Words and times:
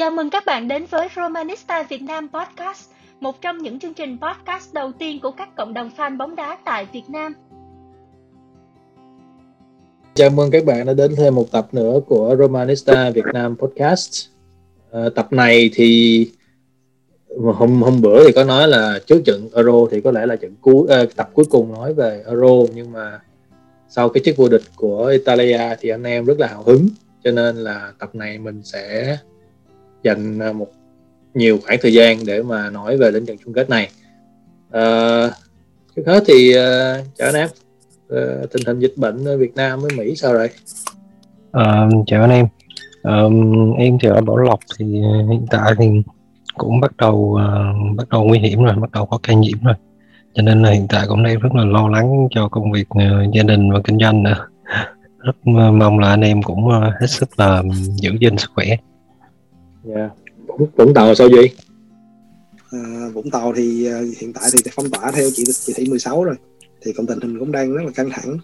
Chào 0.00 0.10
mừng 0.10 0.30
các 0.30 0.46
bạn 0.46 0.68
đến 0.68 0.84
với 0.90 1.08
Romanista 1.16 1.82
Việt 1.82 2.02
Nam 2.02 2.28
Podcast, 2.28 2.90
một 3.20 3.40
trong 3.40 3.58
những 3.58 3.78
chương 3.78 3.94
trình 3.94 4.18
podcast 4.20 4.74
đầu 4.74 4.92
tiên 4.98 5.20
của 5.22 5.30
các 5.30 5.56
cộng 5.56 5.74
đồng 5.74 5.90
fan 5.96 6.16
bóng 6.16 6.36
đá 6.36 6.58
tại 6.64 6.86
Việt 6.92 7.02
Nam. 7.08 7.34
Chào 10.14 10.30
mừng 10.30 10.50
các 10.50 10.64
bạn 10.64 10.86
đã 10.86 10.92
đến 10.94 11.14
thêm 11.16 11.34
một 11.34 11.52
tập 11.52 11.68
nữa 11.72 12.00
của 12.06 12.36
Romanista 12.38 13.10
Việt 13.10 13.24
Nam 13.34 13.56
Podcast. 13.56 14.28
À, 14.92 15.00
tập 15.14 15.32
này 15.32 15.70
thì 15.74 16.30
hôm 17.54 17.82
hôm 17.82 18.00
bữa 18.00 18.26
thì 18.26 18.32
có 18.32 18.44
nói 18.44 18.68
là 18.68 18.98
trước 19.06 19.22
trận 19.24 19.48
Euro 19.54 19.86
thì 19.90 20.00
có 20.00 20.10
lẽ 20.10 20.26
là 20.26 20.36
trận 20.36 20.54
cuối 20.60 20.86
à, 20.88 21.04
tập 21.16 21.30
cuối 21.34 21.44
cùng 21.50 21.72
nói 21.72 21.94
về 21.94 22.22
Euro 22.26 22.72
nhưng 22.74 22.92
mà 22.92 23.20
sau 23.88 24.08
cái 24.08 24.22
chức 24.24 24.36
vô 24.36 24.48
địch 24.48 24.62
của 24.76 25.06
Italia 25.06 25.76
thì 25.80 25.88
anh 25.88 26.02
em 26.02 26.24
rất 26.24 26.38
là 26.38 26.46
hào 26.46 26.62
hứng 26.62 26.88
cho 27.24 27.30
nên 27.30 27.56
là 27.56 27.92
tập 27.98 28.14
này 28.14 28.38
mình 28.38 28.62
sẽ 28.64 29.16
dành 30.02 30.38
à, 30.38 30.52
một 30.52 30.68
nhiều 31.34 31.58
khoảng 31.66 31.78
thời 31.82 31.92
gian 31.92 32.18
để 32.26 32.42
mà 32.42 32.70
nói 32.70 32.96
về 32.96 33.10
đến 33.10 33.26
trận 33.26 33.36
chung 33.44 33.54
kết 33.54 33.70
này. 33.70 33.90
À, 34.70 34.82
trước 35.96 36.02
hết 36.06 36.22
thì 36.26 36.50
uh, 36.50 37.06
chào 37.18 37.28
anh 37.28 37.34
em. 37.34 37.48
Uh, 38.14 38.52
tình 38.52 38.66
hình 38.66 38.78
dịch 38.78 38.94
bệnh 38.96 39.24
ở 39.24 39.36
Việt 39.36 39.54
Nam 39.54 39.80
với 39.80 39.90
Mỹ 39.96 40.16
sao 40.16 40.32
rồi? 40.32 40.50
À, 41.52 41.88
chào 42.06 42.20
anh 42.20 42.30
em. 42.30 42.46
Um, 43.02 43.72
em 43.72 43.98
thì 44.02 44.08
ở 44.08 44.20
Bảo 44.20 44.36
Lộc 44.36 44.60
thì 44.78 44.84
hiện 45.30 45.46
tại 45.50 45.72
thì 45.78 45.86
cũng 46.54 46.80
bắt 46.80 46.96
đầu 46.96 47.14
uh, 47.14 47.96
bắt 47.96 48.08
đầu 48.08 48.24
nguy 48.24 48.38
hiểm 48.38 48.64
rồi 48.64 48.74
bắt 48.74 48.90
đầu 48.92 49.06
có 49.06 49.18
ca 49.22 49.32
nhiễm 49.32 49.58
rồi. 49.62 49.74
Cho 50.34 50.42
nên 50.42 50.62
là 50.62 50.70
hiện 50.70 50.86
tại 50.88 51.06
cũng 51.08 51.22
đang 51.22 51.38
rất 51.38 51.54
là 51.54 51.64
lo 51.64 51.88
lắng 51.88 52.28
cho 52.30 52.48
công 52.48 52.72
việc 52.72 52.86
uh, 52.90 53.34
gia 53.34 53.42
đình 53.42 53.72
và 53.72 53.80
kinh 53.84 53.98
doanh 53.98 54.22
nữa. 54.22 54.46
Rất 55.18 55.46
mong 55.72 55.98
là 55.98 56.08
anh 56.08 56.20
em 56.20 56.42
cũng 56.42 56.66
uh, 56.66 56.72
hết 57.00 57.06
sức 57.06 57.40
là 57.40 57.62
giữ 57.94 58.10
gìn 58.20 58.38
sức 58.38 58.50
khỏe 58.54 58.76
yeah. 59.94 60.10
Vũng, 60.46 60.68
Vũng 60.76 60.94
Tàu 60.94 61.14
sao 61.14 61.28
gì 61.28 61.50
à, 62.70 63.08
Vũng 63.14 63.30
Tàu 63.30 63.52
thì 63.56 63.88
uh, 63.88 64.18
hiện 64.18 64.32
tại 64.32 64.50
thì 64.52 64.70
phong 64.74 64.90
tỏa 64.90 65.10
theo 65.10 65.30
chỉ 65.34 65.44
chỉ 65.66 65.72
thị 65.76 65.84
16 65.88 66.24
rồi. 66.24 66.34
Thì 66.82 66.92
còn 66.96 67.06
tình 67.06 67.20
hình 67.20 67.38
cũng 67.38 67.52
đang 67.52 67.72
rất 67.72 67.82
là 67.84 67.90
căng 67.94 68.10
thẳng. 68.10 68.38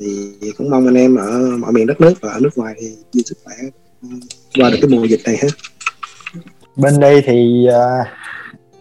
Thì 0.00 0.32
cũng 0.58 0.70
mong 0.70 0.86
anh 0.86 0.94
em 0.94 1.16
ở 1.16 1.56
mọi 1.58 1.72
miền 1.72 1.86
đất 1.86 2.00
nước 2.00 2.14
và 2.20 2.32
ở 2.32 2.40
nước 2.40 2.58
ngoài 2.58 2.74
thì 2.80 2.86
giữ 3.12 3.22
sức 3.22 3.38
khỏe 3.44 3.54
qua 4.58 4.70
được 4.70 4.78
cái 4.82 4.90
mùa 4.90 5.04
dịch 5.04 5.20
này 5.24 5.36
hết 5.42 5.48
bên 6.76 7.00
đây 7.00 7.22
thì 7.26 7.66
uh, 7.68 8.06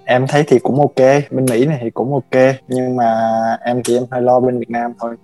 em 0.05 0.27
thấy 0.27 0.43
thì 0.47 0.59
cũng 0.59 0.79
ok 0.79 0.95
bên 1.31 1.45
mỹ 1.45 1.65
này 1.65 1.79
thì 1.81 1.89
cũng 1.89 2.13
ok 2.13 2.41
nhưng 2.67 2.95
mà 2.95 3.31
em 3.65 3.81
thì 3.85 3.97
em 3.97 4.03
hơi 4.11 4.21
lo 4.21 4.39
bên 4.39 4.59
việt 4.59 4.69
nam 4.69 4.91
thôi. 4.99 5.15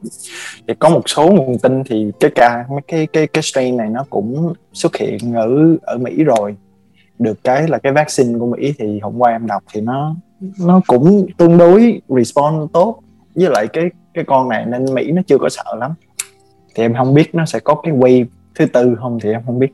Thì 0.68 0.74
có 0.80 0.90
một 0.90 1.02
số 1.06 1.32
nguồn 1.32 1.58
tin 1.60 1.84
thì 1.84 2.12
cái 2.20 2.32
ca 2.36 2.66
mấy 2.70 2.82
cái 2.88 3.08
cái 3.14 3.28
cái 3.28 3.44
strain 3.44 3.78
này 3.78 3.90
nó 3.90 4.06
cũng 4.10 4.54
xuất 4.74 4.96
hiện 4.96 5.34
ở 5.34 5.78
ở 5.82 5.98
mỹ 5.98 6.24
rồi. 6.24 6.56
Được 7.20 7.44
cái 7.44 7.68
là 7.68 7.78
cái 7.78 7.94
vaccine 7.94 8.40
của 8.40 8.46
mỹ 8.46 8.74
thì 8.80 9.00
hôm 9.00 9.18
qua 9.18 9.32
em 9.32 9.48
đọc 9.48 9.64
thì 9.74 9.82
nó 9.82 10.16
nó 10.60 10.82
cũng 10.88 11.28
tương 11.38 11.58
đối 11.58 12.02
respond 12.10 12.72
tốt. 12.74 13.00
Với 13.36 13.50
lại 13.50 13.68
cái 13.74 13.84
cái 14.14 14.24
con 14.28 14.50
này 14.50 14.66
nên 14.66 14.94
mỹ 14.94 15.12
nó 15.12 15.22
chưa 15.28 15.38
có 15.38 15.50
sợ 15.50 15.76
lắm. 15.80 15.94
Thì 16.76 16.84
em 16.84 16.94
không 16.98 17.14
biết 17.14 17.36
nó 17.36 17.46
sẽ 17.46 17.60
có 17.60 17.76
cái 17.76 17.94
wave 17.94 18.26
thứ 18.56 18.66
tư 18.66 18.96
không 19.00 19.20
thì 19.24 19.32
em 19.32 19.42
không 19.46 19.60
biết. 19.60 19.72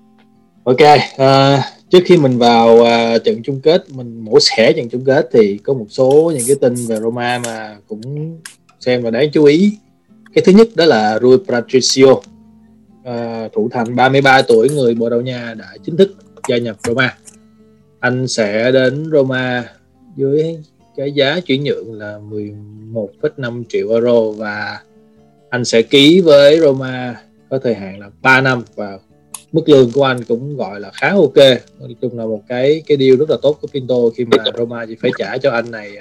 Ok 0.64 0.76
uh, 0.76 1.60
trước 1.96 2.04
khi 2.06 2.18
mình 2.18 2.38
vào 2.38 2.76
uh, 2.76 3.24
trận 3.24 3.44
chung 3.44 3.60
kết 3.62 3.84
mình 3.90 4.20
mổ 4.20 4.40
xẻ 4.40 4.74
trận 4.74 4.90
chung 4.90 5.06
kết 5.06 5.30
thì 5.32 5.58
có 5.58 5.74
một 5.74 5.86
số 5.90 6.32
những 6.36 6.44
cái 6.48 6.56
tin 6.62 6.76
về 6.88 7.00
Roma 7.00 7.40
mà 7.46 7.78
cũng 7.88 8.38
xem 8.80 9.04
là 9.04 9.10
đáng 9.10 9.32
chú 9.32 9.44
ý. 9.44 9.78
Cái 10.34 10.44
thứ 10.46 10.52
nhất 10.52 10.68
đó 10.76 10.86
là 10.86 11.20
Rui 11.22 11.38
Patricio 11.48 12.12
uh, 12.12 12.24
thủ 13.54 13.70
thành 13.72 13.96
33 13.96 14.42
tuổi 14.42 14.70
người 14.70 14.96
Bồ 14.96 15.10
Đào 15.10 15.22
Nha 15.22 15.54
đã 15.58 15.66
chính 15.84 15.98
thức 15.98 16.12
gia 16.50 16.58
nhập 16.58 16.78
Roma. 16.88 17.18
Anh 18.00 18.28
sẽ 18.28 18.72
đến 18.72 19.10
Roma 19.12 19.70
dưới 20.16 20.58
cái 20.96 21.12
giá 21.12 21.40
chuyển 21.40 21.64
nhượng 21.64 21.94
là 21.94 22.20
11,5 22.94 23.64
triệu 23.70 23.90
euro 23.90 24.22
và 24.38 24.80
anh 25.50 25.66
sẽ 25.66 25.82
ký 25.82 26.22
với 26.22 26.60
Roma 26.60 27.16
có 27.50 27.60
thời 27.64 27.76
hạn 27.76 28.00
là 28.00 28.10
3 28.22 28.42
năm 28.42 28.64
và 28.76 29.00
mức 29.56 29.70
lương 29.70 29.92
của 29.92 30.04
anh 30.04 30.24
cũng 30.24 30.58
gọi 30.58 30.80
là 30.80 30.92
khá 30.94 31.10
ok. 31.10 31.38
Nói 31.80 31.96
chung 32.02 32.18
là 32.18 32.26
một 32.26 32.42
cái 32.48 32.84
cái 32.88 32.98
deal 32.98 33.16
rất 33.16 33.30
là 33.30 33.38
tốt 33.42 33.58
của 33.62 33.68
Pinto 33.74 33.96
khi 34.16 34.26
mà 34.26 34.38
Roma 34.58 34.86
chỉ 34.86 34.96
phải 35.02 35.12
trả 35.18 35.38
cho 35.38 35.52
anh 35.52 35.72
này 35.72 35.92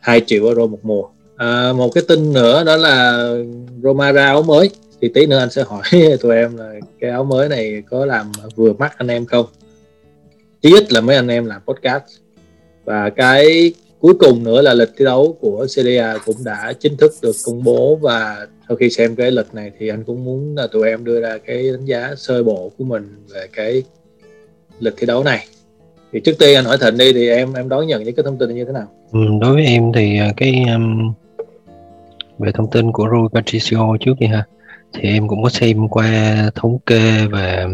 2 0.00 0.18
à, 0.18 0.24
triệu 0.26 0.46
euro 0.46 0.66
một 0.66 0.78
mùa. 0.82 1.04
À, 1.36 1.72
một 1.72 1.90
cái 1.94 2.04
tin 2.08 2.32
nữa 2.32 2.64
đó 2.64 2.76
là 2.76 3.28
Roma 3.82 4.12
ra 4.12 4.24
áo 4.24 4.42
mới. 4.42 4.70
Thì 5.00 5.08
tí 5.14 5.26
nữa 5.26 5.38
anh 5.38 5.50
sẽ 5.50 5.62
hỏi 5.62 5.82
tụi 6.20 6.36
em 6.36 6.56
là 6.56 6.72
cái 7.00 7.10
áo 7.10 7.24
mới 7.24 7.48
này 7.48 7.82
có 7.90 8.06
làm 8.06 8.32
vừa 8.54 8.72
mắt 8.72 8.98
anh 8.98 9.08
em 9.08 9.26
không? 9.26 9.46
Chí 10.62 10.74
ít 10.74 10.92
là 10.92 11.00
mấy 11.00 11.16
anh 11.16 11.28
em 11.28 11.46
làm 11.46 11.62
podcast. 11.66 12.04
Và 12.84 13.10
cái 13.10 13.72
cuối 14.02 14.14
cùng 14.14 14.44
nữa 14.44 14.62
là 14.62 14.74
lịch 14.74 14.88
thi 14.98 15.04
đấu 15.04 15.36
của 15.40 15.66
Serie 15.68 16.14
cũng 16.26 16.36
đã 16.44 16.72
chính 16.80 16.96
thức 16.96 17.12
được 17.22 17.36
công 17.46 17.64
bố 17.64 17.96
và 17.96 18.46
sau 18.68 18.76
khi 18.76 18.90
xem 18.90 19.16
cái 19.16 19.30
lịch 19.30 19.54
này 19.54 19.70
thì 19.78 19.88
anh 19.88 20.04
cũng 20.04 20.24
muốn 20.24 20.54
là 20.56 20.66
tụi 20.66 20.88
em 20.88 21.04
đưa 21.04 21.20
ra 21.20 21.38
cái 21.46 21.70
đánh 21.72 21.84
giá 21.84 22.14
sơ 22.16 22.42
bộ 22.42 22.72
của 22.78 22.84
mình 22.84 23.24
về 23.34 23.46
cái 23.52 23.82
lịch 24.80 24.94
thi 24.96 25.06
đấu 25.06 25.24
này. 25.24 25.46
Thì 26.12 26.20
trước 26.20 26.32
tiên 26.38 26.54
anh 26.54 26.64
hỏi 26.64 26.78
thịnh 26.80 26.96
đi 26.96 27.12
thì 27.12 27.28
em 27.28 27.52
em 27.52 27.68
đón 27.68 27.86
nhận 27.86 28.04
những 28.04 28.14
cái 28.14 28.22
thông 28.24 28.38
tin 28.38 28.54
như 28.54 28.64
thế 28.64 28.72
nào? 28.72 28.86
Ừ, 29.12 29.20
đối 29.40 29.54
với 29.54 29.64
em 29.64 29.92
thì 29.94 30.18
à, 30.18 30.32
cái 30.36 30.64
um, 30.74 31.12
về 32.38 32.52
thông 32.54 32.70
tin 32.70 32.92
của 32.92 33.08
Rui 33.12 33.28
Patricio 33.32 33.96
trước 34.00 34.14
đi 34.18 34.26
ha 34.26 34.44
thì 34.92 35.08
em 35.08 35.28
cũng 35.28 35.42
có 35.42 35.48
xem 35.48 35.88
qua 35.88 36.36
thống 36.54 36.78
kê 36.86 37.26
và 37.26 37.66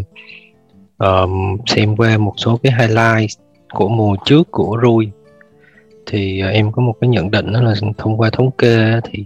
um, 0.97 1.57
xem 1.67 1.95
qua 1.95 2.17
một 2.17 2.33
số 2.37 2.59
cái 2.63 2.73
highlight 2.79 3.29
của 3.73 3.89
mùa 3.89 4.15
trước 4.25 4.51
của 4.51 4.77
Rui 4.83 5.09
thì 6.09 6.43
uh, 6.47 6.53
em 6.53 6.71
có 6.71 6.81
một 6.81 6.93
cái 7.01 7.07
nhận 7.07 7.31
định 7.31 7.53
đó 7.53 7.61
là 7.61 7.73
thông 7.97 8.17
qua 8.17 8.29
thống 8.29 8.51
kê 8.51 8.99
thì 9.03 9.25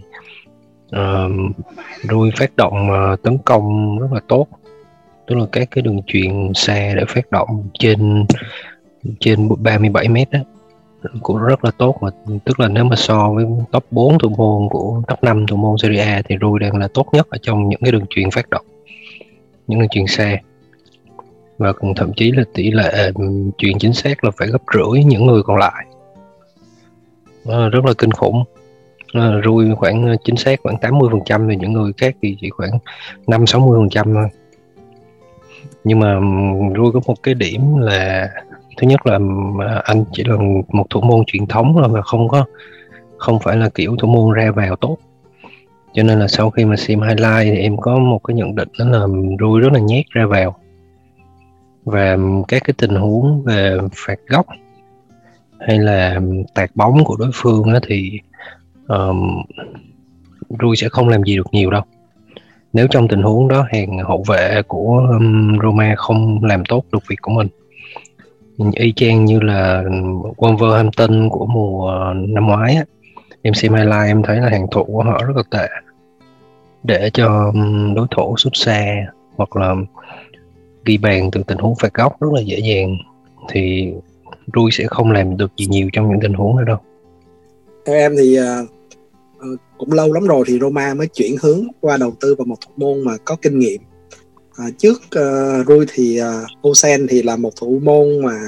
à, 0.90 1.24
uh, 1.24 1.56
Rui 2.10 2.30
phát 2.36 2.56
động 2.56 2.88
uh, 2.90 3.22
tấn 3.22 3.38
công 3.38 3.98
rất 3.98 4.12
là 4.12 4.20
tốt. 4.28 4.46
Tức 5.26 5.34
là 5.34 5.44
các 5.52 5.68
cái 5.70 5.82
đường 5.82 6.00
truyền 6.06 6.52
xa 6.54 6.92
để 6.96 7.04
phát 7.08 7.30
động 7.30 7.68
trên 7.78 8.26
trên 9.20 9.48
37 9.58 10.08
mét 10.08 10.30
đó 10.30 10.38
cũng 11.22 11.38
rất 11.38 11.64
là 11.64 11.70
tốt 11.70 11.96
mà 12.00 12.10
tức 12.44 12.60
là 12.60 12.68
nếu 12.68 12.84
mà 12.84 12.96
so 12.96 13.30
với 13.30 13.46
top 13.72 13.84
4 13.90 14.18
thủ 14.18 14.28
môn 14.28 14.68
của 14.70 15.02
top 15.08 15.22
5 15.22 15.46
thủ 15.46 15.56
môn 15.56 15.76
Serie 15.78 16.00
A 16.00 16.22
thì 16.24 16.36
Rui 16.40 16.58
đang 16.58 16.76
là 16.76 16.88
tốt 16.94 17.06
nhất 17.12 17.26
ở 17.30 17.38
trong 17.42 17.68
những 17.68 17.80
cái 17.80 17.92
đường 17.92 18.06
truyền 18.10 18.30
phát 18.30 18.50
động 18.50 18.64
những 19.66 19.78
đường 19.78 19.88
truyền 19.88 20.06
xa 20.06 20.36
và 21.58 21.72
cũng 21.72 21.94
thậm 21.94 22.12
chí 22.16 22.32
là 22.32 22.44
tỷ 22.54 22.70
lệ 22.70 23.12
truyền 23.58 23.78
chính 23.78 23.92
xác 23.92 24.24
là 24.24 24.30
phải 24.36 24.48
gấp 24.48 24.62
rưỡi 24.74 25.04
những 25.04 25.26
người 25.26 25.42
còn 25.42 25.56
lại 25.56 25.86
à, 27.48 27.68
rất 27.68 27.84
là 27.84 27.92
kinh 27.98 28.10
khủng. 28.10 28.44
À, 29.12 29.32
Rui 29.44 29.74
khoảng 29.74 30.06
ờ, 30.06 30.16
chính 30.24 30.36
xác 30.36 30.60
khoảng 30.62 30.78
80 30.78 31.08
phần 31.12 31.20
trăm 31.24 31.48
thì 31.48 31.56
những 31.56 31.72
người 31.72 31.92
khác 31.96 32.16
thì 32.22 32.36
chỉ 32.40 32.50
khoảng 32.50 32.78
5 33.26 33.46
60 33.46 33.78
phần 33.80 33.88
trăm 33.90 34.14
thôi. 34.14 34.28
Nhưng 35.84 36.00
mà 36.00 36.20
Rui 36.76 36.92
có 36.92 37.00
một 37.06 37.22
cái 37.22 37.34
điểm 37.34 37.78
là 37.78 38.28
thứ 38.76 38.86
nhất 38.86 39.06
là 39.06 39.18
à, 39.66 39.80
anh 39.84 40.04
chỉ 40.12 40.24
là 40.24 40.36
một 40.68 40.86
thủ 40.90 41.00
môn 41.00 41.24
truyền 41.26 41.46
thống 41.46 41.78
là 41.78 41.88
mà 41.88 42.02
không 42.02 42.28
có 42.28 42.44
không 43.18 43.38
phải 43.40 43.56
là 43.56 43.68
kiểu 43.68 43.96
thủ 43.98 44.08
môn 44.08 44.34
ra 44.34 44.50
vào 44.50 44.76
tốt. 44.76 44.98
Cho 45.94 46.02
nên 46.02 46.18
là 46.18 46.28
sau 46.28 46.50
khi 46.50 46.64
mà 46.64 46.76
xem 46.76 47.00
highlight 47.00 47.54
thì 47.54 47.56
em 47.56 47.76
có 47.76 47.98
một 47.98 48.18
cái 48.24 48.34
nhận 48.34 48.54
định 48.54 48.68
đó 48.78 48.84
là 48.84 49.06
Rui 49.40 49.60
rất 49.60 49.72
là 49.72 49.78
nhét 49.78 50.06
ra 50.10 50.26
vào. 50.26 50.56
Và 51.84 52.16
các 52.48 52.62
cái 52.64 52.74
tình 52.78 52.94
huống 52.94 53.42
về 53.42 53.78
phạt 53.94 54.18
góc 54.28 54.46
hay 55.60 55.78
là 55.78 56.20
tạt 56.54 56.70
bóng 56.74 57.04
của 57.04 57.16
đối 57.18 57.30
phương 57.34 57.72
đó 57.72 57.78
thì 57.88 58.20
um, 58.88 59.42
Rui 60.60 60.76
sẽ 60.76 60.88
không 60.88 61.08
làm 61.08 61.22
gì 61.22 61.36
được 61.36 61.46
nhiều 61.52 61.70
đâu. 61.70 61.82
Nếu 62.72 62.86
trong 62.90 63.08
tình 63.08 63.22
huống 63.22 63.48
đó 63.48 63.66
hàng 63.72 63.98
hậu 63.98 64.24
vệ 64.28 64.62
của 64.68 65.06
um, 65.10 65.58
Roma 65.62 65.94
không 65.96 66.44
làm 66.44 66.64
tốt 66.64 66.84
được 66.92 67.02
việc 67.08 67.16
của 67.22 67.32
mình 67.32 67.48
y 68.72 68.92
chang 68.92 69.24
như 69.24 69.40
là 69.40 69.82
Wolverhampton 70.36 71.28
của 71.30 71.46
mùa 71.46 71.88
ờ, 71.88 72.14
năm 72.14 72.46
ngoái 72.46 72.74
á 72.74 72.84
em 73.42 73.54
xem 73.54 73.74
highlight 73.74 74.06
em 74.06 74.22
thấy 74.22 74.40
là 74.40 74.48
hàng 74.48 74.66
thủ 74.70 74.84
của 74.84 75.02
họ 75.02 75.22
rất 75.24 75.36
là 75.36 75.42
tệ. 75.50 75.68
Để 76.82 77.10
cho 77.12 77.52
đối 77.96 78.06
thủ 78.10 78.36
sút 78.36 78.52
xa 78.56 79.06
hoặc 79.36 79.56
là 79.56 79.74
ghi 80.84 80.98
bàn 80.98 81.30
từ 81.30 81.42
tình 81.42 81.58
huống 81.58 81.74
phạt 81.76 81.94
góc 81.94 82.20
rất 82.20 82.28
là 82.32 82.40
dễ 82.40 82.58
dàng 82.58 82.96
thì 83.48 83.92
Rui 84.54 84.70
sẽ 84.72 84.86
không 84.86 85.10
làm 85.10 85.36
được 85.36 85.50
gì 85.56 85.66
nhiều 85.66 85.88
trong 85.92 86.10
những 86.10 86.20
tình 86.22 86.34
huống 86.34 86.56
đó 86.56 86.62
đâu. 86.64 86.78
Theo 87.86 87.96
em 87.96 88.14
thì 88.18 88.38
uh, 88.40 88.68
cũng 89.78 89.92
lâu 89.92 90.12
lắm 90.12 90.26
rồi 90.26 90.44
thì 90.46 90.58
Roma 90.60 90.94
mới 90.94 91.06
chuyển 91.06 91.36
hướng 91.42 91.66
qua 91.80 91.96
đầu 91.96 92.14
tư 92.20 92.34
vào 92.38 92.44
một 92.44 92.56
thủ 92.66 92.72
môn 92.76 93.04
mà 93.04 93.16
có 93.24 93.36
kinh 93.42 93.58
nghiệm. 93.58 93.80
Uh, 94.66 94.78
trước 94.78 95.02
uh, 95.02 95.66
Rui 95.66 95.86
thì 95.94 96.20
uh, 96.20 96.68
Osen 96.68 97.06
thì 97.08 97.22
là 97.22 97.36
một 97.36 97.56
thủ 97.56 97.80
môn 97.82 98.24
mà 98.24 98.38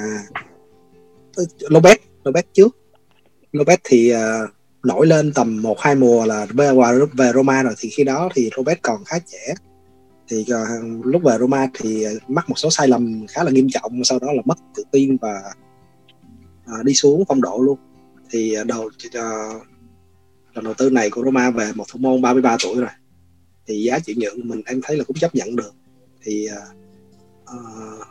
Lopez 1.60 1.96
Lopez 2.24 2.42
trước. 2.52 2.76
Lopez 3.52 3.76
thì 3.84 4.14
uh, 4.14 4.50
nổi 4.84 5.06
lên 5.06 5.32
tầm 5.32 5.62
một 5.62 5.80
hai 5.80 5.94
mùa 5.94 6.24
là 6.24 6.46
về, 6.50 6.70
về 7.12 7.32
Roma 7.34 7.62
rồi 7.62 7.74
thì 7.78 7.88
khi 7.88 8.04
đó 8.04 8.28
thì 8.34 8.50
Lopez 8.50 8.76
còn 8.82 9.04
khá 9.04 9.18
trẻ. 9.18 9.54
Thì 10.28 10.44
uh, 10.52 11.06
lúc 11.06 11.22
về 11.22 11.36
Roma 11.38 11.68
thì 11.74 12.06
mắc 12.28 12.48
một 12.48 12.58
số 12.58 12.70
sai 12.70 12.88
lầm 12.88 13.26
khá 13.28 13.44
là 13.44 13.50
nghiêm 13.50 13.68
trọng 13.70 14.04
sau 14.04 14.18
đó 14.18 14.32
là 14.32 14.42
mất 14.44 14.58
tự 14.76 14.82
tin 14.90 15.16
và 15.16 15.42
uh, 16.80 16.84
đi 16.84 16.94
xuống 16.94 17.24
phong 17.28 17.40
độ 17.40 17.58
luôn. 17.62 17.78
Thì 18.30 18.56
uh, 18.60 18.66
đầu 18.66 18.84
uh, 18.84 19.62
lần 20.54 20.64
đầu 20.64 20.74
tư 20.74 20.90
này 20.90 21.10
của 21.10 21.22
Roma 21.24 21.50
về 21.50 21.72
một 21.74 21.84
thủ 21.88 21.98
môn 21.98 22.22
33 22.22 22.56
tuổi 22.62 22.80
rồi. 22.80 22.90
Thì 23.66 23.82
giá 23.82 23.98
chuyển 23.98 24.18
nhượng 24.18 24.48
mình 24.48 24.62
em 24.66 24.80
thấy 24.82 24.96
là 24.96 25.04
cũng 25.04 25.16
chấp 25.16 25.34
nhận 25.34 25.56
được. 25.56 25.74
Thì 26.22 26.48
uh, 27.44 28.06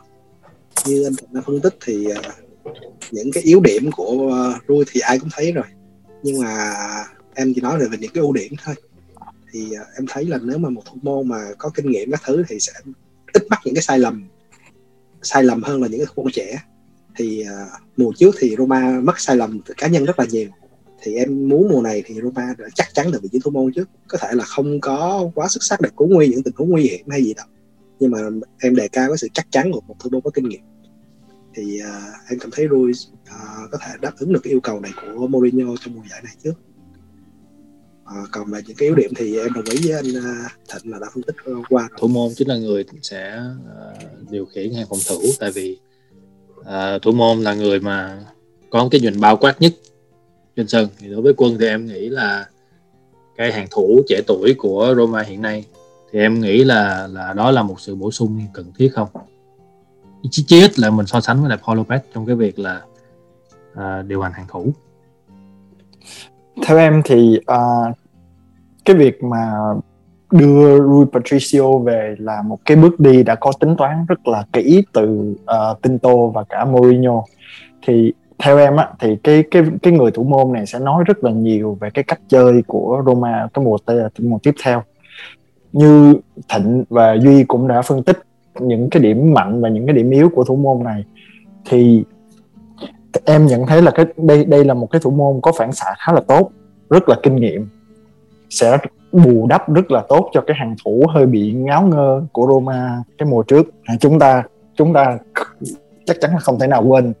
như 0.86 1.04
anh 1.04 1.12
đã 1.30 1.40
phân 1.46 1.60
tích 1.60 1.76
thì 1.84 2.06
uh, 2.06 2.24
những 3.10 3.32
cái 3.32 3.42
yếu 3.42 3.60
điểm 3.60 3.90
của 3.92 4.12
uh, 4.12 4.62
Rui 4.68 4.84
thì 4.92 5.00
ai 5.00 5.18
cũng 5.18 5.28
thấy 5.32 5.52
rồi. 5.52 5.66
Nhưng 6.22 6.40
mà 6.40 6.74
em 7.34 7.52
chỉ 7.54 7.60
nói 7.60 7.78
về 7.78 7.98
những 8.00 8.10
cái 8.14 8.22
ưu 8.22 8.32
điểm 8.32 8.52
thôi. 8.64 8.74
Thì 9.52 9.66
uh, 9.66 9.86
em 9.96 10.06
thấy 10.08 10.24
là 10.24 10.38
nếu 10.42 10.58
mà 10.58 10.68
một 10.68 10.82
thủ 10.84 10.98
môn 11.02 11.28
mà 11.28 11.38
có 11.58 11.70
kinh 11.74 11.90
nghiệm 11.90 12.10
các 12.10 12.20
thứ 12.24 12.44
thì 12.48 12.60
sẽ 12.60 12.72
ít 13.32 13.42
mắc 13.50 13.60
những 13.64 13.74
cái 13.74 13.82
sai 13.82 13.98
lầm 13.98 14.28
sai 15.22 15.44
lầm 15.44 15.62
hơn 15.62 15.82
là 15.82 15.88
những 15.88 16.00
cái 16.00 16.06
thủ 16.14 16.22
môn 16.22 16.32
trẻ 16.32 16.62
thì 17.16 17.44
uh, 17.44 17.82
mùa 17.96 18.12
trước 18.16 18.34
thì 18.38 18.56
Roma 18.58 19.00
mất 19.00 19.20
sai 19.20 19.36
lầm 19.36 19.60
cá 19.76 19.86
nhân 19.86 20.04
rất 20.04 20.18
là 20.18 20.26
nhiều. 20.30 20.48
Thì 21.02 21.14
em 21.14 21.48
muốn 21.48 21.68
mùa 21.68 21.82
này 21.82 22.02
thì 22.06 22.14
Roma 22.22 22.54
chắc 22.74 22.94
chắn 22.94 23.10
được 23.10 23.22
vị 23.22 23.28
trí 23.32 23.38
thủ 23.44 23.50
môn 23.50 23.72
trước. 23.72 23.88
Có 24.08 24.18
thể 24.18 24.28
là 24.32 24.44
không 24.44 24.80
có 24.80 25.30
quá 25.34 25.48
xuất 25.48 25.62
sắc 25.62 25.80
để 25.80 25.88
cứu 25.96 26.08
nguy 26.08 26.28
những 26.28 26.42
tình 26.42 26.54
huống 26.56 26.70
nguy 26.70 26.82
hiểm 26.82 27.06
hay 27.08 27.24
gì 27.24 27.34
đâu. 27.34 27.46
Nhưng 28.00 28.10
mà 28.10 28.18
em 28.60 28.74
đề 28.74 28.88
cao 28.88 29.08
cái 29.08 29.16
sự 29.18 29.28
chắc 29.34 29.46
chắn 29.50 29.72
của 29.72 29.80
một 29.80 29.94
thủ 29.98 30.10
môn 30.10 30.20
có 30.20 30.30
kinh 30.30 30.48
nghiệm. 30.48 30.60
Thì 31.54 31.80
uh, 31.80 32.30
em 32.30 32.38
cảm 32.38 32.50
thấy 32.52 32.68
Rui 32.70 32.90
uh, 32.90 33.70
có 33.70 33.78
thể 33.80 33.92
đáp 34.00 34.12
ứng 34.18 34.32
được 34.32 34.40
cái 34.42 34.52
yêu 34.52 34.60
cầu 34.60 34.80
này 34.80 34.92
của 35.02 35.26
Mourinho 35.26 35.74
trong 35.80 35.94
mùa 35.94 36.02
giải 36.10 36.20
này 36.24 36.34
trước. 36.44 36.54
Uh, 38.02 38.28
còn 38.32 38.50
về 38.50 38.60
những 38.66 38.76
cái 38.76 38.88
yếu 38.88 38.94
điểm 38.94 39.10
thì 39.16 39.38
em 39.38 39.52
đồng 39.52 39.64
ý 39.64 39.78
với 39.82 39.92
anh 39.92 40.06
uh, 40.06 40.50
Thịnh 40.72 40.92
là 40.92 40.98
đã 40.98 41.06
phân 41.14 41.22
tích 41.22 41.36
qua 41.68 41.88
thủ 41.98 42.08
môn 42.08 42.32
chính 42.36 42.48
là 42.48 42.56
người 42.56 42.84
sẽ 43.02 43.42
uh, 43.56 44.30
điều 44.30 44.46
khiển 44.46 44.74
hàng 44.74 44.86
phòng 44.90 44.98
thủ. 45.08 45.20
Tại 45.40 45.50
vì 45.50 45.78
uh, 46.60 47.02
thủ 47.02 47.12
môn 47.12 47.40
là 47.40 47.54
người 47.54 47.80
mà 47.80 48.18
có 48.70 48.88
cái 48.90 49.00
nhìn 49.00 49.20
bao 49.20 49.36
quát 49.36 49.60
nhất 49.60 49.72
trên 50.56 50.68
sân. 50.68 50.88
Thì 50.98 51.08
đối 51.08 51.22
với 51.22 51.32
quân 51.36 51.56
thì 51.60 51.66
em 51.66 51.86
nghĩ 51.86 52.08
là 52.08 52.46
cái 53.36 53.52
hàng 53.52 53.66
thủ 53.70 54.00
trẻ 54.08 54.20
tuổi 54.26 54.54
của 54.58 54.94
Roma 54.96 55.22
hiện 55.22 55.42
nay 55.42 55.64
thì 56.12 56.18
em 56.18 56.40
nghĩ 56.40 56.64
là 56.64 57.06
là 57.06 57.32
đó 57.32 57.50
là 57.50 57.62
một 57.62 57.80
sự 57.80 57.94
bổ 57.94 58.10
sung 58.10 58.40
cần 58.54 58.72
thiết 58.78 58.88
không? 58.94 59.08
Chí 60.30 60.44
chí 60.46 60.60
ít 60.60 60.78
là 60.78 60.90
mình 60.90 61.06
so 61.06 61.20
sánh 61.20 61.40
với 61.40 61.48
lại 61.48 61.58
Paul 61.66 61.78
Lopez 61.78 61.98
trong 62.14 62.26
cái 62.26 62.36
việc 62.36 62.58
là 62.58 62.82
uh, 63.72 64.06
điều 64.06 64.20
hành 64.22 64.32
hàng 64.32 64.46
thủ. 64.48 64.72
Theo 66.66 66.78
em 66.78 67.02
thì 67.04 67.38
uh, 67.52 67.96
cái 68.84 68.96
việc 68.96 69.22
mà 69.22 69.52
đưa 70.30 70.78
Rui 70.78 71.06
Patricio 71.12 71.78
về 71.78 72.14
là 72.18 72.42
một 72.42 72.58
cái 72.64 72.76
bước 72.76 73.00
đi 73.00 73.22
đã 73.22 73.34
có 73.34 73.52
tính 73.60 73.76
toán 73.76 74.06
rất 74.08 74.28
là 74.28 74.44
kỹ 74.52 74.82
từ 74.92 75.34
uh, 75.42 75.82
Tinto 75.82 76.16
và 76.34 76.44
cả 76.48 76.64
Mourinho. 76.64 77.22
Thì 77.86 78.12
theo 78.38 78.58
em 78.58 78.76
á 78.76 78.88
thì 78.98 79.16
cái 79.16 79.44
cái 79.50 79.62
cái 79.82 79.92
người 79.92 80.10
thủ 80.10 80.24
môn 80.24 80.52
này 80.52 80.66
sẽ 80.66 80.78
nói 80.78 81.04
rất 81.06 81.24
là 81.24 81.30
nhiều 81.30 81.78
về 81.80 81.90
cái 81.90 82.04
cách 82.04 82.20
chơi 82.28 82.62
của 82.66 83.02
Roma 83.06 83.48
cái 83.54 83.64
mùa 83.64 83.78
mùa 84.18 84.38
tiếp 84.42 84.54
theo. 84.64 84.82
Như 85.72 86.14
Thịnh 86.48 86.84
và 86.90 87.16
Duy 87.16 87.44
cũng 87.44 87.68
đã 87.68 87.82
phân 87.82 88.02
tích 88.02 88.18
những 88.60 88.90
cái 88.90 89.02
điểm 89.02 89.34
mạnh 89.34 89.60
và 89.60 89.68
những 89.68 89.86
cái 89.86 89.94
điểm 89.94 90.10
yếu 90.10 90.28
của 90.28 90.44
thủ 90.44 90.56
môn 90.56 90.84
này. 90.84 91.04
Thì 91.64 92.04
em 93.24 93.46
nhận 93.46 93.66
thấy 93.66 93.82
là 93.82 93.90
cái 93.90 94.06
đây 94.16 94.44
đây 94.44 94.64
là 94.64 94.74
một 94.74 94.90
cái 94.90 95.00
thủ 95.00 95.10
môn 95.10 95.40
có 95.42 95.52
phản 95.52 95.72
xạ 95.72 95.94
khá 95.98 96.12
là 96.12 96.20
tốt 96.20 96.50
rất 96.90 97.08
là 97.08 97.16
kinh 97.22 97.36
nghiệm 97.36 97.68
sẽ 98.50 98.78
bù 99.24 99.46
đắp 99.46 99.72
rất 99.72 99.90
là 99.90 100.02
tốt 100.08 100.30
cho 100.32 100.40
cái 100.40 100.56
hàng 100.56 100.74
thủ 100.84 101.04
hơi 101.08 101.26
bị 101.26 101.52
ngáo 101.52 101.82
ngơ 101.82 102.22
của 102.32 102.46
Roma 102.46 103.02
cái 103.18 103.28
mùa 103.28 103.42
trước. 103.42 103.66
À, 103.84 103.94
chúng 104.00 104.18
ta 104.18 104.42
chúng 104.74 104.92
ta 104.92 105.18
chắc 106.04 106.16
chắn 106.20 106.30
là 106.32 106.38
không 106.38 106.58
thể 106.58 106.66
nào 106.66 106.84
quên. 106.84 107.12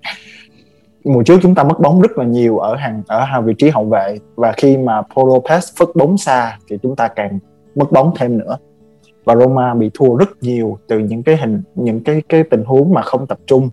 Mùa 1.04 1.22
trước 1.22 1.38
chúng 1.42 1.54
ta 1.54 1.64
mất 1.64 1.80
bóng 1.80 2.00
rất 2.00 2.18
là 2.18 2.24
nhiều 2.24 2.58
ở 2.58 2.74
hàng 2.74 3.02
ở 3.06 3.24
hàng 3.24 3.44
vị 3.44 3.54
trí 3.58 3.70
hậu 3.70 3.84
vệ. 3.84 4.18
Và 4.34 4.52
khi 4.52 4.76
mà 4.76 5.02
Paulo 5.14 5.34
Lopez 5.34 5.60
phất 5.78 5.88
bóng 5.94 6.18
xa 6.18 6.58
thì 6.70 6.78
chúng 6.82 6.96
ta 6.96 7.08
càng 7.08 7.38
mất 7.74 7.92
bóng 7.92 8.12
thêm 8.18 8.38
nữa. 8.38 8.58
Và 9.24 9.36
Roma 9.36 9.74
bị 9.74 9.90
thua 9.94 10.16
rất 10.16 10.28
nhiều 10.40 10.78
từ 10.88 10.98
những 10.98 11.22
cái 11.22 11.36
hình, 11.36 11.62
những 11.74 12.04
cái 12.04 12.22
cái 12.28 12.42
tình 12.42 12.64
huống 12.64 12.94
mà 12.94 13.02
không 13.02 13.26
tập 13.26 13.38
trung. 13.46 13.70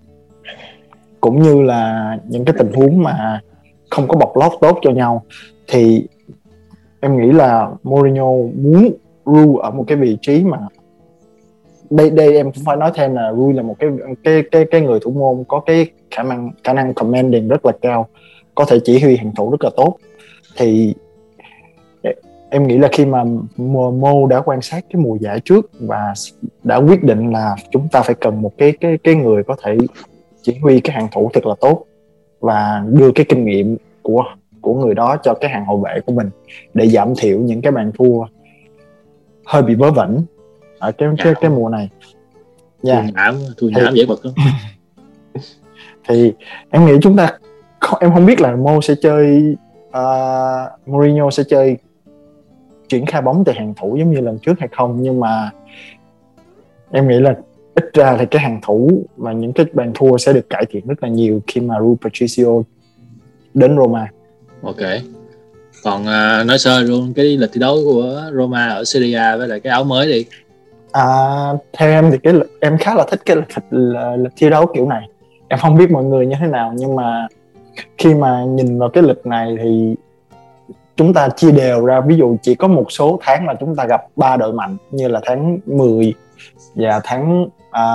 Cũng 1.21 1.41
như 1.41 1.61
là 1.61 2.17
những 2.29 2.45
cái 2.45 2.55
tình 2.57 2.73
huống 2.73 3.03
mà 3.03 3.41
không 3.89 4.07
có 4.07 4.17
bọc 4.17 4.37
lót 4.37 4.51
tốt 4.61 4.79
cho 4.81 4.91
nhau. 4.91 5.23
Thì 5.67 6.07
em 7.03 7.17
nghĩ 7.17 7.31
là 7.31 7.69
Mourinho 7.83 8.31
muốn 8.55 8.91
Rui 9.25 9.59
ở 9.61 9.71
một 9.71 9.83
cái 9.87 9.97
vị 9.97 10.17
trí 10.21 10.43
mà 10.43 10.57
đây 11.89 12.09
đây 12.09 12.35
em 12.35 12.51
cũng 12.51 12.63
phải 12.65 12.77
nói 12.77 12.91
thêm 12.95 13.15
là 13.15 13.33
Rui 13.33 13.53
là 13.53 13.61
một 13.61 13.75
cái 13.79 13.89
cái 14.23 14.43
cái 14.51 14.65
cái 14.71 14.81
người 14.81 14.99
thủ 14.99 15.11
môn 15.11 15.43
có 15.47 15.59
cái 15.59 15.85
khả 16.11 16.23
năng 16.23 16.51
khả 16.63 16.73
năng 16.73 16.93
commanding 16.93 17.47
rất 17.47 17.65
là 17.65 17.71
cao, 17.81 18.07
có 18.55 18.65
thể 18.65 18.79
chỉ 18.83 18.99
huy 18.99 19.17
hàng 19.17 19.31
thủ 19.35 19.51
rất 19.51 19.63
là 19.63 19.69
tốt. 19.77 19.97
Thì 20.57 20.93
em 22.49 22.67
nghĩ 22.67 22.77
là 22.77 22.89
khi 22.91 23.05
mà 23.05 23.23
Mo 23.57 24.27
đã 24.29 24.41
quan 24.41 24.61
sát 24.61 24.85
cái 24.93 25.01
mùa 25.01 25.15
giải 25.15 25.39
trước 25.39 25.71
và 25.79 26.13
đã 26.63 26.77
quyết 26.77 27.03
định 27.03 27.31
là 27.31 27.55
chúng 27.71 27.87
ta 27.91 28.01
phải 28.01 28.15
cần 28.15 28.41
một 28.41 28.51
cái 28.57 28.73
cái 28.81 28.97
cái 29.03 29.15
người 29.15 29.43
có 29.43 29.55
thể 29.63 29.77
chỉ 30.41 30.55
huy 30.61 30.79
cái 30.79 30.95
hàng 30.95 31.07
thủ 31.11 31.29
thật 31.33 31.45
là 31.45 31.55
tốt 31.61 31.85
và 32.39 32.83
đưa 32.89 33.11
cái 33.11 33.25
kinh 33.29 33.45
nghiệm 33.45 33.77
của 34.01 34.23
của 34.63 34.73
người 34.73 34.95
đó 34.95 35.17
cho 35.23 35.33
cái 35.33 35.49
hàng 35.49 35.65
hậu 35.65 35.77
vệ 35.77 35.99
của 36.05 36.13
mình 36.13 36.29
để 36.73 36.87
giảm 36.87 37.13
thiểu 37.17 37.39
những 37.39 37.61
cái 37.61 37.71
bàn 37.71 37.91
thua 37.97 38.23
hơi 39.45 39.61
bị 39.61 39.75
vớ 39.75 39.91
vẩn 39.91 40.25
ở 40.79 40.91
cái 40.91 41.09
cái 41.17 41.33
cái 41.41 41.51
mùa 41.51 41.69
này 41.69 41.89
dạ 42.81 42.93
yeah. 42.93 43.13
nhảm 43.13 43.35
thua 43.57 43.67
dễ 43.93 44.05
bật 44.05 44.25
lắm 44.25 44.33
thì 46.07 46.33
em 46.69 46.85
nghĩ 46.85 46.93
chúng 47.01 47.17
ta 47.17 47.37
không, 47.79 47.99
em 48.01 48.13
không 48.13 48.25
biết 48.25 48.41
là 48.41 48.55
Mo 48.55 48.79
sẽ 48.83 48.95
chơi 49.01 49.55
uh, 49.87 50.87
Mourinho 50.87 51.29
sẽ 51.29 51.43
chơi 51.49 51.77
chuyển 52.89 53.05
khai 53.05 53.21
bóng 53.21 53.43
từ 53.45 53.51
hàng 53.51 53.73
thủ 53.77 53.95
giống 53.97 54.11
như 54.11 54.21
lần 54.21 54.39
trước 54.39 54.53
hay 54.59 54.69
không 54.71 54.97
nhưng 55.01 55.19
mà 55.19 55.51
em 56.91 57.07
nghĩ 57.07 57.19
là 57.19 57.35
ít 57.75 57.93
ra 57.93 58.17
thì 58.19 58.25
cái 58.25 58.41
hàng 58.41 58.59
thủ 58.63 59.05
và 59.17 59.31
những 59.31 59.53
cái 59.53 59.65
bàn 59.73 59.91
thua 59.95 60.17
sẽ 60.17 60.33
được 60.33 60.49
cải 60.49 60.65
thiện 60.69 60.87
rất 60.87 61.03
là 61.03 61.09
nhiều 61.09 61.41
khi 61.47 61.61
mà 61.61 61.79
Rui 61.79 61.95
Patricio 62.01 62.61
đến 63.53 63.77
Roma. 63.77 64.07
Ok. 64.63 64.77
Còn 65.83 66.01
uh, 66.01 66.47
nói 66.47 66.57
sơ 66.57 66.81
luôn 66.81 67.13
cái 67.15 67.25
lịch 67.25 67.49
thi 67.53 67.59
đấu 67.59 67.77
của 67.85 68.21
Roma 68.33 68.67
ở 68.67 68.83
Serie 68.83 69.17
A 69.17 69.37
với 69.37 69.47
lại 69.47 69.59
cái 69.59 69.71
áo 69.71 69.83
mới 69.83 70.07
đi. 70.07 70.25
À, 70.91 71.05
theo 71.73 71.89
em 71.89 72.11
thì 72.11 72.17
cái 72.23 72.33
em 72.59 72.77
khá 72.77 72.95
là 72.95 73.05
thích 73.11 73.21
cái 73.25 73.35
lịch, 73.35 73.47
lịch, 73.71 73.99
lịch 74.17 74.31
thi 74.35 74.49
đấu 74.49 74.65
kiểu 74.75 74.87
này. 74.87 75.09
Em 75.47 75.59
không 75.59 75.77
biết 75.77 75.91
mọi 75.91 76.03
người 76.03 76.25
như 76.25 76.35
thế 76.39 76.47
nào 76.47 76.73
nhưng 76.75 76.95
mà 76.95 77.27
khi 77.97 78.13
mà 78.13 78.43
nhìn 78.47 78.79
vào 78.79 78.89
cái 78.89 79.03
lịch 79.03 79.25
này 79.25 79.57
thì 79.63 79.95
chúng 80.95 81.13
ta 81.13 81.29
chia 81.29 81.51
đều 81.51 81.85
ra 81.85 82.01
ví 82.01 82.15
dụ 82.15 82.37
chỉ 82.41 82.55
có 82.55 82.67
một 82.67 82.85
số 82.89 83.19
tháng 83.21 83.47
là 83.47 83.53
chúng 83.59 83.75
ta 83.75 83.85
gặp 83.85 84.01
ba 84.15 84.37
đội 84.37 84.53
mạnh 84.53 84.77
như 84.91 85.07
là 85.07 85.21
tháng 85.25 85.59
10 85.65 86.13
và 86.75 87.01
tháng 87.03 87.47
à, 87.71 87.85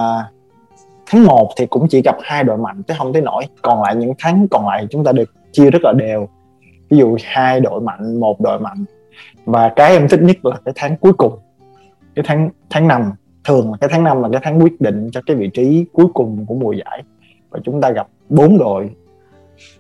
tháng 1.06 1.24
1 1.24 1.50
thì 1.56 1.66
cũng 1.66 1.88
chỉ 1.88 2.02
gặp 2.02 2.16
hai 2.22 2.44
đội 2.44 2.58
mạnh 2.58 2.82
chứ 2.82 2.94
không 2.98 3.12
tới 3.12 3.22
nổi 3.22 3.44
còn 3.62 3.82
lại 3.82 3.96
những 3.96 4.12
tháng 4.18 4.46
còn 4.50 4.66
lại 4.66 4.86
chúng 4.90 5.04
ta 5.04 5.12
được 5.12 5.32
chia 5.52 5.70
rất 5.70 5.82
là 5.82 5.92
đều 5.92 6.28
ví 6.90 6.98
dụ 6.98 7.16
hai 7.24 7.60
đội 7.60 7.80
mạnh 7.80 8.20
một 8.20 8.40
đội 8.40 8.60
mạnh. 8.60 8.84
Và 9.44 9.72
cái 9.76 9.92
em 9.92 10.08
thích 10.08 10.20
nhất 10.22 10.44
là 10.44 10.56
cái 10.64 10.74
tháng 10.76 10.96
cuối 10.96 11.12
cùng. 11.12 11.38
Cái 12.14 12.24
tháng 12.28 12.50
tháng 12.70 12.88
năm. 12.88 13.12
Thường 13.44 13.70
là 13.70 13.76
cái 13.80 13.90
tháng 13.92 14.04
năm 14.04 14.22
là 14.22 14.28
cái 14.32 14.40
tháng 14.44 14.62
quyết 14.62 14.80
định 14.80 15.08
cho 15.12 15.20
cái 15.26 15.36
vị 15.36 15.50
trí 15.54 15.84
cuối 15.92 16.06
cùng 16.14 16.46
của 16.48 16.54
mùa 16.54 16.72
giải. 16.72 17.02
Và 17.50 17.60
chúng 17.64 17.80
ta 17.80 17.90
gặp 17.90 18.08
bốn 18.28 18.58
đội 18.58 18.90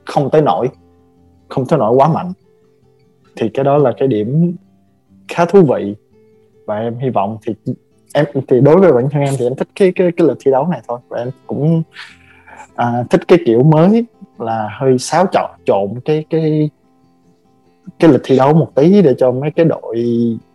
không 0.04 0.30
tới 0.30 0.42
nổi 0.42 0.68
không 1.48 1.66
tới 1.66 1.78
nổi 1.78 1.94
quá 1.96 2.08
mạnh. 2.08 2.32
Thì 3.36 3.48
cái 3.48 3.64
đó 3.64 3.78
là 3.78 3.92
cái 3.98 4.08
điểm 4.08 4.56
khá 5.28 5.44
thú 5.44 5.62
vị. 5.62 5.94
Và 6.66 6.78
em 6.78 6.98
hy 6.98 7.10
vọng 7.10 7.38
thì 7.46 7.74
em 8.14 8.26
thì 8.48 8.60
đối 8.60 8.76
với 8.76 8.92
bản 8.92 9.10
thân 9.10 9.22
em 9.22 9.34
thì 9.38 9.46
em 9.46 9.54
thích 9.54 9.68
cái 9.74 9.92
cái 9.94 10.12
cái 10.16 10.26
lịch 10.26 10.36
thi 10.40 10.50
đấu 10.50 10.66
này 10.66 10.80
thôi. 10.88 10.98
Và 11.08 11.18
em 11.18 11.30
cũng 11.46 11.82
à, 12.74 13.04
thích 13.10 13.28
cái 13.28 13.38
kiểu 13.46 13.62
mới 13.62 14.04
là 14.38 14.68
hơi 14.80 14.98
xáo 14.98 15.26
trộn 15.32 15.50
trộn 15.64 16.00
cái 16.04 16.24
cái 16.30 16.70
cái 17.98 18.12
lịch 18.12 18.20
thi 18.24 18.36
đấu 18.36 18.54
một 18.54 18.74
tí 18.74 19.02
để 19.02 19.14
cho 19.18 19.32
mấy 19.32 19.50
cái 19.50 19.64
đội 19.64 20.04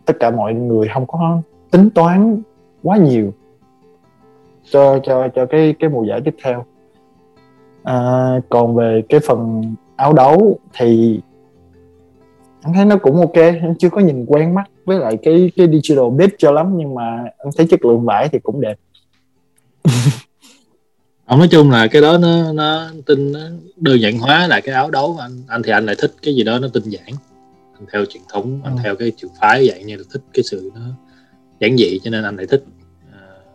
tất 0.06 0.14
cả 0.20 0.32
mọi 0.32 0.54
người 0.54 0.88
không 0.94 1.08
có 1.08 1.42
tính 1.72 1.90
toán 1.90 2.42
quá 2.84 2.98
nhiều 2.98 3.34
cho 4.72 5.00
cho 5.04 5.28
cho 5.36 5.46
cái 5.46 5.76
cái 5.80 5.90
mùa 5.90 6.04
giải 6.04 6.22
tiếp 6.26 6.36
theo. 6.44 6.66
À, 7.84 7.96
còn 8.50 8.76
về 8.76 9.02
cái 9.10 9.20
phần 9.20 9.62
áo 9.96 10.14
đấu 10.14 10.60
thì 10.78 11.20
anh 12.62 12.74
thấy 12.74 12.86
nó 12.86 12.98
cũng 12.98 13.20
ok 13.20 13.36
anh 13.36 13.76
chưa 13.80 13.90
có 13.90 14.02
nhìn 14.02 14.26
quen 14.26 14.56
mắt 14.56 14.64
với 14.86 15.00
lại 15.00 15.18
cái 15.24 15.52
cái 15.56 15.68
digital 15.68 16.10
bit 16.18 16.36
cho 16.38 16.52
lắm 16.52 16.78
nhưng 16.78 16.96
mà 16.96 17.24
anh 17.38 17.50
thấy 17.58 17.68
chất 17.70 17.86
lượng 17.86 18.06
vải 18.06 18.30
thì 18.30 18.40
cũng 18.40 18.62
đẹp. 18.62 18.76
ông 21.26 21.40
nói 21.40 21.48
chung 21.48 21.72
là 21.72 21.88
cái 21.88 22.02
đó 22.02 22.18
nó 22.18 22.54
nó 22.54 22.90
tin 23.06 23.32
nó 23.32 23.40
đơn 23.76 24.02
giản 24.02 24.20
hóa 24.20 24.48
lại 24.48 24.62
cái 24.62 24.76
áo 24.76 24.92
đấu 24.92 25.18
anh. 25.22 25.44
Anh 25.48 25.64
thì 25.64 25.72
anh 25.72 25.86
lại 25.86 25.96
thích 26.00 26.14
cái 26.22 26.36
gì 26.36 26.44
đó 26.44 26.60
nó 26.60 26.68
tinh 26.74 26.84
giản. 26.84 27.10
Anh 27.74 27.86
theo 27.94 28.06
truyền 28.06 28.24
thống 28.34 28.62
anh 28.64 28.76
ừ. 28.76 28.80
theo 28.84 28.96
cái 28.96 29.12
trường 29.18 29.32
phái 29.42 29.68
vậy 29.68 29.84
như 29.84 29.96
là 29.96 30.04
thích 30.14 30.22
cái 30.34 30.44
sự 30.44 30.72
nó 30.76 30.82
giản 31.60 31.78
dị 31.78 32.00
cho 32.04 32.12
nên 32.12 32.24
anh 32.24 32.36
lại 32.36 32.46
thích. 32.50 32.64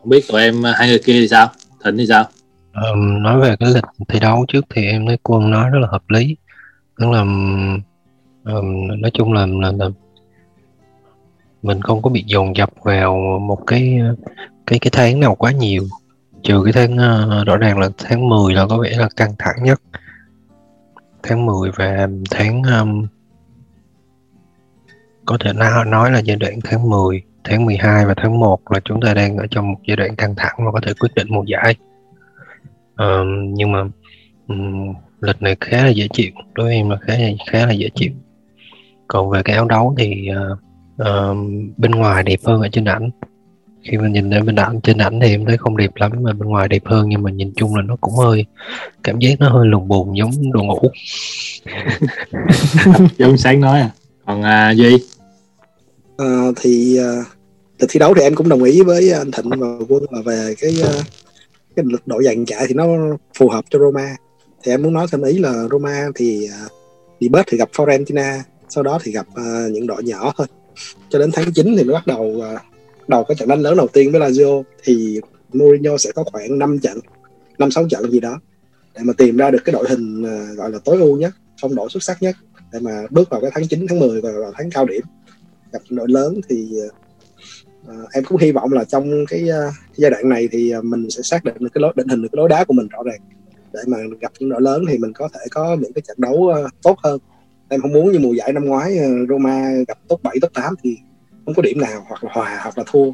Không 0.01 0.09
biết 0.09 0.25
tụi 0.29 0.43
em 0.43 0.63
hai 0.63 0.89
người 0.89 0.99
kia 0.99 1.21
thì 1.21 1.29
sao? 1.29 1.51
Thịnh 1.85 1.97
thì 1.97 2.07
sao? 2.07 2.25
Um, 2.75 3.23
nói 3.23 3.41
về 3.41 3.57
cái 3.61 3.71
lịch 3.75 3.85
thi 4.09 4.21
đấu 4.21 4.45
trước 4.49 4.67
thì 4.71 4.87
em 4.87 5.07
thấy 5.07 5.19
quân 5.23 5.51
nói 5.51 5.71
rất 5.71 5.79
là 5.79 5.89
hợp 5.91 6.03
lý. 6.11 6.37
Tức 6.99 7.07
là 7.11 7.21
um, 8.45 9.01
nói 9.01 9.11
chung 9.15 9.33
là, 9.33 9.47
là, 9.47 9.73
là 9.79 9.89
mình 11.63 11.83
không 11.83 12.03
có 12.03 12.11
bị 12.11 12.25
dồn 12.27 12.57
dập 12.57 12.71
vào 12.83 13.39
một 13.43 13.67
cái 13.67 13.99
cái 14.67 14.79
cái 14.79 14.91
tháng 14.93 15.21
nào 15.21 15.35
quá 15.35 15.53
nhiều 15.53 15.83
trừ 16.49 16.63
cái 16.65 16.73
tháng 16.73 16.93
uh, 16.93 17.47
rõ 17.47 17.57
ràng 17.57 17.79
là 17.79 17.89
tháng 17.99 18.29
10 18.29 18.55
là 18.55 18.67
có 18.67 18.79
vẻ 18.79 18.91
là 18.97 19.09
căng 19.17 19.35
thẳng 19.39 19.57
nhất. 19.63 19.81
Tháng 21.23 21.47
10 21.47 21.71
và 21.77 22.09
tháng 22.31 22.63
um, 22.63 23.07
có 25.25 25.37
thể 25.41 25.53
nói, 25.53 25.85
nói 25.85 26.11
là 26.11 26.19
giai 26.19 26.37
đoạn 26.37 26.59
tháng 26.65 26.91
10 26.91 27.23
tháng 27.45 27.65
12 27.65 28.07
và 28.07 28.15
tháng 28.17 28.41
1 28.41 28.73
là 28.73 28.81
chúng 28.85 29.01
ta 29.01 29.15
đang 29.15 29.37
ở 29.37 29.47
trong 29.51 29.73
một 29.73 29.79
giai 29.89 29.97
đoạn 29.97 30.17
căng 30.17 30.35
thẳng 30.37 30.55
và 30.59 30.71
có 30.73 30.81
thể 30.87 30.93
quyết 31.01 31.15
định 31.15 31.27
mùa 31.31 31.45
giải. 31.47 31.75
Um, 32.97 33.55
nhưng 33.55 33.73
mà 33.73 33.85
um, 34.49 34.95
lịch 35.21 35.43
này 35.43 35.57
khá 35.61 35.85
là 35.85 35.89
dễ 35.89 36.09
chịu 36.13 36.33
đối 36.55 36.67
với 36.67 36.75
em 36.75 36.91
là 36.91 36.97
khá 36.97 37.19
là 37.19 37.29
khá 37.47 37.67
là 37.67 37.73
dễ 37.73 37.89
chịu. 37.95 38.13
Còn 39.07 39.31
về 39.31 39.43
cái 39.43 39.57
áo 39.57 39.65
đấu 39.69 39.95
thì 39.99 40.29
uh, 40.53 40.59
uh, 41.03 41.37
bên 41.77 41.91
ngoài 41.91 42.23
đẹp 42.23 42.41
hơn 42.45 42.61
ở 42.61 42.69
trên 42.69 42.85
ảnh 42.85 43.11
khi 43.83 43.97
mình 43.97 44.13
nhìn 44.13 44.31
lên 44.31 44.47
bên 44.47 44.57
ảnh 44.57 44.81
trên 44.81 44.99
ảnh 44.99 45.21
thì 45.21 45.29
em 45.29 45.45
thấy 45.47 45.57
không 45.57 45.77
đẹp 45.77 45.91
lắm 45.95 46.13
mà 46.23 46.33
bên 46.33 46.49
ngoài 46.49 46.69
đẹp 46.69 46.83
hơn 46.85 47.09
nhưng 47.09 47.23
mà 47.23 47.31
nhìn 47.31 47.53
chung 47.57 47.75
là 47.75 47.83
nó 47.83 47.97
cũng 48.01 48.15
hơi 48.15 48.45
cảm 49.05 49.19
giác 49.19 49.41
nó 49.41 49.49
hơi 49.49 49.67
lùng 49.67 49.89
bùn 49.89 50.17
giống 50.17 50.53
đồ 50.53 50.63
ngủ. 50.63 50.79
Giống 53.19 53.37
sáng 53.37 53.61
nói 53.61 53.81
à. 53.81 53.91
Còn 54.27 54.43
à, 54.43 54.71
duy? 54.71 54.99
À, 56.17 56.27
thì 56.57 57.01
uh, 57.01 57.27
lịch 57.79 57.91
thi 57.93 58.01
đấu 58.01 58.15
thì 58.15 58.23
em 58.23 58.35
cũng 58.35 58.49
đồng 58.49 58.63
ý 58.63 58.83
với 58.83 59.13
anh 59.13 59.31
thịnh 59.31 59.51
và 59.51 59.67
quân 59.89 60.05
là 60.11 60.23
về 60.25 60.55
cái 60.61 60.75
uh, 60.83 61.05
cái 61.77 61.85
lịch 61.89 62.07
độ 62.07 62.23
dàn 62.23 62.45
chạy 62.45 62.65
thì 62.69 62.75
nó 62.75 62.87
phù 63.39 63.49
hợp 63.49 63.65
cho 63.71 63.79
Roma. 63.79 64.17
Thì 64.63 64.73
em 64.73 64.83
muốn 64.83 64.93
nói 64.93 65.07
thêm 65.13 65.23
ý 65.23 65.39
là 65.39 65.67
Roma 65.71 66.07
thì 66.15 66.49
uh, 66.67 66.73
đi 67.21 67.29
bớt 67.29 67.47
thì 67.47 67.59
gặp 67.59 67.69
Fiorentina 67.73 68.39
sau 68.69 68.85
đó 68.85 68.99
thì 69.03 69.13
gặp 69.13 69.27
uh, 69.31 69.73
những 69.73 69.87
đội 69.87 70.03
nhỏ 70.03 70.33
thôi. 70.37 70.47
Cho 71.11 71.19
đến 71.19 71.31
tháng 71.33 71.53
9 71.53 71.75
thì 71.77 71.85
mới 71.85 71.95
bắt 71.95 72.07
đầu 72.07 72.23
uh, 72.23 72.61
đầu 73.09 73.25
cái 73.25 73.35
trận 73.35 73.49
đánh 73.49 73.61
lớn 73.61 73.77
đầu 73.77 73.89
tiên 73.93 74.13
với 74.13 74.21
Lazio 74.21 74.63
thì 74.85 75.21
Mourinho 75.53 75.97
sẽ 75.97 76.13
có 76.13 76.25
khoảng 76.25 76.59
5 76.59 76.79
trận 76.79 76.99
năm 77.59 77.71
sáu 77.71 77.89
trận 77.89 78.11
gì 78.11 78.21
đó 78.21 78.41
để 78.95 79.01
mà 79.05 79.13
tìm 79.13 79.37
ra 79.37 79.51
được 79.51 79.59
cái 79.65 79.73
đội 79.73 79.89
hình 79.89 80.23
à, 80.27 80.47
gọi 80.57 80.71
là 80.71 80.79
tối 80.85 80.97
ưu 80.97 81.17
nhất 81.17 81.35
phong 81.61 81.75
độ 81.75 81.89
xuất 81.89 82.03
sắc 82.03 82.23
nhất 82.23 82.37
để 82.73 82.79
mà 82.83 83.03
bước 83.11 83.31
vào 83.31 83.41
cái 83.41 83.51
tháng 83.55 83.69
9 83.69 83.87
tháng 83.89 83.99
10 83.99 84.21
và 84.21 84.31
vào 84.33 84.53
tháng 84.55 84.71
cao 84.71 84.87
điểm. 84.87 85.03
Gặp 85.73 85.79
đội 85.91 86.09
lớn 86.09 86.41
thì 86.49 86.71
uh, 87.87 88.13
em 88.13 88.25
cũng 88.25 88.39
hy 88.39 88.53
vọng 88.53 88.73
là 88.73 88.85
trong 88.85 89.27
cái, 89.29 89.43
uh, 89.43 89.75
giai 89.97 90.11
đoạn 90.11 90.29
này 90.29 90.49
thì 90.53 90.77
uh, 90.77 90.85
mình 90.85 91.11
sẽ 91.11 91.23
xác 91.23 91.45
định 91.45 91.55
được 91.59 91.69
cái 91.75 91.83
lối 91.83 91.93
định 91.97 92.09
hình 92.09 92.23
được 92.23 92.29
cái 92.33 92.39
lối 92.39 92.49
đá 92.49 92.65
của 92.65 92.75
mình 92.75 92.89
rõ 92.89 93.03
ràng. 93.03 93.21
Để 93.73 93.81
mà 93.87 93.99
gặp 94.21 94.33
những 94.39 94.49
đội 94.49 94.63
lớn 94.63 94.85
thì 94.89 94.99
mình 94.99 95.13
có 95.13 95.29
thể 95.35 95.41
có 95.51 95.77
những 95.81 95.93
cái 95.93 96.03
trận 96.09 96.17
đấu 96.21 96.35
uh, 96.35 96.71
tốt 96.83 96.99
hơn. 97.05 97.21
Em 97.69 97.81
không 97.81 97.93
muốn 97.93 98.13
như 98.13 98.19
mùa 98.19 98.33
giải 98.33 98.53
năm 98.53 98.65
ngoái 98.65 98.99
uh, 98.99 99.29
Roma 99.29 99.71
gặp 99.89 99.99
top 100.09 100.23
7, 100.23 100.37
top 100.43 100.55
8 100.55 100.75
thì 100.83 100.97
không 101.49 101.55
có 101.55 101.63
điểm 101.63 101.81
nào 101.81 102.05
hoặc 102.09 102.25
là 102.25 102.31
hòa 102.35 102.61
hoặc 102.63 102.79
là 102.79 102.85
thua. 102.87 103.11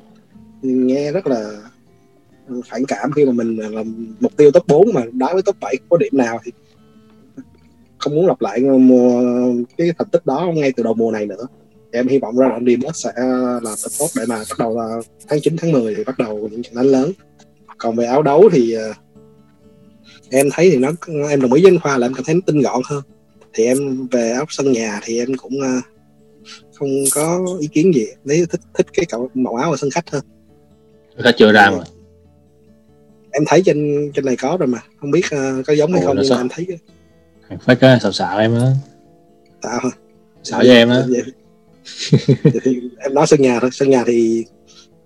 Nghe 0.62 1.12
rất 1.12 1.26
là 1.26 1.50
ừ, 2.48 2.60
phản 2.66 2.84
cảm 2.88 3.12
khi 3.12 3.24
mà 3.24 3.32
mình 3.32 3.56
là 3.56 3.84
mục 4.20 4.36
tiêu 4.36 4.50
top 4.50 4.66
4 4.66 4.92
mà 4.94 5.02
đá 5.12 5.32
với 5.32 5.42
top 5.42 5.56
7 5.60 5.74
có 5.88 5.96
điểm 5.96 6.12
nào 6.16 6.40
thì 6.44 6.52
không 7.98 8.14
muốn 8.14 8.26
lặp 8.26 8.40
lại 8.40 8.60
mùa 8.60 9.22
cái 9.78 9.92
thành 9.98 10.08
tích 10.08 10.26
đó 10.26 10.52
ngay 10.54 10.72
từ 10.72 10.82
đầu 10.82 10.94
mùa 10.94 11.10
này 11.10 11.26
nữa. 11.26 11.46
Thì 11.92 11.98
em 11.98 12.08
hy 12.08 12.18
vọng 12.18 12.36
ra 12.36 12.48
đoạn 12.48 12.64
Dibot 12.66 12.96
sẽ 12.96 13.12
là 13.62 13.74
tập 13.84 13.90
tốt 13.98 14.06
để 14.16 14.24
mà 14.28 14.36
bắt 14.36 14.58
đầu 14.58 14.76
là 14.78 15.00
tháng 15.28 15.40
9 15.42 15.56
tháng 15.56 15.72
10 15.72 15.94
thì 15.94 16.04
bắt 16.04 16.18
đầu 16.18 16.48
những 16.52 16.62
trận 16.62 16.74
đánh 16.74 16.86
lớn. 16.86 17.12
Còn 17.78 17.96
về 17.96 18.06
áo 18.06 18.22
đấu 18.22 18.48
thì 18.52 18.72
ờ, 18.72 18.92
em 20.30 20.48
thấy 20.52 20.70
thì 20.70 20.76
nó 20.76 20.90
em 21.30 21.40
đồng 21.40 21.52
ý 21.52 21.62
với 21.62 21.70
anh 21.70 21.80
Khoa 21.80 21.98
là 21.98 22.06
em 22.06 22.14
cảm 22.14 22.24
thấy 22.24 22.34
nó 22.34 22.40
tinh 22.46 22.60
gọn 22.60 22.82
hơn. 22.84 23.02
Thì 23.52 23.64
em 23.64 24.08
về 24.10 24.30
áo 24.30 24.44
sân 24.48 24.72
nhà 24.72 25.00
thì 25.04 25.18
em 25.18 25.34
cũng 25.36 25.52
uh, 25.58 25.93
không 26.74 26.88
có 27.14 27.46
ý 27.60 27.66
kiến 27.66 27.94
gì. 27.94 28.06
Lấy 28.24 28.46
thích 28.50 28.60
thích 28.74 28.86
cái 28.92 29.06
cậu 29.08 29.30
màu 29.34 29.54
áo 29.54 29.70
ở 29.70 29.76
sân 29.76 29.90
khách 29.90 30.10
hơn. 30.10 30.24
Nó 31.16 31.30
chưa 31.36 31.52
ra 31.52 31.70
mà. 31.70 31.84
Em 33.30 33.42
thấy 33.46 33.62
trên 33.66 34.10
trên 34.14 34.24
này 34.24 34.36
có 34.36 34.56
rồi 34.60 34.66
mà. 34.66 34.78
Không 35.00 35.10
biết 35.10 35.24
uh, 35.26 35.66
có 35.66 35.72
giống 35.72 35.92
hay 35.92 36.02
Ồ, 36.02 36.06
không 36.06 36.16
nhưng 36.16 36.28
sao? 36.28 36.36
mà 36.36 36.42
em 36.42 36.48
thấy 36.50 36.66
phải 37.64 37.76
có 37.76 37.98
xạo 37.98 38.12
xạo 38.12 38.38
em 38.38 38.54
á. 38.54 38.72
Tạo 39.62 39.80
hả? 39.82 39.90
Xạo 40.42 40.60
với 40.60 40.76
em 40.76 40.88
á. 40.88 41.04
Em 42.98 43.14
nói 43.14 43.26
sân 43.26 43.42
nhà 43.42 43.58
thôi. 43.60 43.70
Sân 43.72 43.90
nhà 43.90 44.04
thì 44.06 44.44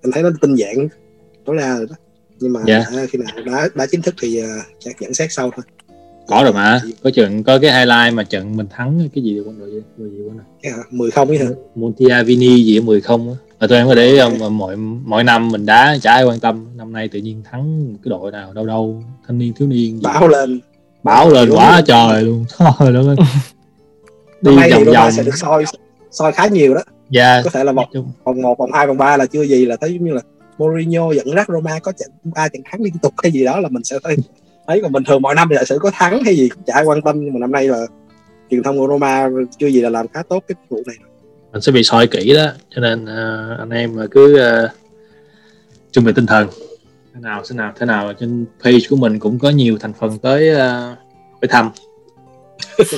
em 0.02 0.12
thấy 0.12 0.22
nó 0.22 0.30
tinh 0.40 0.54
giản 0.54 0.88
tối 1.44 1.56
đa 1.56 1.76
rồi 1.76 1.86
đó. 1.90 1.94
Nhưng 2.40 2.52
mà 2.52 2.60
Dạ. 2.66 2.78
à, 2.78 3.06
khi 3.10 3.18
nào 3.18 3.44
đá 3.44 3.68
đá 3.74 3.86
chính 3.90 4.02
thức 4.02 4.14
thì 4.20 4.42
uh, 4.42 4.46
chắc 4.78 5.02
nhận 5.02 5.14
xét 5.14 5.32
sau 5.32 5.50
thôi 5.56 5.64
có 6.28 6.42
rồi 6.42 6.52
mà. 6.52 6.80
Có 7.02 7.10
trận 7.10 7.42
có 7.42 7.58
cái 7.58 7.72
highlight 7.72 8.14
mà 8.14 8.22
trận 8.22 8.56
mình 8.56 8.66
thắng 8.70 9.08
cái 9.14 9.24
gì 9.24 9.40
quân 9.46 9.58
đội 9.58 9.70
gì 9.70 9.82
đội 9.96 10.10
gì 10.10 10.16
quân 10.28 10.38
Cái 10.62 10.72
hả? 10.72 10.78
10 10.90 11.10
không 11.10 11.28
ấy 11.28 11.38
hả? 11.38 11.46
Montiavini 11.74 12.64
gì 12.64 12.78
ở 12.78 12.82
10 12.82 13.00
không 13.00 13.28
á. 13.28 13.36
Mà 13.60 13.66
tụi 13.66 13.78
em 13.78 13.86
có 13.86 13.94
để 13.94 14.06
ý 14.06 14.18
không 14.18 14.38
mà 14.38 14.48
mỗi 14.48 14.76
mỗi 15.04 15.24
năm 15.24 15.48
mình 15.48 15.66
đá 15.66 15.96
chả 16.02 16.12
ai 16.12 16.24
quan 16.24 16.40
tâm. 16.40 16.66
Năm 16.76 16.92
nay 16.92 17.08
tự 17.08 17.18
nhiên 17.18 17.42
thắng 17.50 17.94
cái 18.04 18.10
đội 18.10 18.32
nào 18.32 18.52
đâu 18.52 18.66
đâu 18.66 19.02
thanh 19.26 19.38
niên 19.38 19.52
thiếu 19.52 19.68
niên 19.68 19.96
gì. 19.98 20.02
lên. 20.28 20.60
Bảo 21.02 21.30
lên 21.30 21.50
quá 21.50 21.72
rồi. 21.72 21.82
trời 21.86 22.22
luôn. 22.22 22.44
Thôi 22.78 22.92
đó 22.92 23.02
đi 24.40 24.56
vòng 24.72 24.84
vòng. 24.94 25.12
sẽ 25.12 25.22
được 25.22 25.36
soi 25.36 25.64
soi 26.10 26.32
khá 26.32 26.46
nhiều 26.46 26.74
đó. 26.74 26.80
Dạ. 27.10 27.42
Có 27.44 27.50
thể 27.50 27.64
là 27.64 27.72
vòng 27.72 27.86
vòng 28.24 28.42
1, 28.42 28.58
vòng 28.58 28.72
2, 28.72 28.86
vòng 28.86 28.98
3 28.98 29.16
là 29.16 29.26
chưa 29.26 29.42
gì 29.42 29.66
là 29.66 29.76
thấy 29.80 29.94
giống 29.94 30.04
như 30.04 30.12
là 30.12 30.20
Mourinho 30.58 31.12
dẫn 31.12 31.26
dắt 31.36 31.48
Roma 31.48 31.78
có 31.78 31.92
trận 31.92 32.10
ba 32.24 32.48
trận 32.48 32.62
thắng 32.70 32.82
liên 32.82 32.98
tục 33.02 33.14
hay 33.22 33.32
gì 33.32 33.44
đó 33.44 33.60
là 33.60 33.68
mình 33.68 33.84
sẽ 33.84 33.98
thấy 34.04 34.16
ấy 34.68 34.80
còn 34.82 34.92
bình 34.92 35.04
thường 35.04 35.22
mọi 35.22 35.34
năm 35.34 35.48
thì 35.50 35.56
giả 35.56 35.64
sử 35.64 35.78
có 35.80 35.90
thắng 35.94 36.24
hay 36.24 36.36
gì? 36.36 36.48
Cũng 36.48 36.62
chả 36.66 36.74
ai 36.74 36.84
quan 36.84 37.02
tâm 37.02 37.20
nhưng 37.20 37.32
mà 37.32 37.38
năm 37.38 37.52
nay 37.52 37.68
là 37.68 37.86
truyền 38.50 38.62
thông 38.62 38.78
của 38.78 38.86
Roma 38.88 39.28
chưa 39.58 39.66
gì 39.66 39.80
là 39.80 39.90
làm 39.90 40.08
khá 40.08 40.22
tốt 40.28 40.44
cái 40.48 40.56
vụ 40.68 40.82
này. 40.86 40.96
Mình 41.52 41.62
sẽ 41.62 41.72
bị 41.72 41.82
soi 41.82 42.06
kỹ 42.06 42.34
đó 42.34 42.46
cho 42.70 42.80
nên 42.80 43.04
uh, 43.04 43.58
anh 43.58 43.70
em 43.70 43.96
mà 43.96 44.06
cứ 44.10 44.34
uh, 44.34 44.70
chuẩn 45.92 46.04
bị 46.04 46.12
tinh 46.12 46.26
thần. 46.26 46.48
Thế 47.14 47.20
nào 47.20 47.42
thế 47.50 47.56
nào 47.56 47.72
thế 47.78 47.86
nào 47.86 48.12
trên 48.20 48.46
page 48.64 48.78
của 48.90 48.96
mình 48.96 49.18
cũng 49.18 49.38
có 49.38 49.50
nhiều 49.50 49.78
thành 49.80 49.92
phần 49.92 50.18
tới 50.18 50.50
uh, 50.52 50.58
tới 51.40 51.48
thăm. 51.48 51.70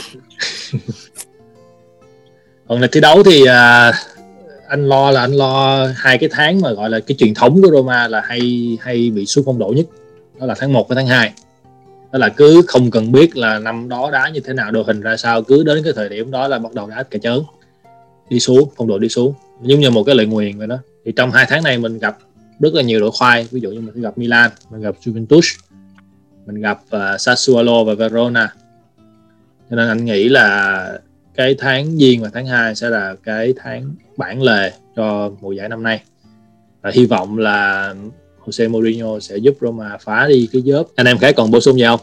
Còn 2.69 2.81
là 2.81 2.89
thi 2.93 3.01
đấu 3.01 3.23
thì 3.23 3.43
uh, 3.43 3.95
anh 4.69 4.89
lo 4.89 5.11
là 5.11 5.21
anh 5.21 5.33
lo 5.33 5.87
hai 5.97 6.19
cái 6.19 6.29
tháng 6.33 6.61
mà 6.61 6.73
gọi 6.73 6.91
là 6.91 7.01
cái 7.07 7.17
truyền 7.19 7.35
thống 7.35 7.63
của 7.63 7.71
Roma 7.71 8.09
là 8.09 8.23
hay 8.25 8.79
hay 8.81 9.11
bị 9.11 9.27
xuống 9.27 9.45
phong 9.45 9.59
độ 9.59 9.73
nhất. 9.77 9.87
Đó 10.41 10.47
là 10.47 10.55
tháng 10.59 10.73
1 10.73 10.89
và 10.89 10.95
tháng 10.95 11.07
2 11.07 11.33
đó 12.13 12.19
là 12.19 12.29
cứ 12.29 12.63
không 12.69 12.91
cần 12.91 13.13
biết 13.13 13.37
là 13.37 13.59
năm 13.59 13.89
đó 13.89 14.11
đá 14.11 14.29
như 14.29 14.41
thế 14.41 14.53
nào 14.53 14.71
đội 14.71 14.85
hình 14.87 15.01
ra 15.01 15.17
sao 15.17 15.43
cứ 15.43 15.65
đến 15.65 15.83
cái 15.85 15.93
thời 15.97 16.09
điểm 16.09 16.31
đó 16.31 16.49
là 16.49 16.59
bắt 16.59 16.75
đầu 16.75 16.87
đá 16.87 17.03
cả 17.03 17.19
chớn. 17.23 17.45
Đi 18.29 18.41
xuống 18.41 18.71
phong 18.77 18.89
độ 18.89 18.99
đi 18.99 19.09
xuống. 19.09 19.35
Giống 19.63 19.81
như 19.81 19.91
một 19.91 20.05
cái 20.05 20.15
lời 20.15 20.27
nguyền 20.27 20.59
vậy 20.59 20.67
đó. 20.67 20.79
Thì 21.05 21.13
trong 21.13 21.31
hai 21.31 21.47
tháng 21.49 21.65
này 21.65 21.79
mình 21.79 21.99
gặp 21.99 22.19
rất 22.61 22.75
là 22.75 22.83
nhiều 22.83 23.01
đội 23.01 23.11
khoai 23.11 23.49
ví 23.51 23.61
dụ 23.61 23.71
như 23.71 23.81
mình 23.81 24.03
gặp 24.03 24.19
Milan 24.19 24.51
mình 24.71 24.81
gặp 24.81 24.95
Juventus 25.05 25.59
mình 26.47 26.63
gặp 26.63 26.81
uh, 26.97 27.21
Sassuolo 27.21 27.85
và 27.85 27.95
Verona. 27.95 28.55
Cho 29.71 29.77
nên 29.77 29.89
anh 29.89 30.05
nghĩ 30.05 30.29
là 30.29 30.99
cái 31.35 31.55
tháng 31.59 31.97
giêng 31.97 32.23
và 32.23 32.31
tháng 32.35 32.47
2 32.47 32.75
sẽ 32.75 32.91
là 32.91 33.15
cái 33.25 33.55
tháng 33.57 33.95
bản 34.17 34.43
lề 34.43 34.73
cho 34.97 35.31
mùa 35.41 35.53
giải 35.53 35.69
năm 35.69 35.83
nay. 35.83 36.03
Và 36.83 36.91
hy 36.95 37.07
vọng 37.07 37.39
là 37.39 37.95
Jose 38.51 38.71
Mourinho 38.71 39.21
sẽ 39.21 39.37
giúp 39.37 39.55
Roma 39.61 39.99
phá 40.05 40.27
đi 40.29 40.49
cái 40.53 40.63
dớp. 40.67 40.87
Anh 40.97 41.07
em 41.07 41.19
khác 41.19 41.35
còn 41.37 41.51
bổ 41.51 41.61
sung 41.61 41.77
gì 41.79 41.85
không? 41.87 42.01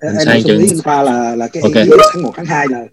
Em 0.00 0.12
Mình 0.16 0.28
em 0.28 0.42
chừng- 0.42 0.58
anh 0.70 0.78
Khoa 0.84 1.02
là 1.02 1.36
là 1.36 1.48
cái 1.48 1.62
Ok. 1.62 1.72
ý 1.74 1.82
nghĩa 1.84 1.96
tháng 2.14 2.22
1 2.22 2.32
tháng 2.36 2.46
2 2.46 2.66
là 2.70 2.84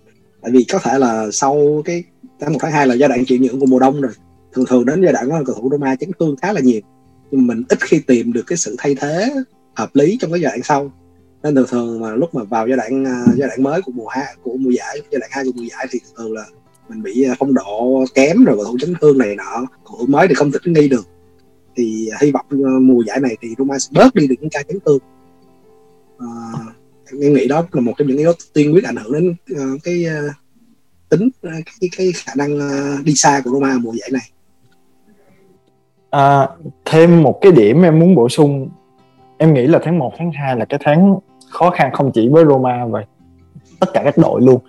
tại 0.42 0.52
vì 0.52 0.64
có 0.64 0.80
thể 0.84 0.98
là 1.00 1.28
sau 1.32 1.82
cái 1.86 2.04
tháng 2.40 2.54
1 2.54 2.60
tháng 2.62 2.72
2 2.72 2.88
là 2.88 2.94
giai 2.96 3.10
đoạn 3.10 3.26
chịu 3.26 3.38
nhượng 3.42 3.60
của 3.60 3.66
mùa 3.66 3.80
đông 3.80 4.02
rồi. 4.02 4.12
Thường 4.54 4.66
thường 4.66 4.86
đến 4.86 5.02
giai 5.04 5.14
đoạn 5.14 5.30
đó 5.30 5.42
cầu 5.46 5.56
thủ 5.62 5.70
Roma 5.72 5.96
chấn 5.96 6.12
thương 6.20 6.36
khá 6.42 6.54
là 6.54 6.62
nhiều. 6.62 6.82
Nhưng 7.32 7.48
mình 7.48 7.64
ít 7.70 7.80
khi 7.84 8.00
tìm 8.00 8.34
được 8.34 8.44
cái 8.48 8.58
sự 8.58 8.76
thay 8.80 8.96
thế 8.96 9.30
hợp 9.76 9.90
lý 9.96 10.18
trong 10.22 10.32
cái 10.32 10.42
giai 10.42 10.50
đoạn 10.52 10.64
sau. 10.64 10.92
Nên 11.44 11.56
thường 11.56 11.66
thường 11.70 12.00
mà 12.02 12.16
lúc 12.16 12.36
mà 12.36 12.44
vào 12.44 12.68
giai 12.68 12.78
đoạn 12.78 13.06
à, 13.06 13.26
giai 13.38 13.48
đoạn 13.48 13.64
mới 13.64 13.82
của 13.82 13.92
mùa 13.92 14.08
hai 14.08 14.36
của 14.44 14.58
mùa 14.60 14.70
giải 14.70 15.02
giai 15.12 15.20
đoạn 15.20 15.32
hai 15.34 15.44
của 15.46 15.52
mùa 15.56 15.64
giải 15.72 15.88
thì 15.92 16.00
thường 16.18 16.34
là 16.34 16.46
mình 16.90 17.04
bị 17.04 17.24
à, 17.24 17.36
phong 17.40 17.54
độ 17.54 18.06
kém 18.16 18.44
rồi 18.44 18.56
cầu 18.56 18.66
thủ 18.66 18.78
chấn 18.82 18.94
thương 19.02 19.18
này 19.18 19.36
nọ. 19.36 19.66
Cầu 19.86 19.96
thủ 20.00 20.06
mới 20.06 20.28
thì 20.28 20.34
không 20.34 20.52
thích 20.52 20.62
nghi 20.66 20.88
được 20.88 21.06
thì 21.76 22.10
hy 22.22 22.32
vọng 22.32 22.46
ờ, 22.50 22.80
mùa 22.82 23.04
giải 23.08 23.20
này 23.20 23.38
thì 23.42 23.56
Roma 23.58 23.80
sẽ 23.80 23.90
bớt 23.92 24.16
đi 24.16 24.28
được 24.28 24.36
những 24.42 24.50
ca 24.50 24.64
chấn 24.64 24.80
thương. 24.86 25.00
À, 26.20 26.28
em 27.22 27.34
nghĩ 27.34 27.48
đó 27.48 27.64
là 27.72 27.82
một 27.82 27.94
trong 27.98 28.08
những 28.08 28.18
yếu 28.18 28.34
tố 28.34 28.46
tiên 28.54 28.74
quyết 28.74 28.84
ảnh 28.84 28.96
hưởng 28.96 29.14
đến 29.14 29.36
ờ, 29.56 29.66
cái 29.84 30.06
tính 31.10 31.30
cái 31.44 31.90
cái 31.98 32.12
khả 32.16 32.34
năng 32.36 32.60
đi 33.04 33.14
xa 33.16 33.42
của 33.46 33.52
Roma 33.52 33.78
mùa 33.82 33.94
giải 33.94 34.10
này. 34.14 34.30
À, 36.10 36.50
thêm 36.86 37.24
một 37.24 37.40
cái 37.42 37.52
điểm 37.52 37.82
em 37.82 38.00
muốn 38.00 38.16
bổ 38.16 38.30
sung. 38.30 38.70
Em 39.38 39.54
nghĩ 39.54 39.68
là 39.68 39.80
tháng 39.84 40.00
1, 40.00 40.14
tháng 40.18 40.32
2 40.32 40.56
là 40.56 40.66
cái 40.66 40.80
tháng 40.84 41.20
khó 41.50 41.70
khăn 41.70 41.92
không 41.94 42.12
chỉ 42.14 42.30
với 42.30 42.46
Roma 42.46 42.86
và 42.86 43.04
tất 43.80 43.88
cả 43.94 44.02
các 44.06 44.18
đội 44.18 44.42
luôn. 44.42 44.60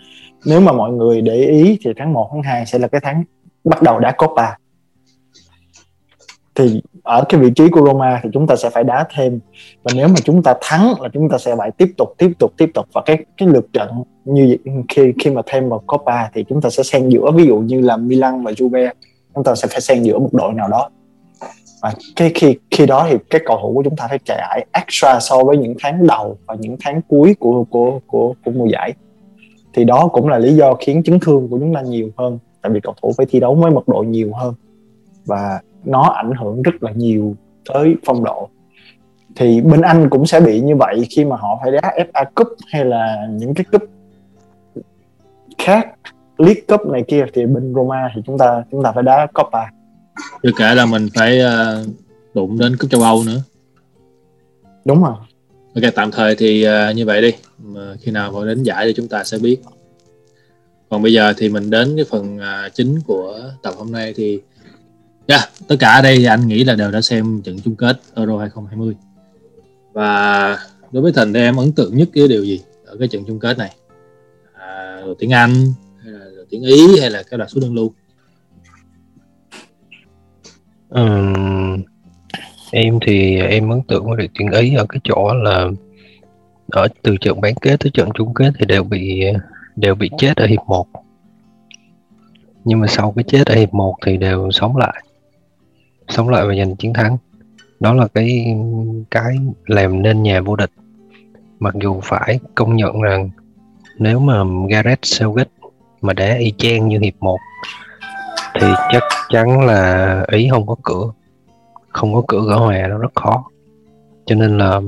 Nếu 0.45 0.61
mà 0.61 0.73
mọi 0.73 0.93
người 0.93 1.21
để 1.21 1.35
ý 1.35 1.79
thì 1.85 1.91
tháng 1.97 2.13
1, 2.13 2.29
tháng 2.33 2.43
2 2.43 2.67
sẽ 2.67 2.79
là 2.79 2.89
cái 2.89 3.01
tháng 3.05 3.25
bắt 3.65 3.83
đầu 3.83 3.99
đá 3.99 4.15
Copa. 4.19 4.47
Thì 6.55 6.83
ở 7.07 7.25
cái 7.29 7.41
vị 7.41 7.51
trí 7.51 7.69
của 7.69 7.87
Roma 7.87 8.21
thì 8.23 8.31
chúng 8.33 8.47
ta 8.47 8.57
sẽ 8.57 8.71
phải 8.71 8.85
đá 8.85 9.07
thêm. 9.15 9.41
Và 9.83 9.93
nếu 9.95 10.09
mà 10.09 10.15
chúng 10.25 10.43
ta 10.43 10.55
thắng 10.61 10.95
là 11.01 11.09
chúng 11.13 11.29
ta 11.29 11.39
sẽ 11.39 11.57
phải 11.57 11.71
tiếp 11.71 11.93
tục 11.97 12.15
tiếp 12.19 12.33
tục 12.39 12.53
tiếp 12.57 12.71
tục. 12.75 12.87
Và 12.93 13.03
cái 13.07 13.25
cái 13.37 13.49
lượt 13.49 13.67
trận 13.73 13.89
như 14.25 14.57
khi 14.89 15.13
khi 15.21 15.31
mà 15.31 15.43
thêm 15.47 15.69
vào 15.69 15.83
Copa 15.87 16.29
thì 16.35 16.45
chúng 16.49 16.61
ta 16.61 16.71
sẽ 16.71 16.83
xen 16.83 17.09
giữa, 17.09 17.31
ví 17.35 17.47
dụ 17.47 17.59
như 17.59 17.81
là 17.81 17.97
Milan 17.97 18.45
và 18.45 18.51
Juve, 18.51 18.91
chúng 19.35 19.45
ta 19.45 19.55
sẽ 19.55 19.69
phải 19.69 19.81
xen 19.81 20.03
giữa 20.03 20.19
một 20.19 20.29
đội 20.33 20.55
nào 20.55 20.69
đó. 20.69 20.91
Và 21.83 21.93
cái, 22.17 22.31
khi 22.35 22.57
khi 22.71 22.87
đó 22.87 23.07
thì 23.11 23.17
cái 23.31 23.41
cầu 23.47 23.59
thủ 23.63 23.73
của 23.75 23.83
chúng 23.83 23.97
ta 23.97 24.07
phải 24.09 24.19
chạy 24.25 24.67
extra 24.73 25.19
so 25.21 25.45
với 25.45 25.57
những 25.57 25.75
tháng 25.83 26.07
đầu 26.07 26.39
và 26.47 26.55
những 26.61 26.77
tháng 26.81 27.01
cuối 27.09 27.37
của 27.39 27.65
của 27.71 28.01
của 28.07 28.35
của 28.45 28.51
mùa 28.51 28.67
giải. 28.67 28.93
Thì 29.75 29.85
đó 29.85 30.09
cũng 30.13 30.29
là 30.29 30.39
lý 30.39 30.55
do 30.55 30.75
khiến 30.75 31.03
chấn 31.03 31.21
thương 31.21 31.49
của 31.49 31.59
chúng 31.59 31.75
ta 31.75 31.81
nhiều 31.81 32.11
hơn. 32.17 32.39
Tại 32.63 32.73
vì 32.73 32.81
cầu 32.81 32.95
thủ 33.03 33.13
phải 33.17 33.27
thi 33.31 33.41
đấu 33.41 33.55
với 33.55 33.71
mật 33.71 33.89
độ 33.89 34.05
nhiều 34.09 34.33
hơn. 34.35 34.55
Và 35.27 35.61
nó 35.87 36.03
ảnh 36.03 36.33
hưởng 36.41 36.63
rất 36.63 36.83
là 36.83 36.91
nhiều 36.91 37.37
tới 37.75 37.95
phong 38.05 38.25
độ. 38.25 38.49
Thì 39.37 39.61
bên 39.61 39.81
Anh 39.81 40.11
cũng 40.11 40.27
sẽ 40.27 40.41
bị 40.41 40.61
như 40.61 40.77
vậy 40.77 41.07
khi 41.11 41.25
mà 41.25 41.37
họ 41.37 41.61
phải 41.63 41.73
đá 41.73 41.95
FA 42.13 42.25
Cup 42.35 42.49
hay 42.67 42.85
là 42.85 43.27
những 43.31 43.55
cái 43.55 43.65
cup 43.73 43.83
khác 45.59 45.89
League 46.39 46.61
Cup 46.69 46.87
này 46.87 47.05
kia. 47.09 47.25
Thì 47.35 47.47
bên 47.47 47.75
Roma 47.75 48.13
thì 48.15 48.23
chúng 48.27 48.39
ta 48.39 48.65
chúng 48.71 48.83
ta 48.83 48.93
phải 48.93 49.03
đá 49.03 49.27
Copa. 49.35 49.65
Chưa 50.43 50.51
kể 50.59 50.75
là 50.75 50.87
mình 50.87 51.09
phải 51.15 51.41
uh, 51.41 51.87
đụng 52.35 52.59
đến 52.59 52.77
cúp 52.77 52.91
châu 52.91 53.03
Âu 53.03 53.23
nữa. 53.27 53.41
Đúng 54.85 55.03
rồi. 55.03 55.15
Ok 55.75 55.95
tạm 55.95 56.11
thời 56.11 56.37
thì 56.37 56.67
uh, 56.69 56.97
như 56.97 57.07
vậy 57.07 57.23
đi. 57.23 57.33
Mà 57.59 57.95
khi 58.01 58.13
nào 58.13 58.33
vào 58.33 58.45
đến 58.45 58.63
giải 58.63 58.87
thì 58.87 58.93
chúng 58.97 59.09
ta 59.09 59.25
sẽ 59.25 59.39
biết. 59.39 59.59
Còn 60.89 61.03
bây 61.03 61.13
giờ 61.13 61.33
thì 61.37 61.49
mình 61.49 61.71
đến 61.71 61.97
cái 61.97 62.05
phần 62.11 62.37
uh, 62.37 62.75
chính 62.75 62.99
của 63.07 63.41
tập 63.63 63.75
hôm 63.79 63.93
nay 63.93 64.13
thì 64.17 64.41
yeah, 65.27 65.51
tất 65.69 65.77
cả 65.79 65.89
ở 65.89 66.03
đây 66.03 66.17
thì 66.17 66.25
anh 66.25 66.49
nghĩ 66.49 66.65
là 66.65 66.75
đều 66.75 66.91
đã 66.91 67.01
xem 67.01 67.43
trận 67.45 67.57
chung 67.65 67.77
kết 67.77 68.01
Euro 68.15 68.39
2020 68.39 68.95
và 69.93 70.59
đối 70.93 71.03
với 71.03 71.13
thành 71.13 71.33
thì 71.33 71.41
em 71.41 71.57
ấn 71.57 71.73
tượng 71.73 71.97
nhất 71.97 72.09
cái 72.13 72.29
điều 72.29 72.45
gì 72.45 72.61
ở 72.87 72.97
cái 72.99 73.09
trận 73.09 73.25
chung 73.27 73.39
kết 73.39 73.59
này? 73.59 73.77
À, 74.53 75.01
đội 75.01 75.15
tiếng 75.19 75.31
Anh 75.31 75.55
hay 76.03 76.13
là 76.13 76.25
đội 76.37 76.47
tiếng 76.51 76.63
Ý 76.63 77.01
hay 77.01 77.11
là 77.11 77.23
cái 77.31 77.39
đoạt 77.39 77.51
số 77.51 77.61
đơn 77.61 77.75
lưu? 77.75 77.93
Um, 80.89 81.83
em 82.73 82.99
thì 83.07 83.37
em 83.37 83.69
ấn 83.69 83.83
tượng 83.89 84.05
với 84.05 84.17
đội 84.17 84.29
tuyển 84.39 84.51
Ý 84.51 84.75
ở 84.75 84.87
cái 84.89 85.01
chỗ 85.05 85.35
là 85.35 85.69
ở 86.71 86.89
từ 87.03 87.17
trận 87.21 87.41
bán 87.41 87.55
kết 87.55 87.81
tới 87.81 87.91
trận 87.95 88.09
chung 88.15 88.35
kết 88.35 88.53
thì 88.59 88.67
đều 88.67 88.85
bị 88.85 89.25
đều 89.77 89.95
bị 89.95 90.11
chết 90.19 90.37
ở 90.37 90.47
hiệp 90.47 90.61
1 90.67 90.87
nhưng 92.65 92.81
mà 92.81 92.87
sau 92.87 93.13
cái 93.17 93.25
chết 93.29 93.47
ở 93.47 93.55
hiệp 93.55 93.75
1 93.75 93.95
thì 94.07 94.17
đều 94.17 94.51
sống 94.51 94.77
lại 94.77 95.06
sống 96.09 96.29
lại 96.29 96.47
và 96.47 96.55
giành 96.55 96.77
chiến 96.77 96.93
thắng. 96.95 97.17
Đó 97.81 97.95
là 97.95 98.09
cái 98.15 98.57
cái 99.11 99.37
làm 99.67 100.03
nên 100.03 100.23
nhà 100.23 100.41
vô 100.41 100.57
địch. 100.57 100.71
Mặc 101.59 101.75
dù 101.83 102.01
phải 102.03 102.39
công 102.55 102.77
nhận 102.77 103.01
rằng 103.01 103.31
nếu 103.99 104.21
mà 104.21 104.43
Gareth 104.69 105.03
Southgate 105.03 105.51
mà 106.01 106.13
đá 106.13 106.37
y 106.39 106.53
chang 106.59 106.89
như 106.89 106.99
hiệp 106.99 107.15
1 107.21 107.39
thì 108.61 108.67
chắc 108.93 109.03
chắn 109.29 109.61
là 109.61 110.25
ý 110.29 110.49
không 110.51 110.67
có 110.67 110.77
cửa. 110.83 111.13
Không 111.89 112.15
có 112.15 112.23
cửa 112.29 112.41
gỡ 112.49 112.57
hòa, 112.57 112.87
nó 112.89 112.99
rất 112.99 113.15
khó. 113.15 113.45
Cho 114.27 114.35
nên 114.35 114.59
là 114.59 114.81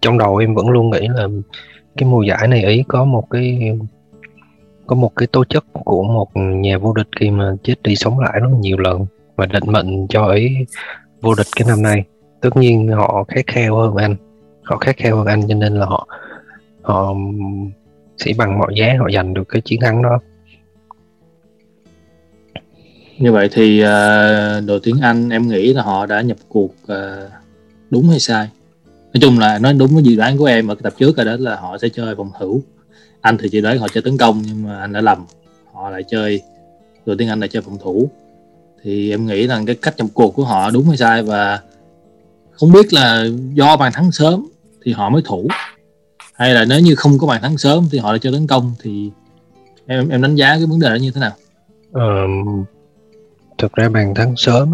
trong 0.00 0.18
đầu 0.18 0.36
em 0.36 0.54
vẫn 0.54 0.68
luôn 0.68 0.90
nghĩ 0.90 1.08
là 1.08 1.28
cái 1.96 2.08
mùa 2.08 2.22
giải 2.22 2.48
này 2.48 2.64
ý 2.64 2.84
có 2.88 3.04
một 3.04 3.30
cái 3.30 3.72
có 4.86 4.96
một 4.96 5.16
cái 5.16 5.26
tố 5.26 5.44
chất 5.44 5.64
của 5.72 6.02
một 6.02 6.28
nhà 6.34 6.78
vô 6.78 6.92
địch 6.92 7.08
khi 7.20 7.30
mà 7.30 7.52
chết 7.62 7.82
đi 7.82 7.96
sống 7.96 8.18
lại 8.18 8.40
rất 8.40 8.48
nhiều 8.60 8.78
lần 8.78 9.06
và 9.36 9.46
định 9.46 9.64
mệnh 9.66 10.06
cho 10.08 10.24
ấy 10.24 10.66
vô 11.20 11.34
địch 11.34 11.46
cái 11.56 11.68
năm 11.68 11.82
nay. 11.82 12.04
Tất 12.40 12.56
nhiên 12.56 12.88
họ 12.88 13.24
khát 13.28 13.46
khao 13.46 13.76
hơn 13.76 13.96
anh 13.96 14.16
họ 14.62 14.76
khát 14.76 14.96
khao 14.96 15.16
hơn 15.16 15.26
anh 15.26 15.48
cho 15.48 15.54
nên 15.54 15.74
là 15.74 15.86
họ 15.86 16.08
họ 16.82 17.14
sẽ 18.18 18.32
bằng 18.38 18.58
mọi 18.58 18.72
giá 18.76 18.94
họ 18.98 19.10
giành 19.14 19.34
được 19.34 19.44
cái 19.48 19.62
chiến 19.64 19.80
thắng 19.80 20.02
đó. 20.02 20.18
Như 23.18 23.32
vậy 23.32 23.48
thì 23.52 23.82
uh, 23.82 24.66
đội 24.66 24.80
tuyển 24.82 24.96
Anh 25.02 25.28
em 25.28 25.48
nghĩ 25.48 25.72
là 25.72 25.82
họ 25.82 26.06
đã 26.06 26.20
nhập 26.20 26.36
cuộc 26.48 26.74
uh, 26.92 27.30
đúng 27.90 28.08
hay 28.08 28.20
sai? 28.20 28.48
Nói 28.84 29.20
chung 29.20 29.38
là 29.38 29.58
nói 29.58 29.74
đúng 29.74 29.94
với 29.94 30.02
dự 30.02 30.16
đoán 30.16 30.38
của 30.38 30.44
em 30.44 30.68
ở 30.68 30.74
cái 30.74 30.82
tập 30.82 30.92
trước 30.98 31.16
rồi 31.16 31.26
đó 31.26 31.36
là 31.38 31.56
họ 31.56 31.78
sẽ 31.78 31.88
chơi 31.88 32.14
vòng 32.14 32.30
thử 32.40 32.60
anh 33.24 33.38
thì 33.38 33.48
chỉ 33.48 33.60
đoán 33.60 33.78
họ 33.78 33.88
chơi 33.88 34.02
tấn 34.02 34.18
công 34.18 34.42
nhưng 34.46 34.64
mà 34.64 34.78
anh 34.80 34.92
đã 34.92 35.00
lầm. 35.00 35.26
Họ 35.72 35.90
lại 35.90 36.04
chơi 36.08 36.42
đội 37.06 37.16
tiếng 37.18 37.28
Anh 37.28 37.40
lại 37.40 37.48
chơi 37.48 37.62
phòng 37.62 37.78
thủ. 37.82 38.10
Thì 38.82 39.10
em 39.10 39.26
nghĩ 39.26 39.46
rằng 39.46 39.66
cái 39.66 39.74
cách 39.74 39.94
nhập 39.98 40.06
cuộc 40.14 40.30
của 40.34 40.44
họ 40.44 40.70
đúng 40.70 40.88
hay 40.88 40.96
sai 40.96 41.22
và 41.22 41.60
không 42.50 42.72
biết 42.72 42.92
là 42.92 43.24
do 43.54 43.76
bàn 43.76 43.92
thắng 43.92 44.12
sớm 44.12 44.46
thì 44.84 44.92
họ 44.92 45.10
mới 45.10 45.22
thủ. 45.24 45.48
Hay 46.34 46.54
là 46.54 46.64
nếu 46.64 46.80
như 46.80 46.94
không 46.94 47.18
có 47.18 47.26
bàn 47.26 47.42
thắng 47.42 47.58
sớm 47.58 47.88
thì 47.90 47.98
họ 47.98 48.12
lại 48.12 48.18
chơi 48.18 48.32
tấn 48.32 48.46
công 48.46 48.74
thì 48.82 49.10
em 49.86 50.08
em 50.08 50.22
đánh 50.22 50.34
giá 50.34 50.56
cái 50.56 50.66
vấn 50.66 50.80
đề 50.80 50.88
đó 50.88 50.94
như 50.94 51.10
thế 51.10 51.20
nào? 51.20 51.32
ờ, 51.92 52.26
thực 53.58 53.72
ra 53.72 53.88
bàn 53.88 54.14
thắng 54.14 54.34
sớm 54.36 54.70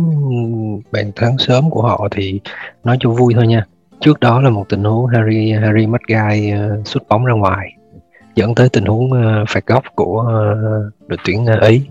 bàn 0.92 1.12
thắng 1.16 1.38
sớm 1.38 1.70
của 1.70 1.82
họ 1.82 2.08
thì 2.10 2.40
nói 2.84 2.96
cho 3.00 3.10
vui 3.10 3.34
thôi 3.34 3.46
nha. 3.46 3.66
Trước 4.00 4.20
đó 4.20 4.40
là 4.40 4.50
một 4.50 4.66
tình 4.68 4.84
huống 4.84 5.06
Harry 5.06 5.52
Harry 5.52 5.86
Maguire 5.86 6.56
uh, 6.56 6.70
ờ, 6.70 6.82
sút 6.84 7.08
bóng 7.08 7.24
ra 7.24 7.34
ngoài 7.34 7.70
dẫn 8.34 8.54
tới 8.54 8.68
tình 8.68 8.84
huống 8.84 9.12
ờ, 9.12 9.44
phạt 9.48 9.66
góc 9.66 9.84
của 9.94 10.24
ờ, 10.28 10.54
đội 11.06 11.18
tuyển 11.24 11.46
ờ, 11.46 11.68
Ý. 11.68 11.82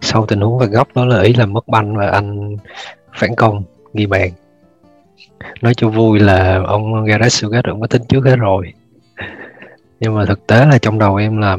Sau 0.00 0.26
tình 0.26 0.40
huống 0.40 0.60
phạt 0.60 0.70
góc 0.70 0.88
đó 0.94 1.04
là 1.04 1.22
Ý 1.22 1.34
làm 1.34 1.52
mất 1.52 1.68
banh 1.68 1.96
và 1.96 2.06
anh 2.06 2.56
phản 3.14 3.34
công, 3.34 3.62
ghi 3.94 4.06
bàn. 4.06 4.30
Nói 5.62 5.74
cho 5.76 5.88
vui 5.88 6.18
là 6.18 6.62
ông 6.66 7.04
Gareth 7.04 7.32
Southgate 7.32 7.70
cũng 7.70 7.80
có 7.80 7.86
tính 7.86 8.02
trước 8.08 8.24
hết 8.24 8.36
rồi. 8.36 8.72
Nhưng 10.00 10.14
mà 10.14 10.24
thực 10.24 10.46
tế 10.46 10.66
là 10.66 10.78
trong 10.78 10.98
đầu 10.98 11.16
em 11.16 11.38
là 11.38 11.56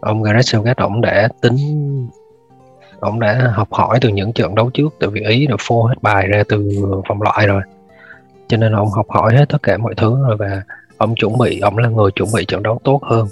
ông 0.00 0.22
Gareth 0.22 0.44
Southgate 0.44 0.82
ông 0.82 1.00
đã 1.00 1.28
tính, 1.40 1.56
ông 3.00 3.20
đã 3.20 3.52
học 3.54 3.68
hỏi 3.72 3.98
từ 4.00 4.08
những 4.08 4.32
trận 4.32 4.54
đấu 4.54 4.70
trước, 4.74 4.94
tại 5.00 5.10
vì 5.12 5.20
ý 5.20 5.46
đã 5.46 5.56
phô 5.60 5.82
hết 5.82 5.94
bài 6.02 6.26
ra 6.26 6.42
từ 6.48 6.70
vòng 7.08 7.22
loại 7.22 7.46
rồi. 7.46 7.62
Cho 8.48 8.56
nên 8.56 8.72
là 8.72 8.78
ông 8.78 8.90
học 8.90 9.06
hỏi 9.08 9.36
hết 9.36 9.48
tất 9.48 9.62
cả 9.62 9.76
mọi 9.76 9.94
thứ 9.94 10.26
rồi 10.26 10.36
và 10.36 10.62
ông 11.04 11.14
chuẩn 11.14 11.38
bị 11.38 11.60
ông 11.60 11.78
là 11.78 11.88
người 11.88 12.10
chuẩn 12.10 12.28
bị 12.34 12.44
trận 12.44 12.62
đấu 12.62 12.80
tốt 12.84 13.00
hơn. 13.02 13.26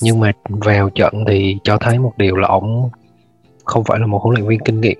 Nhưng 0.00 0.20
mà 0.20 0.32
vào 0.48 0.90
trận 0.90 1.24
thì 1.28 1.56
cho 1.64 1.78
thấy 1.78 1.98
một 1.98 2.12
điều 2.16 2.36
là 2.36 2.48
ông 2.48 2.90
không 3.64 3.84
phải 3.84 3.98
là 3.98 4.06
một 4.06 4.22
huấn 4.22 4.34
luyện 4.34 4.48
viên 4.48 4.60
kinh 4.60 4.80
nghiệm. 4.80 4.98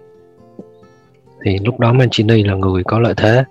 Thì 1.45 1.59
lúc 1.59 1.81
đó 1.81 1.93
Mancini 1.93 2.43
là 2.43 2.55
người 2.55 2.85
có 2.85 2.99
lợi 2.99 3.15
thế. 3.17 3.45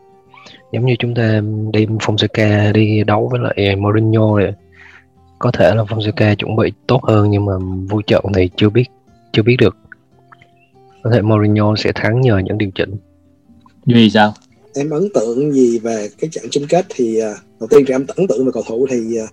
Giống 0.71 0.85
như 0.85 0.95
chúng 0.99 1.15
ta 1.15 1.41
đem 1.73 1.97
Fonseca 1.97 2.71
đi 2.73 3.03
đấu 3.03 3.27
với 3.31 3.39
lại 3.39 3.75
Mourinho 3.75 4.39
này, 4.39 4.53
có 5.39 5.51
thể 5.51 5.75
là 5.75 5.83
Fonseca 5.83 6.35
chuẩn 6.35 6.55
bị 6.55 6.71
tốt 6.87 7.03
hơn 7.03 7.29
nhưng 7.31 7.45
mà 7.45 7.53
vui 7.89 8.03
trận 8.07 8.23
thì 8.35 8.49
chưa 8.55 8.69
biết 8.69 8.85
chưa 9.31 9.43
biết 9.43 9.55
được. 9.59 9.77
Có 11.03 11.09
thể 11.09 11.21
Mourinho 11.21 11.75
sẽ 11.75 11.91
thắng 11.91 12.21
nhờ 12.21 12.37
những 12.37 12.57
điều 12.57 12.69
chỉnh. 12.75 12.95
Duy 13.85 14.09
sao? 14.09 14.33
Em 14.75 14.89
ấn 14.89 15.09
tượng 15.13 15.53
gì 15.53 15.79
về 15.79 16.09
cái 16.17 16.29
trận 16.33 16.45
chung 16.51 16.65
kết 16.69 16.85
thì 16.89 17.19
à, 17.19 17.35
đầu 17.59 17.67
tiên 17.67 17.83
thì 17.87 17.93
em 17.93 18.05
ấn 18.07 18.27
tượng 18.27 18.45
về 18.45 18.51
cầu 18.53 18.63
thủ 18.67 18.87
thì 18.89 19.17
à, 19.17 19.27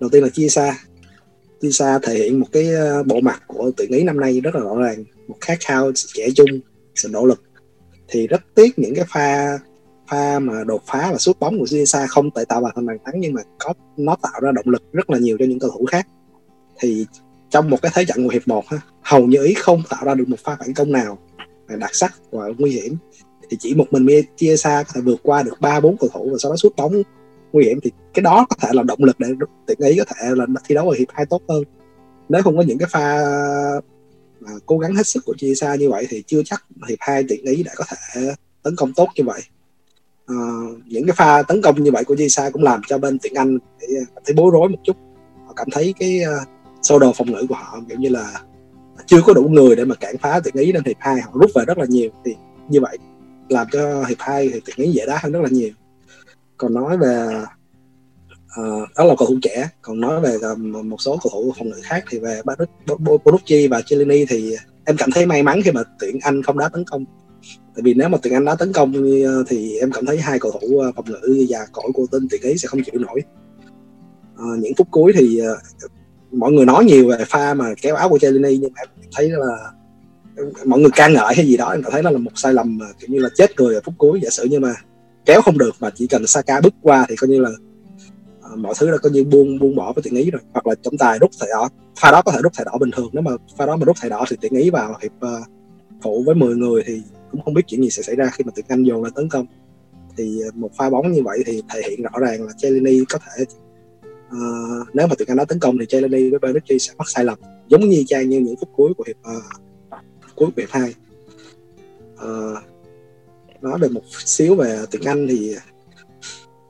đầu 0.00 0.10
tiên 0.10 0.22
là 0.22 0.28
chia 0.28 0.48
xa 0.48 0.78
chia 1.60 1.70
xa 1.70 1.98
thể 2.02 2.14
hiện 2.14 2.40
một 2.40 2.46
cái 2.52 2.74
à, 2.74 3.02
bộ 3.06 3.20
mặt 3.20 3.42
của 3.46 3.70
tuyển 3.76 3.90
ý 3.90 4.02
năm 4.02 4.20
nay 4.20 4.40
rất 4.40 4.54
là 4.54 4.60
rõ 4.60 4.74
ràng, 4.74 5.04
một 5.28 5.36
khát 5.40 5.58
khao 5.60 5.92
trẻ 5.94 6.28
chung 6.36 6.60
sự 6.94 7.08
nỗ 7.08 7.26
lực. 7.26 7.42
Thì 8.08 8.26
rất 8.26 8.40
tiếc 8.54 8.78
những 8.78 8.94
cái 8.94 9.04
pha 9.08 9.58
pha 10.10 10.38
mà 10.38 10.64
đột 10.64 10.82
phá 10.86 11.08
và 11.12 11.18
sút 11.18 11.38
bóng 11.40 11.58
của 11.58 11.66
Chiesa 11.66 12.06
không 12.06 12.30
thể 12.30 12.44
tạo 12.44 12.62
thành 12.74 12.86
bàn 12.86 12.98
thắng 13.04 13.14
nhưng 13.20 13.34
mà 13.34 13.42
có, 13.58 13.74
nó 13.96 14.16
tạo 14.22 14.40
ra 14.42 14.52
động 14.52 14.68
lực 14.68 14.82
rất 14.92 15.10
là 15.10 15.18
nhiều 15.18 15.36
cho 15.38 15.44
những 15.44 15.58
cầu 15.58 15.70
thủ 15.70 15.86
khác. 15.86 16.06
Thì 16.80 17.06
trong 17.50 17.70
một 17.70 17.82
cái 17.82 17.92
thế 17.94 18.04
trận 18.04 18.24
của 18.24 18.30
hiệp 18.30 18.48
1 18.48 18.64
hầu 19.02 19.26
như 19.26 19.44
ý 19.44 19.54
không 19.54 19.82
tạo 19.90 20.04
ra 20.04 20.14
được 20.14 20.28
một 20.28 20.36
pha 20.44 20.56
phản 20.60 20.74
công 20.74 20.92
nào 20.92 21.18
đặc 21.68 21.94
sắc 21.94 22.14
và 22.30 22.48
nguy 22.58 22.70
hiểm 22.70 22.96
thì 23.54 23.58
chỉ 23.60 23.74
một 23.74 23.92
mình 23.92 24.06
Chiesa 24.36 24.82
có 24.82 24.92
thể 24.94 25.00
vượt 25.00 25.20
qua 25.22 25.42
được 25.42 25.60
ba 25.60 25.80
bốn 25.80 25.96
cầu 25.96 26.10
thủ 26.12 26.28
và 26.32 26.36
sau 26.38 26.52
đó 26.52 26.56
sút 26.56 26.76
bóng 26.76 27.02
nguy 27.52 27.64
hiểm. 27.64 27.78
Thì 27.82 27.90
cái 28.14 28.22
đó 28.22 28.46
có 28.50 28.56
thể 28.60 28.68
là 28.72 28.82
động 28.82 29.04
lực 29.04 29.16
để 29.18 29.28
tuyển 29.66 29.78
ý 29.80 29.98
có 29.98 30.04
thể 30.04 30.28
là 30.34 30.46
thi 30.68 30.74
đấu 30.74 30.90
ở 30.90 30.96
hiệp 30.98 31.08
hai 31.12 31.26
tốt 31.26 31.42
hơn. 31.48 31.62
Nếu 32.28 32.42
không 32.42 32.56
có 32.56 32.62
những 32.62 32.78
cái 32.78 32.88
pha 32.92 33.22
mà 34.40 34.50
cố 34.66 34.78
gắng 34.78 34.94
hết 34.94 35.06
sức 35.06 35.24
của 35.26 35.34
Chiesa 35.38 35.74
như 35.74 35.90
vậy 35.90 36.06
thì 36.10 36.22
chưa 36.26 36.42
chắc 36.44 36.64
hiệp 36.88 36.98
hai 37.00 37.24
tuyển 37.28 37.44
ý 37.44 37.62
đã 37.62 37.72
có 37.76 37.84
thể 37.88 38.34
tấn 38.62 38.76
công 38.76 38.92
tốt 38.92 39.08
như 39.16 39.24
vậy. 39.24 39.40
À, 40.26 40.36
những 40.86 41.06
cái 41.06 41.16
pha 41.16 41.42
tấn 41.42 41.62
công 41.62 41.82
như 41.82 41.90
vậy 41.90 42.04
của 42.04 42.16
Chiesa 42.16 42.50
cũng 42.50 42.62
làm 42.62 42.80
cho 42.86 42.98
bên 42.98 43.18
tuyển 43.22 43.34
Anh 43.34 43.58
thấy 44.24 44.34
bối 44.34 44.50
rối 44.52 44.68
một 44.68 44.78
chút. 44.84 44.96
Họ 45.46 45.52
cảm 45.56 45.68
thấy 45.72 45.94
cái 45.98 46.20
uh, 46.42 46.48
sơ 46.82 46.98
đồ 46.98 47.12
phòng 47.16 47.32
ngự 47.32 47.46
của 47.48 47.54
họ 47.54 47.80
kiểu 47.88 47.98
như 47.98 48.08
là 48.08 48.40
chưa 49.06 49.22
có 49.26 49.32
đủ 49.32 49.42
người 49.42 49.76
để 49.76 49.84
mà 49.84 49.94
cản 49.94 50.18
phá 50.18 50.40
tuyển 50.44 50.54
ý 50.54 50.72
nên 50.72 50.82
hiệp 50.84 50.96
hai 50.98 51.20
họ 51.20 51.30
rút 51.34 51.50
về 51.54 51.64
rất 51.66 51.78
là 51.78 51.84
nhiều. 51.88 52.10
Thì 52.24 52.34
như 52.68 52.80
vậy 52.80 52.98
làm 53.48 53.66
cho 53.72 54.04
hiệp 54.04 54.18
hai 54.20 54.50
thì 54.52 54.60
tuyển 54.64 54.76
ý 54.86 54.92
dễ 54.92 55.06
đá 55.06 55.18
hơn 55.22 55.32
rất 55.32 55.40
là 55.42 55.48
nhiều. 55.48 55.70
Còn 56.56 56.74
nói 56.74 56.98
về 56.98 57.28
uh, 58.60 58.88
đó 58.96 59.04
là 59.04 59.14
cầu 59.18 59.28
thủ 59.28 59.38
trẻ 59.42 59.68
còn 59.82 60.00
nói 60.00 60.20
về 60.20 60.36
uh, 60.52 60.58
một 60.84 60.96
số 61.00 61.18
cầu 61.22 61.30
thủ 61.32 61.52
phòng 61.58 61.68
ngự 61.68 61.80
khác 61.82 62.04
thì 62.10 62.18
về 62.18 62.40
Bonucci 63.24 63.68
và 63.68 63.82
Chilini 63.86 64.24
thì 64.24 64.56
em 64.84 64.96
cảm 64.96 65.10
thấy 65.10 65.26
may 65.26 65.42
mắn 65.42 65.60
khi 65.64 65.70
mà 65.70 65.82
tuyển 65.98 66.18
Anh 66.22 66.42
không 66.42 66.58
đá 66.58 66.68
tấn 66.68 66.84
công. 66.84 67.04
Tại 67.74 67.82
vì 67.82 67.94
nếu 67.94 68.08
mà 68.08 68.18
tuyển 68.22 68.34
Anh 68.34 68.44
đá 68.44 68.54
tấn 68.54 68.72
công 68.72 68.92
ờ, 69.24 69.44
thì 69.48 69.78
em 69.78 69.92
cảm 69.92 70.06
thấy 70.06 70.18
hai 70.18 70.38
cầu 70.38 70.52
thủ 70.52 70.82
phòng 70.96 71.04
ngự 71.08 71.46
và 71.48 71.66
cõi 71.72 71.86
của 71.94 72.06
tinh 72.12 72.26
tuyển 72.30 72.42
ý 72.42 72.58
sẽ 72.58 72.68
không 72.68 72.82
chịu 72.82 73.00
nổi. 73.00 73.22
À, 74.36 74.44
những 74.58 74.72
phút 74.76 74.88
cuối 74.90 75.12
thì 75.16 75.40
uh, 75.42 75.90
mọi 76.32 76.52
người 76.52 76.66
nói 76.66 76.84
nhiều 76.84 77.08
về 77.08 77.24
pha 77.28 77.54
mà 77.54 77.74
kéo 77.82 77.96
áo 77.96 78.08
của 78.08 78.18
Chilini 78.18 78.58
nhưng 78.58 78.72
mà 78.72 78.80
em 78.80 78.88
thấy 79.12 79.30
là 79.30 79.70
mọi 80.64 80.80
người 80.80 80.90
ca 80.94 81.08
ngợi 81.08 81.34
hay 81.34 81.46
gì 81.46 81.56
đó 81.56 81.70
em 81.70 81.82
cảm 81.82 81.92
thấy 81.92 82.02
nó 82.02 82.10
là 82.10 82.18
một 82.18 82.30
sai 82.34 82.52
lầm 82.52 82.78
mà 82.78 82.86
kiểu 82.98 83.08
như 83.10 83.18
là 83.18 83.28
chết 83.34 83.60
người 83.60 83.74
ở 83.74 83.80
phút 83.84 83.94
cuối 83.98 84.20
giả 84.22 84.30
sử 84.30 84.44
như 84.44 84.60
mà 84.60 84.74
kéo 85.24 85.42
không 85.42 85.58
được 85.58 85.74
mà 85.80 85.90
chỉ 85.90 86.06
cần 86.06 86.26
Saka 86.26 86.60
bước 86.60 86.74
qua 86.82 87.06
thì 87.08 87.16
coi 87.16 87.28
như 87.28 87.40
là 87.40 87.50
uh, 88.52 88.58
mọi 88.58 88.74
thứ 88.78 88.90
là 88.90 88.96
coi 88.96 89.12
như 89.12 89.24
buông 89.24 89.58
buông 89.58 89.76
bỏ 89.76 89.92
với 89.92 90.02
tiện 90.02 90.14
ý 90.14 90.30
rồi. 90.30 90.42
Hoặc 90.52 90.66
là 90.66 90.74
trọng 90.74 90.98
tài 90.98 91.18
rút 91.18 91.30
thẻ 91.40 91.46
đỏ 91.50 91.68
pha 92.00 92.10
đó 92.10 92.22
có 92.22 92.32
thể 92.32 92.38
rút 92.42 92.52
thẻ 92.58 92.64
đỏ 92.64 92.78
bình 92.80 92.90
thường 92.90 93.08
nếu 93.12 93.22
mà 93.22 93.30
pha 93.56 93.66
đó 93.66 93.76
mà 93.76 93.84
rút 93.84 93.96
thẻ 94.02 94.08
đỏ 94.08 94.24
thì 94.28 94.36
tiện 94.40 94.52
ý 94.54 94.70
vào 94.70 94.98
hiệp 95.02 95.12
uh, 95.12 95.46
phụ 96.02 96.22
với 96.26 96.34
10 96.34 96.56
người 96.56 96.82
thì 96.86 97.02
cũng 97.32 97.42
không 97.42 97.54
biết 97.54 97.62
chuyện 97.66 97.82
gì 97.82 97.90
sẽ 97.90 98.02
xảy 98.02 98.16
ra 98.16 98.30
khi 98.32 98.44
mà 98.44 98.52
tuyển 98.56 98.66
anh 98.68 98.82
dồn 98.82 99.04
lên 99.04 99.12
tấn 99.12 99.28
công. 99.28 99.46
Thì 100.16 100.40
ờ, 100.40 100.50
một 100.54 100.70
pha 100.76 100.90
bóng 100.90 101.12
như 101.12 101.22
vậy 101.22 101.42
thì 101.46 101.62
thể 101.74 101.82
hiện 101.88 102.02
rõ 102.02 102.18
ràng 102.20 102.46
là 102.46 102.52
Chelini 102.56 103.04
có 103.08 103.18
thể 103.18 103.44
uh, 104.28 104.88
nếu 104.94 105.06
mà 105.06 105.14
tuyển 105.18 105.28
anh 105.28 105.36
đó 105.36 105.44
tấn 105.44 105.58
công 105.58 105.78
thì 105.78 105.86
Chelini 105.86 106.30
với 106.30 106.38
Benucci 106.38 106.78
sẽ 106.78 106.92
mắc 106.98 107.08
sai 107.08 107.24
lầm 107.24 107.38
giống 107.68 107.80
như 107.80 108.04
trang 108.06 108.28
như 108.28 108.40
những 108.40 108.56
phút 108.60 108.68
cuối 108.76 108.94
của 108.96 109.04
hiệp 109.06 109.16
uh, 109.36 109.42
cuối 110.36 110.48
của 110.56 110.60
hiệp 110.62 110.70
hai 110.70 110.94
nói 113.64 113.78
về 113.80 113.88
một 113.88 114.02
xíu 114.24 114.54
về 114.54 114.78
tuyển 114.90 115.02
anh 115.04 115.26
thì 115.28 115.56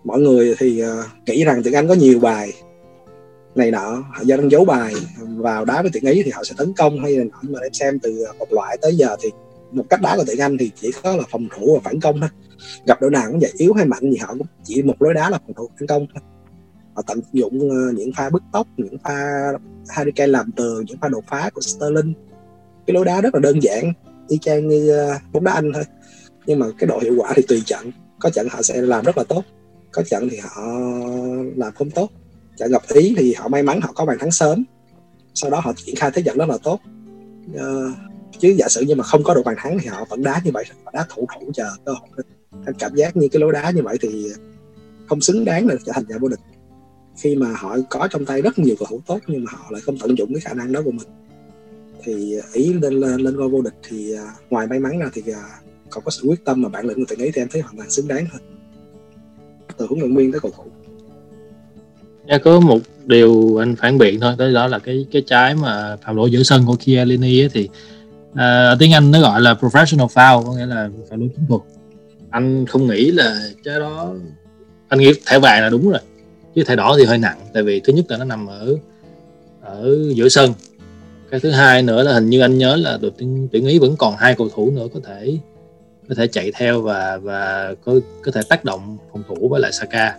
mọi 0.05 0.21
người 0.21 0.55
thì 0.59 0.83
uh, 0.85 0.89
nghĩ 1.27 1.45
rằng 1.45 1.61
tuyển 1.65 1.75
anh 1.75 1.89
có 1.89 1.95
nhiều 1.95 2.21
bài 2.21 2.53
này 3.55 3.71
nọ 3.71 4.05
họ 4.13 4.23
do 4.23 4.37
đang 4.37 4.51
giấu 4.51 4.65
bài 4.65 4.95
vào 5.19 5.65
đá 5.65 5.83
với 5.83 5.91
tuyển 5.95 6.05
ý 6.05 6.23
thì 6.23 6.31
họ 6.31 6.45
sẽ 6.45 6.55
tấn 6.59 6.73
công 6.77 7.01
hay 7.01 7.17
là 7.17 7.25
nọ 7.25 7.39
mà 7.43 7.61
em 7.61 7.73
xem 7.73 7.99
từ 7.99 8.25
một 8.39 8.53
loại 8.53 8.79
tới 8.83 8.97
giờ 8.97 9.17
thì 9.23 9.31
một 9.73 9.85
cách 9.91 10.01
đá 10.03 10.17
của 10.17 10.25
tuyển 10.27 10.39
anh 10.39 10.59
thì 10.59 10.71
chỉ 10.81 10.91
có 11.03 11.17
là 11.17 11.23
phòng 11.31 11.49
thủ 11.57 11.75
và 11.75 11.81
phản 11.85 12.01
công 12.01 12.21
thôi. 12.21 12.31
Gặp 12.87 13.01
đội 13.01 13.11
nào 13.11 13.31
cũng 13.31 13.41
vậy 13.41 13.53
yếu 13.57 13.73
hay 13.73 13.87
mạnh 13.87 14.11
gì 14.11 14.17
họ 14.17 14.35
cũng 14.39 14.47
chỉ 14.65 14.83
một 14.83 15.03
lối 15.03 15.15
đá 15.15 15.31
là 15.31 15.39
phòng 15.39 15.55
thủ 15.55 15.71
phản 15.79 15.87
công 15.87 16.07
thôi. 16.15 16.23
Họ 16.95 17.03
tận 17.07 17.21
dụng 17.33 17.71
ờ, 17.71 17.93
những 17.97 18.13
pha 18.17 18.31
bứt 18.31 18.43
tốc 18.53 18.67
những 18.77 18.99
pha 19.05 19.23
Harry 19.89 20.11
Kane 20.11 20.33
làm 20.33 20.53
tường 20.53 20.85
những 20.87 20.99
pha 21.01 21.09
đột 21.09 21.25
phá 21.29 21.51
của 21.55 21.61
Sterling 21.61 22.13
cái 22.87 22.95
lối 22.95 23.05
đá 23.05 23.21
rất 23.21 23.35
là 23.35 23.41
đơn 23.41 23.63
giản 23.63 23.93
y 24.29 24.39
chang 24.39 24.69
như 24.69 24.91
ờ, 24.91 25.19
bóng 25.33 25.45
đá 25.45 25.53
anh 25.53 25.73
thôi. 25.75 25.85
Nhưng 26.47 26.59
mà 26.59 26.67
cái 26.79 26.87
độ 26.87 26.99
hiệu 26.99 27.15
quả 27.19 27.33
thì 27.37 27.43
tùy 27.49 27.63
trận 27.67 27.91
có 28.21 28.31
trận 28.31 28.49
họ 28.51 28.63
sẽ 28.63 28.83
làm 28.83 29.05
rất 29.05 29.19
là 29.19 29.25
tốt 29.25 29.45
có 29.93 30.03
trận 30.03 30.29
thì 30.31 30.37
họ 30.37 30.63
làm 31.57 31.73
không 31.75 31.91
tốt. 31.91 32.11
Trận 32.57 32.71
gặp 32.71 32.83
ý 32.89 33.15
thì 33.19 33.35
họ 33.35 33.49
may 33.49 33.63
mắn 33.63 33.81
họ 33.81 33.93
có 33.93 34.05
bàn 34.05 34.17
thắng 34.21 34.31
sớm 34.31 34.65
sau 35.35 35.51
đó 35.51 35.61
họ 35.61 35.73
triển 35.77 35.97
khai 35.97 36.11
thế 36.15 36.23
trận 36.23 36.39
rất 36.39 36.49
là 36.49 36.59
tốt. 36.63 36.81
Uh, 37.55 37.95
chứ 38.39 38.55
giả 38.59 38.69
sử 38.69 38.81
như 38.81 38.95
mà 38.95 39.05
không 39.05 39.23
có 39.25 39.35
được 39.35 39.43
bàn 39.45 39.55
thắng 39.59 39.79
thì 39.79 39.87
họ 39.87 40.05
vẫn 40.11 40.23
đá 40.23 40.41
như 40.45 40.51
vậy 40.55 40.65
họ 40.85 40.91
đá 40.95 41.07
thủ 41.09 41.27
thủ 41.35 41.51
chờ 41.55 41.71
cơ 41.85 41.93
hội 41.93 42.25
anh 42.67 42.75
cảm 42.79 42.95
giác 42.95 43.17
như 43.17 43.29
cái 43.33 43.41
lối 43.41 43.53
đá 43.53 43.71
như 43.71 43.83
vậy 43.83 43.97
thì 44.01 44.27
không 45.07 45.21
xứng 45.21 45.45
đáng 45.45 45.67
là 45.67 45.75
trở 45.87 45.93
thành 45.93 46.05
nhà 46.09 46.19
vô 46.21 46.29
địch. 46.29 46.41
Khi 47.17 47.37
mà 47.37 47.53
họ 47.57 47.77
có 47.91 48.09
trong 48.11 48.25
tay 48.25 48.43
rất 48.43 48.59
nhiều 48.59 48.75
cầu 48.79 48.87
thủ 48.91 49.01
tốt 49.07 49.19
nhưng 49.27 49.45
mà 49.45 49.53
họ 49.55 49.67
lại 49.71 49.81
không 49.81 49.99
tận 49.99 50.19
dụng 50.19 50.35
cái 50.35 50.41
khả 50.41 50.55
năng 50.55 50.73
đó 50.73 50.81
của 50.85 50.91
mình 50.91 51.09
thì 52.05 52.39
à, 52.39 52.45
ý 52.53 52.73
lên 52.73 52.95
lên, 52.95 53.21
lên 53.21 53.37
ngôi 53.37 53.49
vô 53.49 53.63
địch 53.63 53.75
thì 53.89 54.15
uh, 54.15 54.51
ngoài 54.51 54.67
may 54.67 54.79
mắn 54.79 54.99
ra 54.99 55.11
thì 55.13 55.23
à, 55.33 55.39
uh, 55.39 55.91
còn 55.91 56.05
có 56.05 56.11
sự 56.11 56.23
quyết 56.29 56.45
tâm 56.45 56.63
mà 56.63 56.69
bản 56.69 56.87
lĩnh 56.87 56.97
của 56.97 57.05
tuyển 57.09 57.19
ý 57.19 57.31
thì 57.35 57.43
em 57.43 57.49
thấy 57.51 57.63
hoàn 57.63 57.77
toàn 57.77 57.91
xứng 57.91 58.09
đáng 58.09 58.27
hơn 58.33 58.43
từ 59.77 59.87
huấn 59.87 60.01
luyện 60.01 60.17
viên 60.17 60.33
tới 60.33 60.41
cầu 60.41 60.53
thủ 60.57 60.65
Dạ 62.29 62.39
có 62.39 62.61
một 62.61 62.79
điều 63.07 63.57
anh 63.63 63.77
phản 63.77 63.99
biện 63.99 64.21
thôi, 64.21 64.35
đó, 64.39 64.51
đó 64.51 64.67
là 64.67 64.79
cái 64.79 65.07
cái 65.13 65.23
trái 65.27 65.55
mà 65.55 65.97
phạm 65.97 66.17
lỗi 66.17 66.31
giữa 66.31 66.43
sân 66.43 66.65
của 66.67 66.77
Chiellini 66.77 67.43
ấy 67.43 67.49
thì 67.53 67.69
à, 68.35 68.77
tiếng 68.79 68.93
Anh 68.93 69.11
nó 69.11 69.21
gọi 69.21 69.41
là 69.41 69.55
professional 69.55 70.07
foul, 70.07 70.45
có 70.45 70.53
nghĩa 70.53 70.67
là 70.67 70.89
phạm 71.11 71.21
lỗi 71.21 71.29
chiến 71.37 71.47
thuật. 71.49 71.63
Anh 72.31 72.67
không 72.67 72.87
nghĩ 72.87 73.11
là 73.11 73.41
trái 73.65 73.79
đó 73.79 74.15
anh 74.89 75.01
nghĩ 75.01 75.13
thẻ 75.27 75.39
vàng 75.39 75.63
là 75.63 75.69
đúng 75.69 75.91
rồi, 75.91 76.01
chứ 76.55 76.65
thẻ 76.65 76.77
đỏ 76.77 76.95
thì 76.99 77.05
hơi 77.05 77.19
nặng, 77.19 77.39
tại 77.55 77.63
vì 77.63 77.81
thứ 77.81 77.93
nhất 77.93 78.05
là 78.09 78.17
nó 78.17 78.25
nằm 78.25 78.47
ở 78.47 78.77
ở 79.61 79.99
giữa 80.15 80.29
sân. 80.29 80.53
Cái 81.31 81.41
thứ 81.41 81.51
hai 81.51 81.83
nữa 81.83 82.03
là 82.03 82.13
hình 82.13 82.31
như 82.31 82.41
anh 82.41 82.59
nhớ 82.59 82.77
là 82.77 82.99
đội 83.03 83.11
tuyển, 83.19 83.49
tuyển 83.53 83.67
ý 83.67 83.79
vẫn 83.79 83.97
còn 83.97 84.15
hai 84.19 84.35
cầu 84.35 84.49
thủ 84.55 84.71
nữa 84.71 84.87
có 84.95 85.01
thể 85.07 85.39
có 86.09 86.15
thể 86.15 86.27
chạy 86.27 86.53
theo 86.55 86.81
và 86.81 87.17
và 87.17 87.75
có 87.85 87.95
có 88.25 88.33
thể 88.33 88.41
tác 88.49 88.65
động 88.65 88.97
phòng 89.13 89.23
thủ 89.29 89.49
với 89.49 89.61
lại 89.61 89.73
Saka. 89.73 90.15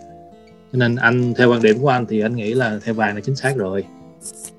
Cho 0.72 0.78
nên 0.78 0.96
anh 0.96 1.34
theo 1.34 1.50
quan 1.52 1.62
điểm 1.62 1.78
của 1.78 1.88
anh 1.88 2.06
thì 2.06 2.20
anh 2.20 2.36
nghĩ 2.36 2.54
là 2.54 2.78
theo 2.84 2.94
vàng 2.94 3.14
là 3.14 3.20
chính 3.20 3.36
xác 3.36 3.56
rồi. 3.56 3.84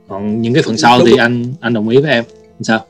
Còn 0.07 0.41
những 0.41 0.53
cái 0.53 0.63
phần 0.63 0.77
sau 0.77 0.99
thì 1.05 1.17
anh 1.17 1.53
anh 1.59 1.73
đồng 1.73 1.89
ý 1.89 1.97
với 2.01 2.11
em. 2.11 2.23
Sao? 2.61 2.85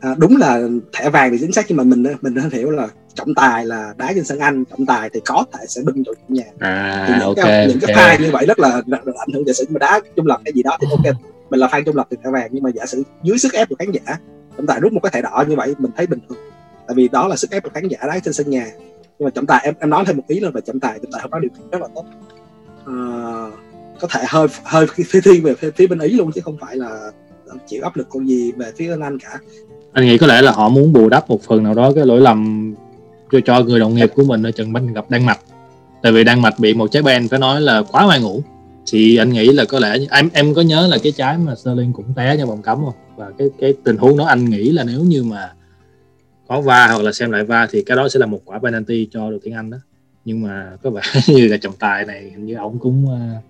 À, 0.00 0.14
đúng 0.18 0.36
là 0.36 0.60
thẻ 0.92 1.10
vàng 1.10 1.30
thì 1.30 1.38
chính 1.40 1.52
xác 1.52 1.64
nhưng 1.68 1.76
mà 1.76 1.84
mình 1.84 2.04
mình 2.22 2.34
nên 2.34 2.50
hiểu 2.50 2.70
là 2.70 2.88
trọng 3.14 3.34
tài 3.34 3.66
là 3.66 3.94
đá 3.98 4.12
trên 4.14 4.24
sân 4.24 4.38
anh 4.38 4.64
trọng 4.64 4.86
tài 4.86 5.10
thì 5.14 5.20
có 5.24 5.44
thể 5.52 5.64
sẽ 5.68 5.82
bưng 5.84 6.02
đội 6.04 6.14
chủ 6.14 6.34
nhà. 6.34 6.44
À, 6.58 7.04
thì 7.08 7.14
những 7.14 7.26
ok 7.26 7.36
cái, 7.36 7.66
những 7.68 7.80
cái 7.80 7.92
okay. 7.92 8.18
pha 8.18 8.24
như 8.24 8.30
vậy 8.30 8.46
rất 8.46 8.58
là, 8.58 8.82
rất 8.86 9.06
là 9.06 9.12
ảnh 9.16 9.32
hưởng 9.34 9.54
sử 9.54 9.64
mà 9.68 9.78
đá. 9.78 10.00
Trung 10.16 10.26
lập 10.26 10.40
hay 10.44 10.52
gì 10.52 10.62
đó 10.62 10.78
thì 10.80 10.86
ok 10.90 11.16
mình 11.50 11.60
là 11.60 11.66
fan 11.66 11.84
trung 11.84 11.96
lập 11.96 12.06
thì 12.10 12.16
thẻ 12.24 12.30
vàng 12.30 12.48
nhưng 12.52 12.62
mà 12.62 12.70
giả 12.74 12.86
sử 12.86 13.02
dưới 13.22 13.38
sức 13.38 13.52
ép 13.52 13.68
của 13.68 13.76
khán 13.78 13.92
giả 13.92 14.18
trọng 14.56 14.66
tài 14.66 14.80
rút 14.80 14.92
một 14.92 15.00
cái 15.02 15.10
thẻ 15.14 15.22
đỏ 15.22 15.44
như 15.48 15.56
vậy 15.56 15.74
mình 15.78 15.90
thấy 15.96 16.06
bình 16.06 16.20
thường. 16.28 16.38
Tại 16.86 16.94
vì 16.94 17.08
đó 17.08 17.28
là 17.28 17.36
sức 17.36 17.50
ép 17.50 17.62
của 17.62 17.70
khán 17.74 17.88
giả 17.88 17.98
đá 18.06 18.18
trên 18.18 18.34
sân 18.34 18.50
nhà. 18.50 18.66
Nhưng 19.18 19.24
mà 19.24 19.30
trọng 19.30 19.46
tài 19.46 19.60
em 19.64 19.74
em 19.80 19.90
nói 19.90 20.04
thêm 20.06 20.16
một 20.16 20.22
ý 20.28 20.40
là 20.40 20.50
về 20.50 20.60
trọng 20.60 20.80
tài 20.80 20.98
trọng 20.98 21.12
tài 21.12 21.22
không 21.22 21.30
có 21.30 21.38
điều 21.38 21.50
kiện 21.50 21.70
rất 21.70 21.80
là 21.80 21.88
tốt. 21.94 22.04
À, 22.86 22.94
có 24.00 24.08
thể 24.10 24.24
hơi 24.28 24.46
hơi 24.64 24.86
phía 25.06 25.20
thiên 25.20 25.42
về 25.42 25.54
phía, 25.54 25.70
phía 25.70 25.86
bên 25.86 25.98
ý 25.98 26.12
luôn 26.12 26.32
chứ 26.32 26.40
không 26.44 26.56
phải 26.60 26.76
là 26.76 27.10
chịu 27.66 27.82
áp 27.82 27.96
lực 27.96 28.06
con 28.10 28.28
gì 28.28 28.52
về 28.52 28.72
phía 28.76 28.96
anh 29.02 29.18
cả. 29.18 29.38
Anh 29.92 30.06
nghĩ 30.06 30.18
có 30.18 30.26
lẽ 30.26 30.42
là 30.42 30.52
họ 30.52 30.68
muốn 30.68 30.92
bù 30.92 31.08
đắp 31.08 31.30
một 31.30 31.42
phần 31.42 31.62
nào 31.62 31.74
đó 31.74 31.92
cái 31.94 32.06
lỗi 32.06 32.20
lầm 32.20 32.74
cho 33.32 33.38
cho 33.44 33.60
người 33.60 33.80
đồng 33.80 33.94
nghiệp 33.94 34.12
của 34.14 34.24
mình 34.24 34.42
ở 34.42 34.50
trận 34.50 34.72
banh 34.72 34.94
gặp 34.94 35.04
Đan 35.08 35.26
Mạch. 35.26 35.38
Tại 36.02 36.12
vì 36.12 36.24
Đan 36.24 36.42
Mạch 36.42 36.58
bị 36.58 36.74
một 36.74 36.90
trái 36.90 37.02
ben 37.02 37.28
phải 37.28 37.38
nói 37.38 37.60
là 37.60 37.82
quá 37.82 38.04
ngoan 38.04 38.22
ngủ 38.22 38.42
thì 38.86 39.16
anh 39.16 39.30
nghĩ 39.30 39.46
là 39.46 39.64
có 39.64 39.78
lẽ 39.78 39.98
em 40.10 40.28
em 40.32 40.54
có 40.54 40.62
nhớ 40.62 40.86
là 40.86 40.98
cái 41.02 41.12
trái 41.12 41.38
mà 41.38 41.54
Sterling 41.54 41.92
cũng 41.92 42.14
té 42.16 42.36
trong 42.38 42.48
vòng 42.48 42.62
cấm 42.62 42.78
không? 42.84 42.94
Và 43.16 43.30
cái 43.38 43.48
cái 43.60 43.74
tình 43.84 43.96
huống 43.96 44.16
đó 44.16 44.24
anh 44.24 44.44
nghĩ 44.44 44.70
là 44.70 44.84
nếu 44.84 45.00
như 45.00 45.22
mà 45.22 45.52
có 46.48 46.60
va 46.60 46.86
hoặc 46.86 47.02
là 47.02 47.12
xem 47.12 47.30
lại 47.30 47.44
va 47.44 47.66
thì 47.70 47.82
cái 47.82 47.96
đó 47.96 48.08
sẽ 48.08 48.18
là 48.18 48.26
một 48.26 48.40
quả 48.44 48.58
penalty 48.58 49.08
cho 49.10 49.30
đội 49.30 49.38
tuyển 49.44 49.54
Anh 49.54 49.70
đó. 49.70 49.78
Nhưng 50.24 50.42
mà 50.42 50.76
có 50.82 50.90
vẻ 50.90 51.02
như 51.28 51.48
là 51.48 51.56
trọng 51.56 51.74
tài 51.78 52.04
này 52.04 52.30
hình 52.30 52.46
như 52.46 52.54
ông 52.54 52.78
cũng 52.78 53.06
ờ, 53.08 53.40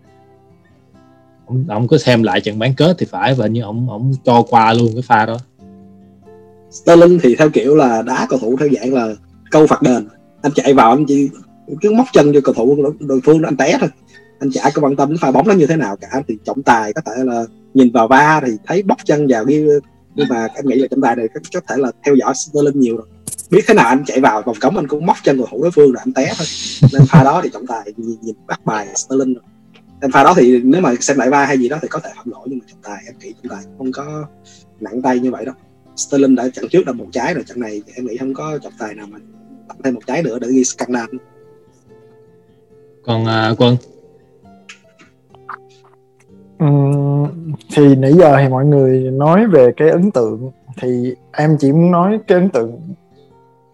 ông, 1.47 1.65
ông 1.69 1.89
có 1.89 1.99
xem 1.99 2.23
lại 2.23 2.41
trận 2.41 2.59
bán 2.59 2.75
kết 2.75 2.97
thì 2.99 3.07
phải 3.07 3.35
và 3.35 3.47
như 3.47 3.63
ông 3.63 3.91
ông 3.91 4.13
cho 4.25 4.43
qua 4.43 4.73
luôn 4.73 4.91
cái 4.93 5.03
pha 5.03 5.27
đó. 5.27 5.39
Sterling 6.71 7.19
thì 7.23 7.35
theo 7.37 7.51
kiểu 7.51 7.77
là 7.77 8.03
đá 8.03 8.27
cầu 8.29 8.39
thủ 8.39 8.57
theo 8.61 8.69
dạng 8.73 8.95
là 8.95 9.15
câu 9.51 9.67
phạt 9.67 9.83
đền. 9.83 10.09
Anh 10.43 10.53
chạy 10.55 10.75
vào 10.75 10.91
anh 10.91 11.05
chỉ 11.09 11.31
cứ 11.81 11.93
móc 11.93 12.07
chân 12.13 12.33
cho 12.35 12.41
cầu 12.45 12.55
thủ 12.55 12.93
đối 13.01 13.21
phương 13.25 13.43
anh 13.43 13.57
té 13.57 13.77
thôi 13.81 13.89
anh 14.39 14.51
chả 14.53 14.71
có 14.75 14.83
quan 14.83 14.97
tâm 14.97 15.09
đến 15.09 15.19
pha 15.19 15.31
bóng 15.31 15.49
nó 15.49 15.55
như 15.55 15.67
thế 15.67 15.77
nào 15.77 15.97
cả. 15.97 16.23
Thì 16.29 16.39
trọng 16.45 16.63
tài 16.63 16.93
có 16.93 17.01
thể 17.07 17.25
là 17.25 17.45
nhìn 17.75 17.93
vào 17.93 18.09
va 18.09 18.41
thì 18.47 18.53
thấy 18.67 18.83
bóc 18.83 18.99
chân 19.05 19.27
vào 19.29 19.45
ghi 19.45 19.65
nhưng 20.15 20.29
mà 20.29 20.49
em 20.55 20.67
nghĩ 20.67 20.77
là 20.77 20.87
trọng 20.91 21.01
tài 21.01 21.17
này 21.17 21.29
có, 21.35 21.41
có 21.55 21.61
thể 21.69 21.77
là 21.79 21.93
theo 22.05 22.15
dõi 22.15 22.35
Sterling 22.35 22.81
nhiều 22.81 22.97
rồi. 22.97 23.07
Biết 23.51 23.65
thế 23.67 23.75
nào 23.75 23.87
anh 23.87 24.05
chạy 24.07 24.21
vào 24.21 24.43
vòng 24.43 24.57
cấm 24.61 24.79
anh 24.79 24.89
cũng 24.89 25.07
móc 25.07 25.17
chân 25.25 25.39
cầu 25.39 25.47
thủ 25.51 25.63
đối 25.63 25.71
phương 25.71 25.93
rồi 25.93 26.03
anh 26.05 26.13
té 26.13 26.33
thôi. 26.39 26.47
Nên 26.93 27.03
pha 27.09 27.25
đó 27.25 27.41
thì 27.45 27.51
trọng 27.53 27.67
tài 27.67 27.93
nhìn, 27.97 28.17
nhìn 28.23 28.35
bắt 28.47 28.65
bài 28.65 28.89
Sterling 28.95 29.35
rồi. 29.35 29.43
Nên 30.01 30.13
pha 30.13 30.25
đó 30.25 30.35
thì 30.37 30.61
nếu 30.65 30.81
mà 30.81 30.95
xem 31.01 31.19
lại 31.19 31.31
va 31.31 31.47
hay 31.47 31.59
gì 31.59 31.69
đó 31.69 31.79
thì 31.83 31.89
có 31.89 32.01
thể 32.01 32.11
phạm 32.17 32.31
lỗi 32.31 32.47
nhưng 32.47 32.59
mà 32.59 32.65
trọng 32.69 32.83
tài 32.83 33.03
em 33.07 33.15
nghĩ 33.19 33.35
trọng 33.43 33.51
tài 33.51 33.65
không 33.79 33.93
có 33.93 34.27
nặng 34.81 35.03
tay 35.03 35.19
như 35.19 35.31
vậy 35.31 35.45
đâu. 35.45 35.55
Sterling 35.97 36.35
đã 36.35 36.49
chặn 36.49 36.65
trước 36.71 36.87
là 36.87 36.93
một 36.93 37.07
trái 37.13 37.35
rồi 37.35 37.45
trận 37.47 37.61
này 37.61 37.83
em 37.95 38.07
nghĩ 38.07 38.17
không 38.17 38.35
có 38.35 38.59
trọng 38.63 38.73
tài 38.79 38.95
nào 38.95 39.07
mà 39.11 39.19
tặng 39.69 39.79
thêm 39.85 39.95
một 39.95 40.01
trái 40.07 40.23
nữa 40.23 40.39
để 40.39 40.49
ghi 40.51 40.65
scandal 40.65 41.07
còn 43.07 43.27
à, 43.27 43.51
uh, 43.51 43.61
quân 43.61 43.77
thì 47.77 47.97
nãy 47.97 48.13
giờ 48.13 48.37
thì 48.39 48.49
mọi 48.49 48.65
người 48.65 49.11
nói 49.11 49.47
về 49.47 49.73
cái 49.77 49.91
ấn 49.91 50.11
tượng 50.11 50.51
thì 50.81 51.15
em 51.33 51.57
chỉ 51.59 51.73
muốn 51.73 51.91
nói 51.91 52.19
cái 52.27 52.39
ấn 52.39 52.49
tượng 52.49 52.81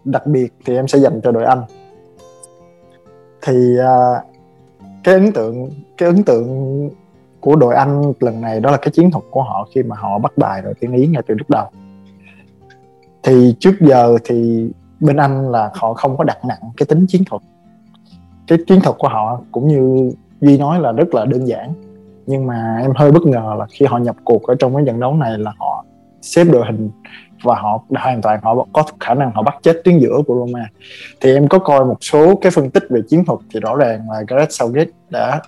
đặc 0.03 0.27
biệt 0.27 0.53
thì 0.65 0.75
em 0.75 0.87
sẽ 0.87 0.99
dành 0.99 1.21
cho 1.23 1.31
đội 1.31 1.43
Anh. 1.43 1.61
Thì 3.41 3.77
à, 3.77 4.21
cái 5.03 5.13
ấn 5.13 5.31
tượng 5.31 5.69
cái 5.97 6.09
ấn 6.09 6.23
tượng 6.23 6.89
của 7.39 7.55
đội 7.55 7.75
Anh 7.75 8.13
lần 8.19 8.41
này 8.41 8.59
đó 8.59 8.71
là 8.71 8.77
cái 8.77 8.91
chiến 8.91 9.11
thuật 9.11 9.23
của 9.31 9.43
họ 9.43 9.67
khi 9.75 9.83
mà 9.83 9.95
họ 9.95 10.19
bắt 10.19 10.37
bài 10.37 10.61
đội 10.61 10.73
tuyển 10.81 10.93
Ý 10.93 11.07
ngay 11.07 11.21
từ 11.27 11.35
lúc 11.35 11.49
đầu. 11.49 11.65
Thì 13.23 13.55
trước 13.59 13.73
giờ 13.79 14.17
thì 14.23 14.69
bên 14.99 15.17
Anh 15.17 15.51
là 15.51 15.71
họ 15.73 15.93
không 15.93 16.17
có 16.17 16.23
đặt 16.23 16.45
nặng 16.45 16.61
cái 16.77 16.85
tính 16.85 17.05
chiến 17.07 17.23
thuật 17.25 17.41
cái 18.47 18.57
chiến 18.67 18.79
thuật 18.83 18.95
của 18.99 19.07
họ 19.07 19.41
cũng 19.51 19.67
như 19.67 20.11
Duy 20.41 20.57
nói 20.57 20.79
là 20.79 20.91
rất 20.91 21.13
là 21.13 21.25
đơn 21.25 21.47
giản 21.47 21.73
nhưng 22.25 22.47
mà 22.47 22.77
em 22.81 22.91
hơi 22.95 23.11
bất 23.11 23.25
ngờ 23.25 23.55
là 23.59 23.65
khi 23.69 23.85
họ 23.85 23.97
nhập 23.97 24.15
cuộc 24.23 24.43
ở 24.43 24.55
trong 24.59 24.75
cái 24.75 24.83
trận 24.87 24.99
đấu 24.99 25.15
này 25.15 25.37
là 25.37 25.53
họ 25.57 25.85
xếp 26.21 26.43
đội 26.43 26.65
hình 26.65 26.89
và 27.43 27.55
họ 27.55 27.83
hoàn 27.89 28.21
toàn 28.21 28.39
họ 28.43 28.67
có 28.73 28.83
khả 28.99 29.13
năng 29.13 29.31
họ 29.31 29.43
bắt 29.43 29.55
chết 29.61 29.81
tuyến 29.83 29.99
giữa 29.99 30.21
của 30.27 30.35
Roma. 30.35 30.69
Thì 31.21 31.33
em 31.33 31.47
có 31.47 31.59
coi 31.59 31.85
một 31.85 31.97
số 32.01 32.35
cái 32.35 32.51
phân 32.51 32.69
tích 32.69 32.83
về 32.89 33.01
chiến 33.09 33.25
thuật 33.25 33.39
thì 33.53 33.59
rõ 33.59 33.75
ràng 33.75 34.09
là 34.09 34.23
Gareth 34.27 34.51
Southgate 34.51 34.91
đã 35.09 35.41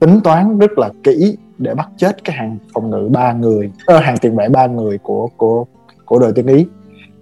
tính 0.00 0.20
toán 0.24 0.58
rất 0.58 0.78
là 0.78 0.90
kỹ 1.04 1.36
để 1.58 1.74
bắt 1.74 1.88
chết 1.96 2.24
cái 2.24 2.36
hàng 2.36 2.58
phòng 2.74 2.90
ngự 2.90 3.08
ba 3.12 3.32
người 3.32 3.72
ờ, 3.86 3.98
hàng 3.98 4.16
tiền 4.20 4.36
vệ 4.36 4.48
ba 4.48 4.66
người 4.66 4.98
của 4.98 5.28
của 5.36 5.64
của 6.04 6.18
đội 6.18 6.32
tuyển 6.34 6.46
Ý. 6.46 6.66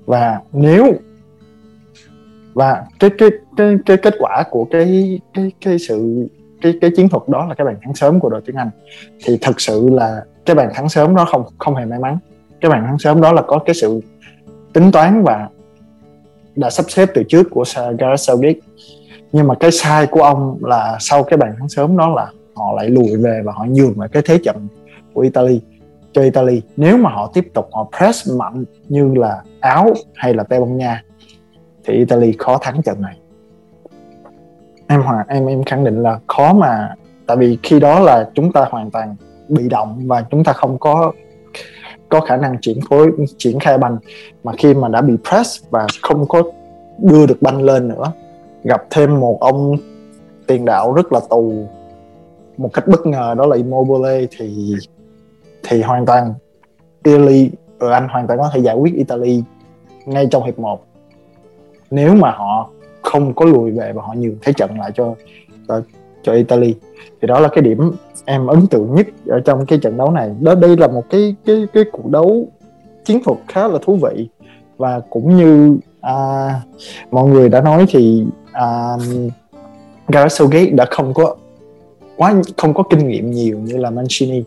Và 0.07 0.41
nếu 0.53 0.95
và 2.55 2.85
cái 2.99 3.11
cái 3.19 3.29
cái 3.57 3.77
cái 3.87 3.97
kết 3.97 4.15
quả 4.19 4.45
của 4.51 4.65
cái 4.65 5.21
cái 5.35 5.53
cái 5.61 5.79
sự 5.79 6.29
cái 6.63 6.75
cái 6.81 6.91
chiến 6.97 7.09
thuật 7.09 7.29
đó 7.29 7.47
là 7.47 7.55
cái 7.55 7.65
bàn 7.65 7.77
thắng 7.83 7.95
sớm 7.95 8.21
của 8.21 8.29
đội 8.29 8.41
tuyển 8.47 8.57
Anh. 8.57 8.71
Thì 9.25 9.39
thật 9.41 9.61
sự 9.61 9.89
là 9.93 10.25
cái 10.47 10.57
bàn 10.57 10.71
thắng 10.75 10.89
sớm 10.89 11.17
đó 11.17 11.25
không 11.25 11.45
không 11.59 11.75
hề 11.75 11.85
may 11.85 11.99
mắn. 11.99 12.19
Cái 12.61 12.71
bàn 12.71 12.85
thắng 12.87 12.99
sớm 12.99 13.21
đó 13.21 13.33
là 13.33 13.43
có 13.43 13.59
cái 13.59 13.75
sự 13.75 14.01
tính 14.73 14.93
toán 14.93 15.23
và 15.23 15.49
đã 16.57 16.71
sắp 16.71 16.87
xếp 16.89 17.09
từ 17.15 17.23
trước 17.29 17.47
của 17.51 17.65
Gareth 17.99 18.21
Southgate. 18.21 18.59
Nhưng 19.33 19.47
mà 19.49 19.55
cái 19.55 19.71
sai 19.71 20.07
của 20.07 20.23
ông 20.23 20.59
là 20.63 20.97
sau 21.01 21.23
cái 21.23 21.37
bàn 21.37 21.55
thắng 21.59 21.69
sớm 21.69 21.97
đó 21.97 22.09
là 22.09 22.27
họ 22.55 22.73
lại 22.77 22.91
lùi 22.91 23.17
về 23.17 23.43
và 23.45 23.53
họ 23.53 23.65
nhường 23.65 24.01
lại 24.01 24.09
cái 24.13 24.23
thế 24.27 24.39
trận 24.45 24.69
của 25.15 25.21
Italy, 25.21 25.61
cho 26.13 26.23
Italy. 26.23 26.63
Nếu 26.77 26.97
mà 26.97 27.11
họ 27.11 27.31
tiếp 27.35 27.49
tục 27.55 27.69
họ 27.73 27.89
press 27.99 28.31
mạnh 28.39 28.65
như 28.89 29.15
là 29.15 29.43
Áo 29.61 29.95
hay 30.15 30.35
là 30.35 30.45
Tây 30.45 30.61
Ban 30.61 30.77
Nha, 30.77 31.03
thì 31.85 31.95
Italy 31.95 32.33
khó 32.39 32.59
thắng 32.59 32.83
trận 32.83 33.03
này 33.03 33.17
em 34.89 35.03
hoàn 35.03 35.27
em 35.29 35.47
em 35.47 35.65
khẳng 35.65 35.85
định 35.85 36.03
là 36.03 36.19
khó 36.27 36.53
mà, 36.53 36.95
tại 37.27 37.37
vì 37.37 37.59
khi 37.63 37.81
đó 37.81 38.01
là 38.01 38.31
chúng 38.35 38.53
ta 38.53 38.67
hoàn 38.71 38.91
toàn 38.91 39.17
bị 39.49 39.69
động 39.69 40.03
và 40.07 40.25
chúng 40.31 40.45
ta 40.45 40.53
không 40.53 40.79
có 40.79 41.13
có 42.09 42.21
khả 42.21 42.37
năng 42.37 42.57
triển 42.61 42.79
phối 42.91 43.11
triển 43.39 43.59
khai 43.59 43.79
banh. 43.79 43.99
Mà 44.45 44.53
khi 44.59 44.75
mà 44.75 44.89
đã 44.89 45.01
bị 45.01 45.15
press 45.29 45.65
và 45.71 45.87
không 46.03 46.29
có 46.29 46.43
đưa 46.99 47.27
được 47.27 47.43
banh 47.43 47.63
lên 47.63 47.89
nữa, 47.89 48.13
gặp 48.65 48.83
thêm 48.91 49.21
một 49.21 49.41
ông 49.41 49.77
tiền 50.47 50.65
đạo 50.65 50.93
rất 50.93 51.13
là 51.13 51.21
tù, 51.31 51.67
một 52.57 52.71
cách 52.73 52.89
bất 52.89 53.07
ngờ 53.07 53.35
đó 53.39 53.47
là 53.47 53.57
Immobile, 53.57 54.27
thì 54.39 54.75
thì 55.69 55.83
hoàn 55.83 56.07
toàn 56.07 56.35
Italy, 57.05 57.51
ở 57.79 57.91
Anh 57.91 58.09
hoàn 58.09 58.27
toàn 58.27 58.39
có 58.39 58.51
thể 58.55 58.61
giải 58.61 58.75
quyết 58.77 58.95
Italy 58.95 59.43
ngay 60.07 60.29
trong 60.31 60.45
hiệp 60.45 60.59
1 60.59 60.85
nếu 61.91 62.15
mà 62.15 62.31
họ 62.31 62.71
không 63.17 63.35
có 63.35 63.45
lùi 63.45 63.71
về 63.71 63.93
và 63.93 64.03
họ 64.03 64.15
nhường 64.15 64.37
thế 64.43 64.53
trận 64.53 64.79
lại 64.79 64.91
cho 64.95 65.15
cho, 65.69 65.81
cho 66.23 66.33
Italy. 66.33 66.75
Thì 67.21 67.29
đó 67.29 67.41
là 67.41 67.49
cái 67.49 67.63
điểm 67.63 67.93
em 68.25 68.47
ấn 68.47 68.67
tượng 68.67 68.95
nhất 68.95 69.07
ở 69.27 69.41
trong 69.41 69.67
cái 69.67 69.79
trận 69.79 69.97
đấu 69.97 70.11
này. 70.11 70.31
Đó 70.41 70.55
đây 70.55 70.77
là 70.77 70.89
một 70.89 71.05
cái 71.11 71.35
cái 71.45 71.67
cái 71.73 71.85
cuộc 71.93 72.11
đấu 72.11 72.49
chiến 73.05 73.21
thuật 73.25 73.39
khá 73.49 73.69
là 73.69 73.79
thú 73.83 73.99
vị. 74.03 74.29
Và 74.77 75.01
cũng 75.11 75.37
như 75.37 75.77
à, 76.01 76.51
mọi 77.11 77.29
người 77.29 77.49
đã 77.49 77.61
nói 77.61 77.87
thì 77.89 78.25
à, 78.53 78.97
Gareth 80.09 80.33
Southgate 80.33 80.71
đã 80.71 80.85
không 80.91 81.15
có 81.15 81.37
quá 82.17 82.35
không 82.57 82.75
có 82.75 82.83
kinh 82.83 83.09
nghiệm 83.09 83.31
nhiều 83.31 83.59
như 83.59 83.77
là 83.77 83.91
Mancini. 83.91 84.45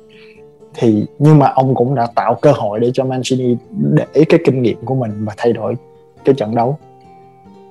Thì 0.74 1.06
nhưng 1.20 1.40
mà 1.40 1.48
ông 1.48 1.76
cũng 1.76 1.96
đã 1.96 2.08
tạo 2.16 2.36
cơ 2.42 2.52
hội 2.52 2.80
để 2.80 2.92
cho 2.94 3.06
Mancini 3.06 3.56
để 3.94 4.26
cái 4.30 4.40
kinh 4.46 4.62
nghiệm 4.62 4.78
của 4.86 4.96
mình 4.96 5.12
và 5.26 5.34
thay 5.38 5.54
đổi 5.54 5.76
cái 6.26 6.36
trận 6.36 6.56
đấu 6.56 6.78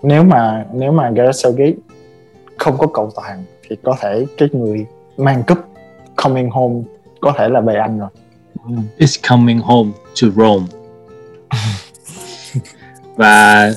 nếu 0.03 0.25
mà 0.25 0.67
nếu 0.73 0.93
mà 0.93 1.11
Gareth 1.11 1.37
Southgate 1.37 1.75
không 2.57 2.79
có 2.79 2.87
cầu 2.87 3.11
toàn 3.17 3.45
thì 3.69 3.77
có 3.83 3.97
thể 4.01 4.27
cái 4.39 4.49
người 4.53 4.87
mang 5.17 5.43
cúp 5.47 5.59
coming 6.17 6.51
home 6.51 6.83
có 7.21 7.35
thể 7.39 7.49
là 7.49 7.61
về 7.61 7.75
Anh 7.75 7.99
rồi. 7.99 8.09
It's 8.99 9.29
coming 9.29 9.61
home 9.61 9.91
to 10.23 10.29
Rome. 10.37 10.67
Và 13.17 13.71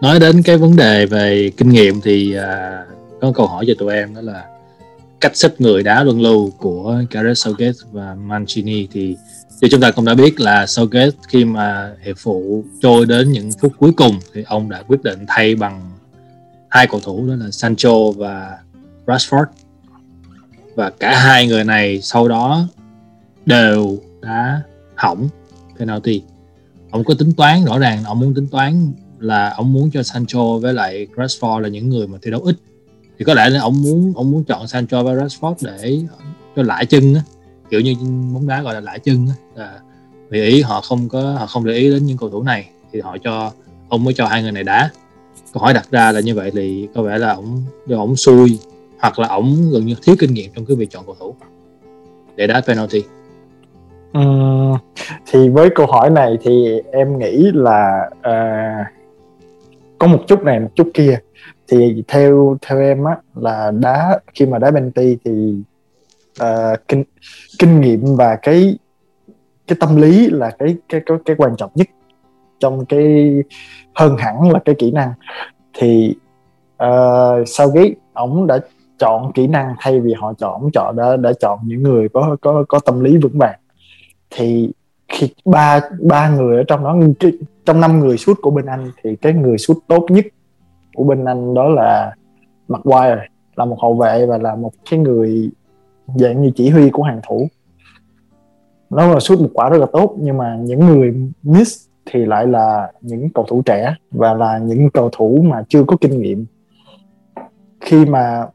nói 0.00 0.20
đến 0.20 0.42
cái 0.42 0.56
vấn 0.56 0.76
đề 0.76 1.06
về 1.06 1.50
kinh 1.56 1.68
nghiệm 1.68 2.00
thì 2.00 2.36
uh, 2.38 2.42
có 3.20 3.32
câu 3.34 3.46
hỏi 3.46 3.64
cho 3.68 3.74
tụi 3.78 3.94
em 3.94 4.14
đó 4.14 4.20
là 4.20 4.44
cách 5.20 5.36
xếp 5.36 5.50
người 5.58 5.82
đá 5.82 6.04
luân 6.04 6.20
lưu 6.20 6.50
của 6.58 7.02
Gareth 7.10 7.38
Southgate 7.38 7.78
và 7.92 8.14
Mancini 8.14 8.88
thì 8.92 9.16
như 9.60 9.68
chúng 9.70 9.80
ta 9.80 9.90
cũng 9.90 10.04
đã 10.04 10.14
biết 10.14 10.40
là 10.40 10.66
Southgate 10.66 11.16
khi 11.28 11.44
mà 11.44 11.92
hiệp 12.04 12.16
phụ 12.18 12.64
trôi 12.80 13.06
đến 13.06 13.32
những 13.32 13.50
phút 13.60 13.72
cuối 13.78 13.92
cùng 13.92 14.18
thì 14.32 14.42
ông 14.46 14.70
đã 14.70 14.82
quyết 14.88 15.02
định 15.02 15.24
thay 15.28 15.54
bằng 15.54 15.90
hai 16.70 16.86
cầu 16.86 17.00
thủ 17.00 17.26
đó 17.28 17.34
là 17.34 17.50
Sancho 17.50 18.10
và 18.16 18.58
Rashford. 19.06 19.44
Và 20.74 20.90
cả 20.90 21.18
hai 21.18 21.46
người 21.46 21.64
này 21.64 22.00
sau 22.02 22.28
đó 22.28 22.68
đều 23.46 23.98
đã 24.20 24.62
hỏng 24.94 25.28
penalty. 25.78 26.22
Ông 26.90 27.04
có 27.04 27.14
tính 27.18 27.32
toán, 27.32 27.64
rõ 27.64 27.78
ràng 27.78 28.04
ông 28.04 28.20
muốn 28.20 28.34
tính 28.34 28.46
toán 28.46 28.92
là 29.18 29.50
ông 29.50 29.72
muốn 29.72 29.90
cho 29.90 30.02
Sancho 30.02 30.58
với 30.58 30.74
lại 30.74 31.06
Rashford 31.16 31.58
là 31.58 31.68
những 31.68 31.88
người 31.88 32.06
mà 32.06 32.18
thi 32.22 32.30
đấu 32.30 32.40
ít. 32.40 32.56
Thì 33.18 33.24
có 33.24 33.34
lẽ 33.34 33.48
là 33.50 33.60
ông 33.60 33.82
muốn 33.82 34.12
ông 34.16 34.30
muốn 34.30 34.44
chọn 34.44 34.68
Sancho 34.68 35.02
và 35.02 35.12
Rashford 35.12 35.54
để 35.60 35.98
cho 36.56 36.62
lại 36.62 36.86
chân 36.86 37.14
á 37.14 37.22
kiểu 37.70 37.80
như 37.80 37.94
bóng 38.34 38.46
đá 38.46 38.62
gọi 38.62 38.74
là 38.74 38.80
lại 38.80 38.98
chân 38.98 39.26
á 39.28 39.34
là 39.54 39.78
vì 40.28 40.42
ý 40.42 40.62
họ 40.62 40.80
không 40.80 41.08
có 41.08 41.20
họ 41.20 41.46
không 41.46 41.64
để 41.64 41.72
ý 41.72 41.90
đến 41.90 42.06
những 42.06 42.16
cầu 42.16 42.30
thủ 42.30 42.42
này 42.42 42.70
thì 42.92 43.00
họ 43.00 43.16
cho 43.18 43.52
ông 43.88 44.04
mới 44.04 44.14
cho 44.14 44.26
hai 44.26 44.42
người 44.42 44.52
này 44.52 44.64
đá. 44.64 44.90
Câu 45.52 45.62
hỏi 45.62 45.74
đặt 45.74 45.86
ra 45.90 46.12
là 46.12 46.20
như 46.20 46.34
vậy 46.34 46.50
thì 46.54 46.88
có 46.94 47.02
vẻ 47.02 47.18
là 47.18 47.32
ông 47.32 47.62
do 47.86 47.98
ông 47.98 48.16
xui 48.16 48.58
hoặc 49.00 49.18
là 49.18 49.28
ông 49.28 49.70
gần 49.72 49.86
như 49.86 49.94
thiếu 50.02 50.16
kinh 50.18 50.34
nghiệm 50.34 50.50
trong 50.54 50.64
cái 50.64 50.76
việc 50.76 50.90
chọn 50.90 51.06
cầu 51.06 51.16
thủ 51.20 51.34
để 52.36 52.46
đá 52.46 52.60
penalty. 52.60 53.02
Ừ, 54.12 54.20
thì 55.26 55.48
với 55.48 55.70
câu 55.74 55.86
hỏi 55.86 56.10
này 56.10 56.38
thì 56.42 56.80
em 56.92 57.18
nghĩ 57.18 57.50
là 57.54 58.10
uh, 58.18 58.86
có 59.98 60.06
một 60.06 60.18
chút 60.26 60.42
này 60.42 60.60
một 60.60 60.70
chút 60.74 60.90
kia. 60.94 61.18
Thì 61.68 62.02
theo 62.08 62.56
theo 62.66 62.80
em 62.80 63.04
á 63.04 63.16
là 63.34 63.70
đá 63.70 64.20
khi 64.34 64.46
mà 64.46 64.58
đá 64.58 64.70
penalty 64.70 65.16
thì 65.24 65.54
uh, 66.42 66.88
kinh 66.88 67.04
kinh 67.58 67.80
nghiệm 67.80 68.16
và 68.16 68.36
cái 68.36 68.78
cái 69.66 69.76
tâm 69.80 69.96
lý 69.96 70.30
là 70.30 70.50
cái 70.50 70.76
cái 70.88 71.00
cái, 71.06 71.16
cái 71.24 71.36
quan 71.38 71.56
trọng 71.56 71.70
nhất 71.74 71.88
trong 72.60 72.86
cái 72.86 73.34
hơn 73.94 74.16
hẳn 74.18 74.50
là 74.50 74.58
cái 74.64 74.74
kỹ 74.78 74.90
năng. 74.90 75.12
Thì 75.78 76.14
uh, 76.84 77.48
sau 77.48 77.70
cái 77.74 77.94
ổng 78.12 78.46
đã 78.46 78.58
chọn 78.98 79.32
kỹ 79.32 79.46
năng 79.46 79.74
thay 79.78 80.00
vì 80.00 80.12
họ 80.12 80.32
chọn 80.38 80.70
chọn 80.72 80.96
đã 80.96 81.16
đã 81.16 81.32
chọn 81.40 81.58
những 81.64 81.82
người 81.82 82.08
có 82.08 82.36
có 82.40 82.64
có 82.68 82.78
tâm 82.78 83.00
lý 83.00 83.16
vững 83.16 83.38
vàng. 83.38 83.58
Thì 84.30 84.72
khi 85.08 85.28
ba 85.44 85.80
ba 86.00 86.28
người 86.28 86.56
ở 86.56 86.64
trong 86.68 86.84
đó 86.84 86.96
trong 87.64 87.80
năm 87.80 88.00
người 88.00 88.18
sút 88.18 88.38
của 88.42 88.50
bên 88.50 88.66
anh 88.66 88.90
thì 89.02 89.16
cái 89.16 89.32
người 89.32 89.58
sút 89.58 89.76
tốt 89.86 90.06
nhất 90.08 90.26
của 90.94 91.04
bên 91.04 91.24
anh 91.24 91.54
đó 91.54 91.68
là 91.68 92.14
Maguire 92.68 93.26
là 93.56 93.64
một 93.64 93.76
hậu 93.80 93.94
vệ 93.94 94.26
và 94.26 94.38
là 94.38 94.54
một 94.54 94.72
cái 94.90 95.00
người 95.00 95.50
dạng 96.06 96.42
như 96.42 96.50
chỉ 96.56 96.70
huy 96.70 96.90
của 96.90 97.02
hàng 97.02 97.20
thủ. 97.28 97.48
Nó 98.90 99.14
là 99.14 99.20
sút 99.20 99.40
một 99.40 99.48
quả 99.54 99.68
rất 99.68 99.78
là 99.78 99.86
tốt, 99.92 100.16
nhưng 100.20 100.38
mà 100.38 100.58
những 100.62 100.80
người 100.80 101.14
miss 101.42 101.88
thì 102.10 102.26
lại 102.26 102.46
là 102.46 102.92
những 103.00 103.28
cầu 103.34 103.44
thủ 103.48 103.62
trẻ 103.62 103.94
và 104.10 104.34
là 104.34 104.58
những 104.58 104.90
cầu 104.90 105.08
thủ 105.12 105.44
mà 105.48 105.62
chưa 105.68 105.84
có 105.84 105.96
kinh 106.00 106.20
nghiệm. 106.20 106.46
Khi 107.80 108.04
mà 108.04 108.46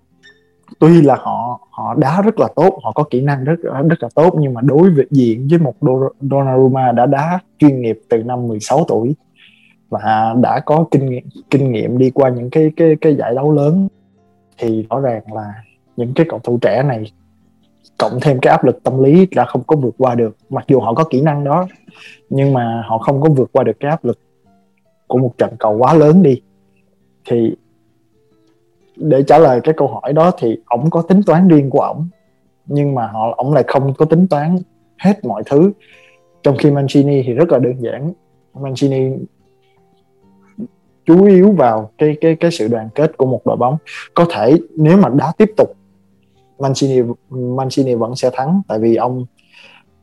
tuy 0.79 1.01
là 1.01 1.15
họ 1.15 1.67
họ 1.71 1.95
đá 1.95 2.21
rất 2.21 2.39
là 2.39 2.47
tốt, 2.55 2.79
họ 2.83 2.91
có 2.91 3.03
kỹ 3.09 3.21
năng 3.21 3.43
rất 3.43 3.55
rất 3.89 4.03
là 4.03 4.09
tốt, 4.15 4.35
nhưng 4.39 4.53
mà 4.53 4.61
đối 4.61 4.89
với 4.89 5.05
diện 5.11 5.47
với 5.49 5.59
một 5.59 5.73
Donnarumma 6.21 6.91
đã 6.91 7.05
đá 7.05 7.39
chuyên 7.59 7.81
nghiệp 7.81 8.01
từ 8.09 8.23
năm 8.23 8.47
16 8.47 8.85
tuổi 8.87 9.15
và 9.89 10.35
đã 10.41 10.59
có 10.59 10.85
kinh 10.91 11.09
nghiệm 11.09 11.23
kinh 11.49 11.71
nghiệm 11.71 11.97
đi 11.97 12.09
qua 12.09 12.29
những 12.29 12.49
cái 12.49 12.71
cái 12.75 12.95
cái 13.01 13.15
giải 13.15 13.35
đấu 13.35 13.51
lớn, 13.51 13.87
thì 14.57 14.87
rõ 14.89 14.99
ràng 14.99 15.33
là 15.33 15.53
những 15.97 16.13
cái 16.15 16.25
cầu 16.29 16.39
thủ 16.43 16.57
trẻ 16.61 16.83
này 16.83 17.11
cộng 17.99 18.19
thêm 18.21 18.39
cái 18.39 18.51
áp 18.51 18.63
lực 18.63 18.83
tâm 18.83 19.03
lý 19.03 19.27
là 19.31 19.45
không 19.45 19.63
có 19.67 19.75
vượt 19.75 19.95
qua 19.97 20.15
được. 20.15 20.37
Mặc 20.49 20.65
dù 20.67 20.79
họ 20.79 20.93
có 20.93 21.03
kỹ 21.03 21.21
năng 21.21 21.43
đó, 21.43 21.67
nhưng 22.29 22.53
mà 22.53 22.83
họ 22.87 22.97
không 22.97 23.21
có 23.21 23.29
vượt 23.29 23.49
qua 23.51 23.63
được 23.63 23.79
cái 23.79 23.91
áp 23.91 24.05
lực 24.05 24.19
của 25.07 25.17
một 25.17 25.37
trận 25.37 25.49
cầu 25.59 25.77
quá 25.77 25.93
lớn 25.93 26.23
đi. 26.23 26.41
Thì 27.25 27.55
để 28.95 29.23
trả 29.23 29.37
lời 29.37 29.61
cái 29.63 29.73
câu 29.77 29.87
hỏi 29.87 30.13
đó 30.13 30.31
thì 30.37 30.57
ổng 30.65 30.89
có 30.89 31.01
tính 31.01 31.21
toán 31.25 31.47
riêng 31.47 31.69
của 31.69 31.81
ổng, 31.81 32.07
nhưng 32.65 32.95
mà 32.95 33.07
họ, 33.07 33.33
ổng 33.37 33.53
lại 33.53 33.63
không 33.67 33.93
có 33.93 34.05
tính 34.05 34.27
toán 34.27 34.57
hết 34.97 35.25
mọi 35.25 35.43
thứ. 35.45 35.71
Trong 36.43 36.57
khi 36.57 36.71
Mancini 36.71 37.23
thì 37.23 37.33
rất 37.33 37.49
là 37.49 37.59
đơn 37.59 37.73
giản. 37.79 38.13
Mancini 38.53 39.17
chú 41.05 41.25
yếu 41.25 41.51
vào 41.51 41.91
cái 41.97 42.17
cái 42.21 42.35
cái 42.35 42.51
sự 42.51 42.67
đoàn 42.67 42.89
kết 42.95 43.17
của 43.17 43.25
một 43.25 43.41
đội 43.45 43.57
bóng. 43.57 43.77
Có 44.13 44.25
thể 44.29 44.57
nếu 44.75 44.97
mà 44.97 45.09
đá 45.09 45.33
tiếp 45.37 45.51
tục 45.57 45.69
Mancini 46.59 47.01
Mancini 47.29 47.95
vẫn 47.95 48.15
sẽ 48.15 48.29
thắng 48.33 48.61
tại 48.67 48.79
vì 48.79 48.95
ông 48.95 49.25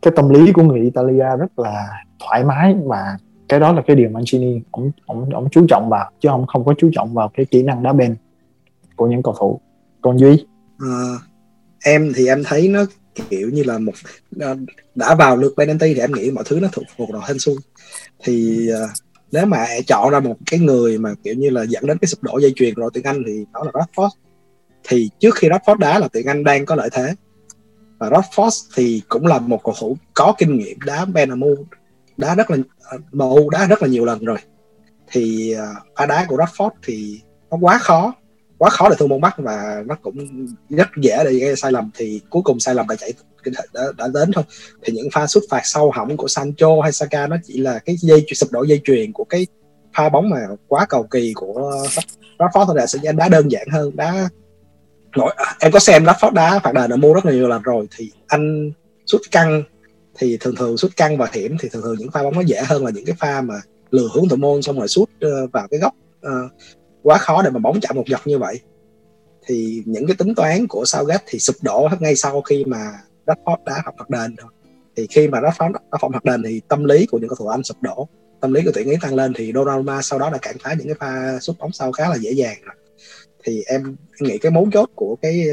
cái 0.03 0.13
tâm 0.17 0.29
lý 0.29 0.53
của 0.53 0.63
người 0.63 0.81
Italia 0.81 1.37
rất 1.39 1.59
là 1.59 1.89
thoải 2.19 2.45
mái 2.45 2.75
và 2.85 3.17
cái 3.49 3.61
đó 3.61 3.73
là 3.73 3.83
cái 3.87 3.97
điều 3.97 4.11
Mancini 4.11 4.61
ông 4.71 4.91
ông 5.07 5.31
ông 5.31 5.49
chú 5.51 5.67
trọng 5.69 5.89
vào 5.89 6.11
chứ 6.21 6.29
ông 6.29 6.47
không 6.47 6.65
có 6.65 6.75
chú 6.79 6.91
trọng 6.93 7.15
vào 7.15 7.31
cái 7.35 7.47
kỹ 7.47 7.63
năng 7.63 7.83
đá 7.83 7.93
bền 7.93 8.17
của 8.97 9.07
những 9.07 9.23
cầu 9.23 9.35
thủ. 9.39 9.61
Còn 10.01 10.19
duy? 10.19 10.47
À, 10.79 11.13
em 11.85 12.13
thì 12.17 12.27
em 12.27 12.43
thấy 12.45 12.69
nó 12.69 12.85
kiểu 13.31 13.51
như 13.51 13.63
là 13.63 13.79
một 13.79 13.93
ờ, 14.41 14.57
đã 14.95 15.15
vào 15.15 15.37
lượt 15.37 15.55
penalty 15.57 15.95
thì 15.95 16.01
em 16.01 16.13
nghĩ 16.13 16.31
mọi 16.31 16.45
thứ 16.47 16.61
nó 16.61 16.69
thuộc 16.73 16.85
thuộc 16.99 17.11
vào 17.13 17.23
hên 17.29 17.39
xui. 17.39 17.57
Thì 18.25 18.69
ờ, 18.69 18.89
nếu 19.33 19.47
mà 19.47 19.67
chọn 19.87 20.11
ra 20.11 20.21
một 20.21 20.37
cái 20.51 20.61
người 20.61 20.99
mà 20.99 21.15
kiểu 21.25 21.35
như 21.35 21.51
là 21.51 21.63
dẫn 21.63 21.87
đến 21.87 21.99
cái 21.99 22.09
sụp 22.09 22.23
đổ 22.23 22.39
dây 22.39 22.53
chuyền 22.57 22.75
rồi 22.75 22.91
tiếng 22.95 23.05
Anh 23.05 23.23
thì 23.27 23.45
đó 23.53 23.63
là 23.65 23.71
Rashford 23.71 24.09
thì 24.89 25.11
trước 25.21 25.35
khi 25.35 25.49
Rashford 25.49 25.77
đá 25.77 25.99
là 25.99 26.09
tuyển 26.13 26.27
Anh 26.27 26.45
đang 26.45 26.67
có 26.67 26.75
lợi 26.75 26.89
thế. 26.93 27.15
Và 27.99 28.09
Rashford 28.09 28.71
thì 28.75 29.03
cũng 29.09 29.27
là 29.27 29.39
một 29.39 29.61
cầu 29.65 29.75
thủ 29.81 29.97
có 30.15 30.35
kinh 30.39 30.59
nghiệm 30.59 30.79
đá 30.87 31.05
Benamu 31.05 31.55
đá 32.17 32.35
rất 32.35 32.51
là 32.51 32.57
ờ, 32.83 32.99
MU 33.13 33.51
đá 33.51 33.67
rất 33.67 33.83
là 33.83 33.89
nhiều 33.89 34.05
lần 34.05 34.25
rồi. 34.25 34.39
Thì 35.07 35.53
ờ, 35.53 35.67
pha 35.97 36.07
đá 36.07 36.27
của 36.29 36.37
Rashford 36.37 36.71
thì 36.83 37.21
nó 37.51 37.57
quá 37.61 37.79
khó 37.79 38.15
quá 38.59 38.71
khó 38.71 38.89
để 38.89 38.97
thua 38.99 39.07
môn 39.07 39.21
bắt 39.21 39.35
và 39.39 39.83
nó 39.87 39.95
cũng 40.03 40.47
rất 40.69 40.89
dễ 40.97 41.25
để 41.25 41.33
gây 41.33 41.57
sai 41.57 41.73
lầm. 41.73 41.91
Thì 41.95 42.21
cuối 42.31 42.43
cùng 42.43 42.61
sai 42.61 42.75
lầm 42.75 42.87
đã 42.89 42.97
chạy 42.97 43.13
đã, 43.73 43.83
đã 43.99 44.09
đến 44.15 44.33
thôi. 44.33 44.45
Thì 44.83 44.93
những 44.93 45.09
pha 45.13 45.27
xuất 45.27 45.45
phạt 45.51 45.61
sâu 45.65 45.91
hỏng 45.91 46.17
của 46.17 46.29
Sancho 46.29 46.69
hay 46.83 46.93
Saka 46.93 47.27
nó 47.27 47.37
chỉ 47.45 47.59
là 47.59 47.79
cái 47.79 47.97
dây 47.97 48.27
sụp 48.35 48.53
đổ 48.53 48.63
dây 48.63 48.81
chuyền 48.85 49.13
của 49.13 49.25
cái 49.25 49.47
pha 49.97 50.09
bóng 50.09 50.31
mà 50.31 50.39
quá 50.69 50.87
cầu 50.89 51.03
kỳ 51.03 51.33
của 51.35 51.73
Rashford 52.39 52.67
thôi 52.67 52.77
là 52.77 52.87
sẽ 52.87 53.13
đá 53.13 53.29
đơn 53.29 53.51
giản 53.51 53.69
hơn 53.73 53.97
đá 53.97 54.29
nổi 55.17 55.35
à, 55.37 55.57
em 55.61 55.73
có 55.73 55.79
xem 55.79 56.05
Rashford 56.05 56.33
đá 56.33 56.59
phạt 56.59 56.73
đền 56.75 56.91
ở 56.91 56.97
mua 56.97 57.15
rất 57.15 57.27
là 57.27 57.33
nhiều 57.33 57.49
lần 57.49 57.63
rồi. 57.63 57.87
Thì 57.97 58.11
anh 58.27 58.71
sút 59.07 59.21
căng 59.31 59.63
thì 60.19 60.37
thường 60.41 60.55
thường 60.57 60.77
sút 60.77 60.97
căng 60.97 61.19
và 61.19 61.29
hiểm 61.33 61.57
thì 61.61 61.69
thường 61.69 61.83
thường 61.83 61.97
những 61.99 62.11
pha 62.11 62.23
bóng 62.23 62.35
nó 62.35 62.41
dễ 62.41 62.63
hơn 62.67 62.85
là 62.85 62.91
những 62.91 63.05
cái 63.05 63.17
pha 63.19 63.41
mà 63.41 63.55
lừa 63.91 64.09
hướng 64.15 64.29
thủ 64.29 64.37
môn 64.37 64.63
xong 64.63 64.79
rồi 64.79 64.89
sút 64.89 65.11
ờ, 65.21 65.47
vào 65.47 65.69
cái 65.71 65.81
góc 65.81 65.93
uh, 66.27 66.53
quá 67.03 67.19
khó 67.19 67.43
để 67.43 67.51
mà 67.51 67.59
bóng 67.59 67.81
chạm 67.81 67.97
một 67.97 68.05
dọc 68.09 68.27
như 68.27 68.39
vậy. 68.39 68.61
Thì 69.47 69.83
những 69.87 70.07
cái 70.07 70.17
tính 70.17 70.35
toán 70.35 70.67
của 70.67 70.85
Southgate 70.85 71.25
thì 71.27 71.39
sụp 71.39 71.57
đổ 71.63 71.89
ngay 72.01 72.17
sau 72.17 72.43
khi 72.43 72.65
mà 72.65 72.93
Rashford 73.27 73.57
đá 73.65 73.83
học 73.85 73.95
phạt 73.99 74.11
đền 74.11 74.37
thôi. 74.39 74.51
Thì 74.97 75.07
khi 75.11 75.29
mà 75.29 75.41
Rashford 75.41 75.73
đá 75.73 75.99
phạt 76.03 76.09
mặt 76.09 76.25
đền 76.25 76.43
thì 76.47 76.61
tâm 76.69 76.85
lý 76.85 77.07
của 77.07 77.19
những 77.19 77.29
cầu 77.29 77.37
thủ 77.37 77.47
Anh 77.47 77.63
sụp 77.63 77.77
đổ. 77.83 78.09
Tâm 78.41 78.53
lý 78.53 78.63
của 78.65 78.71
tuyển 78.75 78.91
ý 78.91 78.97
tăng 79.01 79.15
lên 79.15 79.33
thì 79.37 79.53
Donnarumma 79.55 80.03
sau 80.03 80.19
đó 80.19 80.31
đã 80.31 80.39
cản 80.39 80.57
phá 80.63 80.75
những 80.79 80.87
cái 80.87 80.97
pha 81.01 81.39
sút 81.41 81.59
bóng 81.59 81.73
sau 81.73 81.93
khá 81.93 82.09
là 82.09 82.17
dễ 82.17 82.31
dàng 82.31 82.57
rồi 82.63 82.75
thì 83.47 83.63
em 83.67 83.97
nghĩ 84.21 84.39
cái 84.39 84.53
mấu 84.53 84.69
chốt 84.73 84.91
của 84.95 85.17
cái 85.23 85.47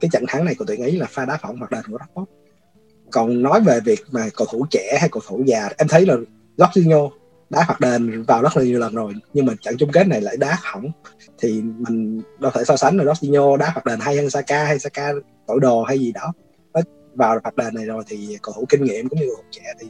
cái 0.00 0.08
trận 0.12 0.24
thắng 0.28 0.44
này 0.44 0.54
của 0.54 0.64
tuyển 0.68 0.84
ý 0.84 0.96
là 0.96 1.06
pha 1.10 1.24
đá 1.24 1.38
phỏng 1.42 1.56
hoặc 1.56 1.70
đền 1.70 1.82
của 1.90 1.98
Rashford 1.98 2.24
còn 3.10 3.42
nói 3.42 3.60
về 3.60 3.80
việc 3.84 4.00
mà 4.10 4.28
cầu 4.36 4.46
thủ 4.50 4.66
trẻ 4.70 4.98
hay 5.00 5.08
cầu 5.12 5.22
thủ 5.26 5.42
già 5.46 5.68
em 5.78 5.88
thấy 5.88 6.06
là 6.06 6.16
Jorginho 6.56 7.10
đá 7.50 7.64
phạt 7.68 7.80
đền 7.80 8.22
vào 8.22 8.42
rất 8.42 8.56
là 8.56 8.62
nhiều 8.62 8.78
lần 8.78 8.94
rồi 8.94 9.14
nhưng 9.32 9.46
mà 9.46 9.52
trận 9.60 9.76
chung 9.78 9.92
kết 9.92 10.06
này 10.06 10.20
lại 10.20 10.36
đá 10.36 10.58
hỏng 10.62 10.90
thì 11.38 11.62
mình 11.62 12.22
đâu 12.38 12.52
thể 12.54 12.64
so 12.64 12.76
sánh 12.76 12.96
là 12.96 13.04
Jorginho 13.04 13.56
đá 13.56 13.72
phạt 13.74 13.84
đền 13.84 13.98
hay 14.00 14.16
hơn 14.16 14.30
Saka 14.30 14.64
hay 14.64 14.78
Saka 14.78 15.12
tội 15.46 15.60
đồ 15.60 15.82
hay 15.82 15.98
gì 15.98 16.12
đó. 16.12 16.32
Vào 17.14 17.38
phạt 17.44 17.56
đền 17.56 17.74
này 17.74 17.84
rồi 17.84 18.02
thì 18.06 18.36
cầu 18.42 18.54
thủ 18.56 18.64
kinh 18.68 18.84
nghiệm 18.84 19.08
cũng 19.08 19.20
như 19.20 19.26
cầu 19.26 19.36
thủ 19.36 19.48
trẻ 19.50 19.62
thì 19.80 19.86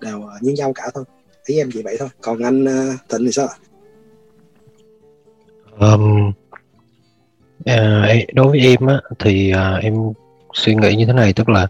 đều 0.00 0.22
ờ, 0.22 0.38
như 0.40 0.52
nhau 0.52 0.72
cả 0.72 0.90
thôi. 0.94 1.04
Ý 1.46 1.58
em 1.58 1.70
chỉ 1.72 1.82
vậy 1.82 1.96
thôi. 1.98 2.08
Còn 2.20 2.42
anh 2.42 2.64
ờ, 2.64 2.92
Thịnh 3.08 3.24
thì 3.26 3.32
sao 3.32 3.48
um, 5.80 6.32
Ờ, 7.66 8.06
đối 8.32 8.48
với 8.48 8.60
em 8.60 8.86
á 8.86 9.00
thì 9.18 9.52
uh, 9.54 9.84
em 9.84 9.94
suy 10.54 10.74
nghĩ 10.74 10.94
như 10.94 11.06
thế 11.06 11.12
này 11.12 11.32
tức 11.32 11.48
là 11.48 11.66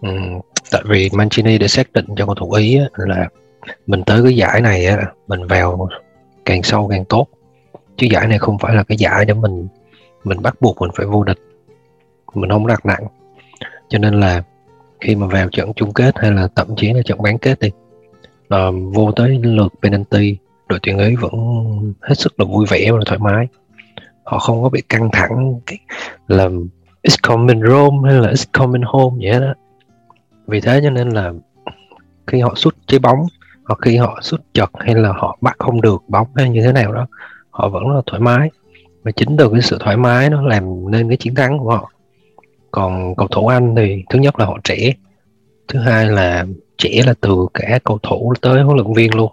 um, 0.00 0.40
tại 0.70 0.82
vì 0.84 1.10
Mancini 1.12 1.58
đã 1.58 1.66
xác 1.68 1.92
định 1.92 2.06
cho 2.16 2.26
cầu 2.26 2.34
thủ 2.34 2.52
ý 2.52 2.78
á, 2.78 2.84
là 2.96 3.28
mình 3.86 4.02
tới 4.02 4.22
cái 4.22 4.36
giải 4.36 4.60
này 4.60 4.86
á 4.86 5.06
mình 5.28 5.46
vào 5.46 5.88
càng 6.44 6.62
sâu 6.62 6.88
càng 6.88 7.04
tốt. 7.04 7.26
Chứ 7.96 8.06
giải 8.10 8.26
này 8.26 8.38
không 8.38 8.58
phải 8.58 8.74
là 8.74 8.82
cái 8.82 8.98
giải 8.98 9.24
để 9.24 9.34
mình 9.34 9.68
mình 10.24 10.42
bắt 10.42 10.54
buộc 10.60 10.80
mình 10.80 10.90
phải 10.94 11.06
vô 11.06 11.24
địch 11.24 11.38
mình 12.34 12.50
không 12.50 12.66
đặt 12.66 12.86
nặng. 12.86 13.06
Cho 13.88 13.98
nên 13.98 14.20
là 14.20 14.42
khi 15.00 15.14
mà 15.14 15.26
vào 15.26 15.48
trận 15.48 15.72
chung 15.76 15.92
kết 15.92 16.18
hay 16.18 16.30
là 16.30 16.48
thậm 16.56 16.66
chí 16.76 16.92
là 16.92 17.02
trận 17.04 17.22
bán 17.22 17.38
kết 17.38 17.60
đi 17.60 17.70
uh, 18.54 18.74
vô 18.94 19.12
tới 19.12 19.40
lượt 19.42 19.72
penalty 19.82 20.36
đội 20.68 20.78
tuyển 20.82 20.98
ấy 20.98 21.16
vẫn 21.16 21.32
hết 22.00 22.14
sức 22.14 22.40
là 22.40 22.46
vui 22.46 22.66
vẻ 22.68 22.92
và 22.92 22.98
thoải 23.06 23.18
mái 23.18 23.48
họ 24.28 24.38
không 24.38 24.62
có 24.62 24.68
bị 24.68 24.82
căng 24.88 25.10
thẳng 25.12 25.60
cái 25.66 25.78
làm 26.28 26.68
it's 27.02 27.16
coming 27.22 27.62
Rome 27.62 28.10
hay 28.10 28.20
là 28.20 28.30
it's 28.30 28.44
coming 28.52 28.82
home 28.82 29.16
vậy 29.20 29.40
đó. 29.40 29.54
Vì 30.46 30.60
thế 30.60 30.80
cho 30.82 30.90
nên 30.90 31.08
là 31.08 31.32
khi 32.26 32.40
họ 32.40 32.54
sút 32.54 32.76
trái 32.86 32.98
bóng, 33.00 33.26
hoặc 33.64 33.78
khi 33.82 33.96
họ 33.96 34.18
sút 34.22 34.40
chật 34.52 34.70
hay 34.74 34.94
là 34.94 35.12
họ 35.12 35.38
bắt 35.40 35.56
không 35.58 35.80
được 35.80 36.02
bóng 36.08 36.26
hay 36.34 36.48
như 36.48 36.62
thế 36.62 36.72
nào 36.72 36.92
đó, 36.92 37.06
họ 37.50 37.68
vẫn 37.68 37.88
rất 37.88 37.94
là 37.94 38.02
thoải 38.06 38.20
mái. 38.20 38.50
Và 39.02 39.10
chính 39.10 39.36
từ 39.36 39.50
cái 39.52 39.62
sự 39.62 39.78
thoải 39.80 39.96
mái 39.96 40.30
nó 40.30 40.42
làm 40.42 40.90
nên 40.90 41.08
cái 41.08 41.16
chiến 41.16 41.34
thắng 41.34 41.58
của 41.58 41.70
họ. 41.70 41.90
Còn 42.70 43.14
cầu 43.16 43.28
thủ 43.28 43.46
Anh 43.46 43.74
thì 43.76 44.04
thứ 44.10 44.18
nhất 44.18 44.38
là 44.38 44.46
họ 44.46 44.58
trẻ, 44.64 44.92
thứ 45.68 45.78
hai 45.78 46.06
là 46.06 46.46
trẻ 46.78 47.02
là 47.06 47.14
từ 47.20 47.46
cả 47.54 47.78
cầu 47.84 47.98
thủ 48.02 48.32
tới 48.40 48.62
huấn 48.62 48.76
luyện 48.76 48.92
viên 48.92 49.14
luôn 49.14 49.32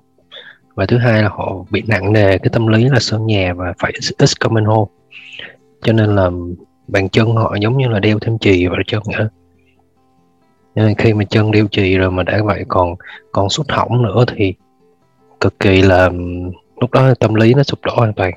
và 0.76 0.86
thứ 0.86 0.98
hai 0.98 1.24
là 1.24 1.30
họ 1.30 1.66
bị 1.70 1.84
nặng 1.88 2.14
nề 2.14 2.38
cái 2.38 2.50
tâm 2.52 2.68
lý 2.68 2.90
là 2.90 3.00
sân 3.00 3.26
nhà 3.26 3.54
và 3.54 3.74
phải 3.80 3.94
ít 4.18 4.30
coming 4.40 4.66
home. 4.66 4.92
Cho 5.82 5.94
nên 5.94 6.16
là 6.16 6.30
bàn 6.88 7.10
chân 7.10 7.36
họ 7.36 7.56
giống 7.62 7.78
như 7.78 7.88
là 7.88 8.00
đeo 8.00 8.20
thêm 8.20 8.38
chì 8.38 8.68
vào 8.68 8.80
chân 8.88 9.02
nữa 9.18 9.30
nên 10.76 10.96
khi 10.96 11.14
mà 11.14 11.24
chân 11.24 11.52
đeo 11.52 11.68
chì 11.72 11.98
rồi 11.98 12.12
mà 12.12 12.24
đã 12.24 12.42
vậy 12.44 12.66
còn 12.68 12.96
còn 13.32 13.50
sút 13.50 13.70
hỏng 13.70 14.04
nữa 14.04 14.26
thì 14.36 14.54
cực 15.42 15.60
kỳ 15.60 15.82
là, 15.82 16.10
lúc 16.82 16.92
đó 16.92 17.14
tâm 17.20 17.36
lý 17.36 17.54
nó 17.54 17.64
sụp 17.64 17.80
đổ 17.86 17.94
hoàn 17.96 18.14
toàn. 18.14 18.34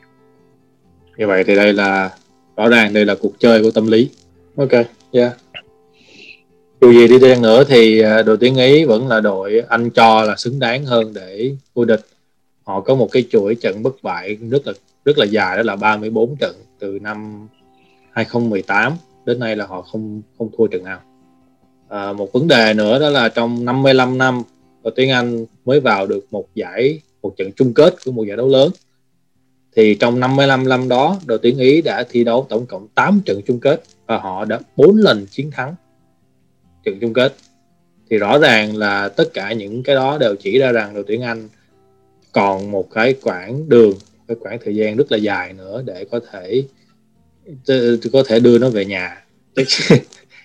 Như 1.17 1.27
vậy 1.27 1.45
thì 1.45 1.57
đây 1.57 1.73
là, 1.73 2.11
rõ 2.57 2.69
ràng 2.69 2.93
đây 2.93 3.05
là 3.05 3.15
cuộc 3.21 3.33
chơi 3.39 3.63
của 3.63 3.71
tâm 3.71 3.87
lý. 3.87 4.11
Ok, 4.57 4.73
yeah. 5.13 5.33
Dù 6.81 6.93
gì 6.93 7.09
đi 7.09 7.19
chăng 7.21 7.43
nữa 7.43 7.65
thì 7.65 8.01
à, 8.01 8.23
đội 8.23 8.37
tuyển 8.41 8.57
Ý 8.57 8.85
vẫn 8.85 9.09
là 9.09 9.21
đội 9.21 9.63
anh 9.69 9.91
cho 9.91 10.23
là 10.23 10.37
xứng 10.37 10.59
đáng 10.59 10.85
hơn 10.85 11.13
để 11.15 11.57
vô 11.75 11.85
địch 11.85 12.01
họ 12.69 12.81
có 12.81 12.95
một 12.95 13.09
cái 13.13 13.25
chuỗi 13.31 13.55
trận 13.55 13.83
bất 13.83 14.03
bại 14.03 14.37
rất 14.51 14.67
là 14.67 14.73
rất 15.05 15.19
là 15.19 15.25
dài 15.25 15.57
đó 15.57 15.63
là 15.63 15.77
34 15.77 16.37
trận 16.37 16.57
từ 16.79 16.99
năm 17.03 17.49
2018 18.13 18.93
đến 19.25 19.39
nay 19.39 19.57
là 19.57 19.67
họ 19.67 19.83
không 19.83 20.23
không 20.39 20.51
thua 20.59 20.67
trận 20.67 20.85
nào. 20.85 21.01
À, 21.89 22.13
một 22.13 22.33
vấn 22.33 22.49
đề 22.49 22.75
nữa 22.75 22.99
đó 22.99 23.11
là 23.11 23.29
trong 23.29 23.65
55 23.65 24.19
năm 24.19 24.43
đội 24.83 24.93
tuyển 24.97 25.11
Anh 25.11 25.47
mới 25.65 25.81
vào 25.81 26.07
được 26.07 26.27
một 26.31 26.55
giải 26.55 27.01
một 27.23 27.35
trận 27.37 27.51
chung 27.57 27.75
kết 27.75 27.95
của 28.05 28.13
một 28.13 28.25
giải 28.25 28.37
đấu 28.37 28.49
lớn. 28.49 28.71
Thì 29.77 29.95
trong 29.95 30.21
55 30.21 30.69
năm 30.69 30.89
đó 30.89 31.21
đội 31.27 31.39
tuyển 31.43 31.59
Ý 31.59 31.83
đã 31.83 32.05
thi 32.11 32.25
đấu 32.25 32.47
tổng 32.49 32.67
cộng 32.67 32.89
8 32.95 33.21
trận 33.25 33.41
chung 33.47 33.61
kết 33.61 33.83
và 34.07 34.19
họ 34.19 34.45
đã 34.45 34.61
4 34.77 34.97
lần 34.97 35.27
chiến 35.31 35.51
thắng 35.51 35.75
trận 36.85 36.99
chung 37.01 37.13
kết. 37.13 37.35
Thì 38.11 38.19
rõ 38.19 38.39
ràng 38.39 38.77
là 38.77 39.09
tất 39.09 39.35
cả 39.35 39.53
những 39.53 39.83
cái 39.83 39.97
đó 39.97 40.19
đều 40.19 40.37
chỉ 40.37 40.59
ra 40.59 40.73
rằng 40.73 40.95
đội 40.95 41.05
tuyển 41.07 41.23
Anh 41.23 41.49
còn 42.39 42.71
một 42.71 42.91
cái 42.91 43.15
quãng 43.23 43.69
đường 43.69 43.95
cái 44.29 44.37
quãng 44.41 44.59
thời 44.65 44.77
gian 44.77 44.97
rất 44.97 45.13
là 45.13 45.19
dài 45.19 45.53
nữa 45.53 45.83
để 45.87 46.05
có 46.11 46.21
thể 46.33 46.63
có 48.13 48.23
thể 48.27 48.41
đưa 48.41 48.59
nó 48.59 48.71
về 48.71 48.85
nhà. 48.85 49.25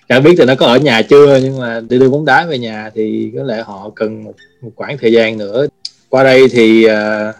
Chẳng 0.08 0.22
biết 0.22 0.34
thì 0.38 0.44
nó 0.44 0.54
có 0.54 0.66
ở 0.66 0.76
nhà 0.76 1.02
chưa 1.02 1.40
nhưng 1.42 1.58
mà 1.58 1.80
để 1.88 1.98
đưa 1.98 2.10
bóng 2.10 2.24
đá 2.24 2.46
về 2.46 2.58
nhà 2.58 2.90
thì 2.94 3.32
có 3.36 3.42
lẽ 3.42 3.62
họ 3.62 3.90
cần 3.94 4.24
một, 4.24 4.34
một 4.60 4.70
khoảng 4.76 4.98
thời 4.98 5.12
gian 5.12 5.38
nữa. 5.38 5.66
Qua 6.08 6.24
đây 6.24 6.48
thì 6.48 6.86
uh, 6.86 7.34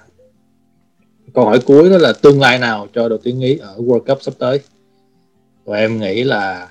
câu 1.35 1.45
hỏi 1.45 1.61
cuối 1.65 1.91
đó 1.91 1.99
là 1.99 2.13
tương 2.13 2.41
lai 2.41 2.59
nào 2.59 2.89
cho 2.95 3.09
đội 3.09 3.19
tuyển 3.25 3.41
ý 3.41 3.57
ở 3.57 3.77
World 3.77 4.01
Cup 4.01 4.23
sắp 4.23 4.35
tới? 4.39 4.61
Và 5.65 5.79
em 5.79 6.01
nghĩ 6.01 6.25
là 6.25 6.69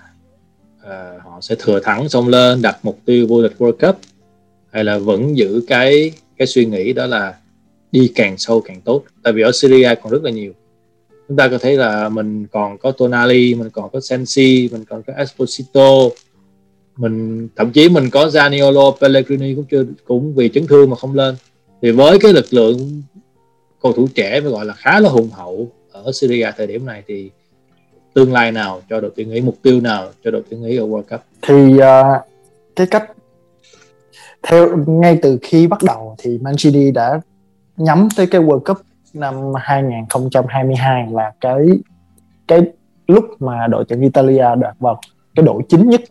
uh, 0.81 1.23
họ 1.23 1.39
sẽ 1.41 1.55
thừa 1.59 1.79
thắng 1.79 2.09
xông 2.09 2.27
lên 2.27 2.61
đặt 2.61 2.77
mục 2.83 2.99
tiêu 3.05 3.25
vô 3.29 3.41
địch 3.41 3.53
World 3.59 3.87
Cup 3.87 3.97
hay 4.71 4.83
là 4.83 4.97
vẫn 4.97 5.37
giữ 5.37 5.63
cái 5.67 6.11
cái 6.37 6.47
suy 6.47 6.65
nghĩ 6.65 6.93
đó 6.93 7.05
là 7.05 7.33
đi 7.93 8.11
càng 8.15 8.37
sâu 8.37 8.61
càng 8.61 8.81
tốt. 8.81 9.03
Tại 9.23 9.33
vì 9.33 9.41
ở 9.41 9.51
Syria 9.51 9.95
còn 10.03 10.11
rất 10.11 10.23
là 10.23 10.31
nhiều. 10.31 10.53
Chúng 11.27 11.37
ta 11.37 11.47
có 11.47 11.57
thấy 11.57 11.77
là 11.77 12.09
mình 12.09 12.47
còn 12.51 12.77
có 12.77 12.91
Tonali 12.91 13.55
mình 13.55 13.69
còn 13.69 13.89
có 13.89 13.99
Sensi 13.99 14.69
mình 14.71 14.85
còn 14.85 15.03
có 15.03 15.13
Esposito. 15.17 15.89
Mình 16.97 17.47
thậm 17.55 17.71
chí 17.71 17.89
mình 17.89 18.09
có 18.09 18.27
Zaniolo 18.27 18.91
Pellegrini 18.91 19.55
cũng 19.55 19.65
chưa 19.71 19.85
cũng 20.05 20.35
vì 20.35 20.49
chấn 20.49 20.67
thương 20.67 20.89
mà 20.89 20.95
không 20.95 21.15
lên. 21.15 21.35
Thì 21.81 21.91
với 21.91 22.19
cái 22.19 22.33
lực 22.33 22.45
lượng 22.53 23.01
cầu 23.81 23.93
thủ 23.93 24.07
trẻ 24.15 24.41
phải 24.41 24.51
gọi 24.51 24.65
là 24.65 24.73
khá 24.73 24.99
là 24.99 25.09
hùng 25.09 25.29
hậu 25.31 25.71
ở 25.91 26.11
Syria 26.11 26.49
thời 26.57 26.67
điểm 26.67 26.85
này 26.85 27.03
thì 27.07 27.29
tương 28.13 28.33
lai 28.33 28.51
nào 28.51 28.81
cho 28.89 28.99
đội 28.99 29.11
tuyển 29.15 29.31
Ý 29.31 29.41
mục 29.41 29.55
tiêu 29.61 29.81
nào 29.81 30.09
cho 30.23 30.31
đội 30.31 30.43
tuyển 30.49 30.63
Ý 30.63 30.77
ở 30.77 30.85
World 30.85 31.01
Cup? 31.01 31.21
Thì 31.41 31.73
uh, 31.73 32.21
cái 32.75 32.87
cách 32.87 33.11
theo 34.43 34.77
ngay 34.87 35.19
từ 35.21 35.37
khi 35.41 35.67
bắt 35.67 35.83
đầu 35.83 36.15
thì 36.17 36.37
Mancini 36.41 36.91
đã 36.91 37.21
nhắm 37.77 38.07
tới 38.17 38.27
cái 38.27 38.41
World 38.41 38.59
Cup 38.59 38.77
năm 39.13 39.35
2022 39.55 41.07
là 41.11 41.31
cái 41.41 41.67
cái 42.47 42.61
lúc 43.07 43.25
mà 43.39 43.67
đội 43.67 43.85
tuyển 43.87 44.01
Italia 44.01 44.45
đạt 44.59 44.75
vào 44.79 44.99
cái 45.35 45.45
đội 45.45 45.63
chính 45.69 45.89
nhất. 45.89 46.01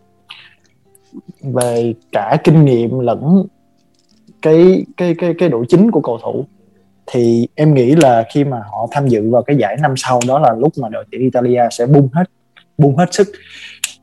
Về 1.41 1.95
cả 2.13 2.37
kinh 2.45 2.65
nghiệm 2.65 2.99
lẫn 2.99 3.47
cái 4.43 4.85
cái 4.97 5.15
cái 5.19 5.35
cái 5.39 5.49
đội 5.49 5.65
chính 5.69 5.91
của 5.91 6.01
cầu 6.01 6.19
thủ. 6.23 6.45
Thì 7.07 7.49
em 7.55 7.75
nghĩ 7.75 7.95
là 7.95 8.25
khi 8.35 8.45
mà 8.45 8.63
họ 8.71 8.87
tham 8.91 9.09
dự 9.09 9.31
vào 9.31 9.43
cái 9.43 9.57
giải 9.57 9.77
năm 9.81 9.95
sau, 9.97 10.21
đó 10.29 10.39
là 10.39 10.55
lúc 10.59 10.73
mà 10.81 10.89
đội 10.89 11.05
tuyển 11.11 11.21
Italia 11.21 11.63
sẽ 11.71 11.87
bung 11.87 12.09
hết 12.13 12.25
bung 12.79 12.97
hết 12.97 13.15
sức. 13.15 13.29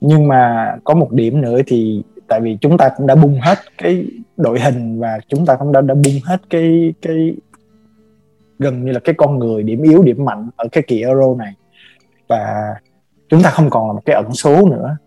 Nhưng 0.02 0.28
mà 0.28 0.74
có 0.84 0.94
một 0.94 1.12
điểm 1.12 1.42
nữa 1.42 1.62
thì 1.68 2.04
tại 2.28 2.42
vì 2.42 2.58
chúng 2.62 2.78
ta 2.78 2.90
cũng 2.98 3.08
đã 3.08 3.16
bung 3.16 3.40
hết 3.42 3.58
cái 3.78 4.06
đội 4.38 4.60
hình 4.60 5.00
và 5.00 5.20
chúng 5.28 5.46
ta 5.46 5.56
cũng 5.56 5.72
đã 5.72 5.82
đã 5.82 5.94
bung 5.94 6.20
hết 6.26 6.42
cái 6.50 6.94
cái 7.02 7.34
gần 8.60 8.86
như 8.86 8.92
là 8.92 9.00
cái 9.00 9.16
con 9.18 9.40
người 9.40 9.64
điểm 9.64 9.82
yếu 9.82 10.04
điểm 10.04 10.26
mạnh 10.26 10.50
ở 10.56 10.68
cái 10.72 10.84
kỳ 10.88 11.02
Euro 11.02 11.36
này. 11.36 11.54
Và 12.28 12.74
chúng 13.30 13.42
ta 13.44 13.50
không 13.50 13.70
còn 13.70 13.88
là 13.88 13.94
một 13.94 14.02
cái 14.06 14.16
ẩn 14.16 14.34
số 14.34 14.70
nữa. 14.70 14.98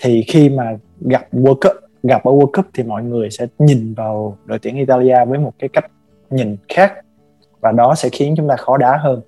Thì 0.00 0.24
khi 0.28 0.48
mà 0.48 0.76
gặp 1.00 1.26
World 1.32 1.54
Cup 1.54 1.72
gặp 2.02 2.24
ở 2.24 2.32
World 2.32 2.50
Cup 2.52 2.66
thì 2.74 2.82
mọi 2.82 3.02
người 3.02 3.30
sẽ 3.30 3.46
nhìn 3.58 3.94
vào 3.94 4.38
đội 4.44 4.58
tuyển 4.58 4.76
Italia 4.76 5.24
với 5.24 5.38
một 5.38 5.52
cái 5.58 5.68
cách 5.68 5.90
nhìn 6.30 6.56
khác. 6.68 6.92
Và 7.60 7.72
đó 7.72 7.94
sẽ 7.94 8.08
khiến 8.12 8.34
chúng 8.36 8.48
ta 8.48 8.56
khó 8.56 8.76
đá 8.76 8.96
hơn. 8.96 9.20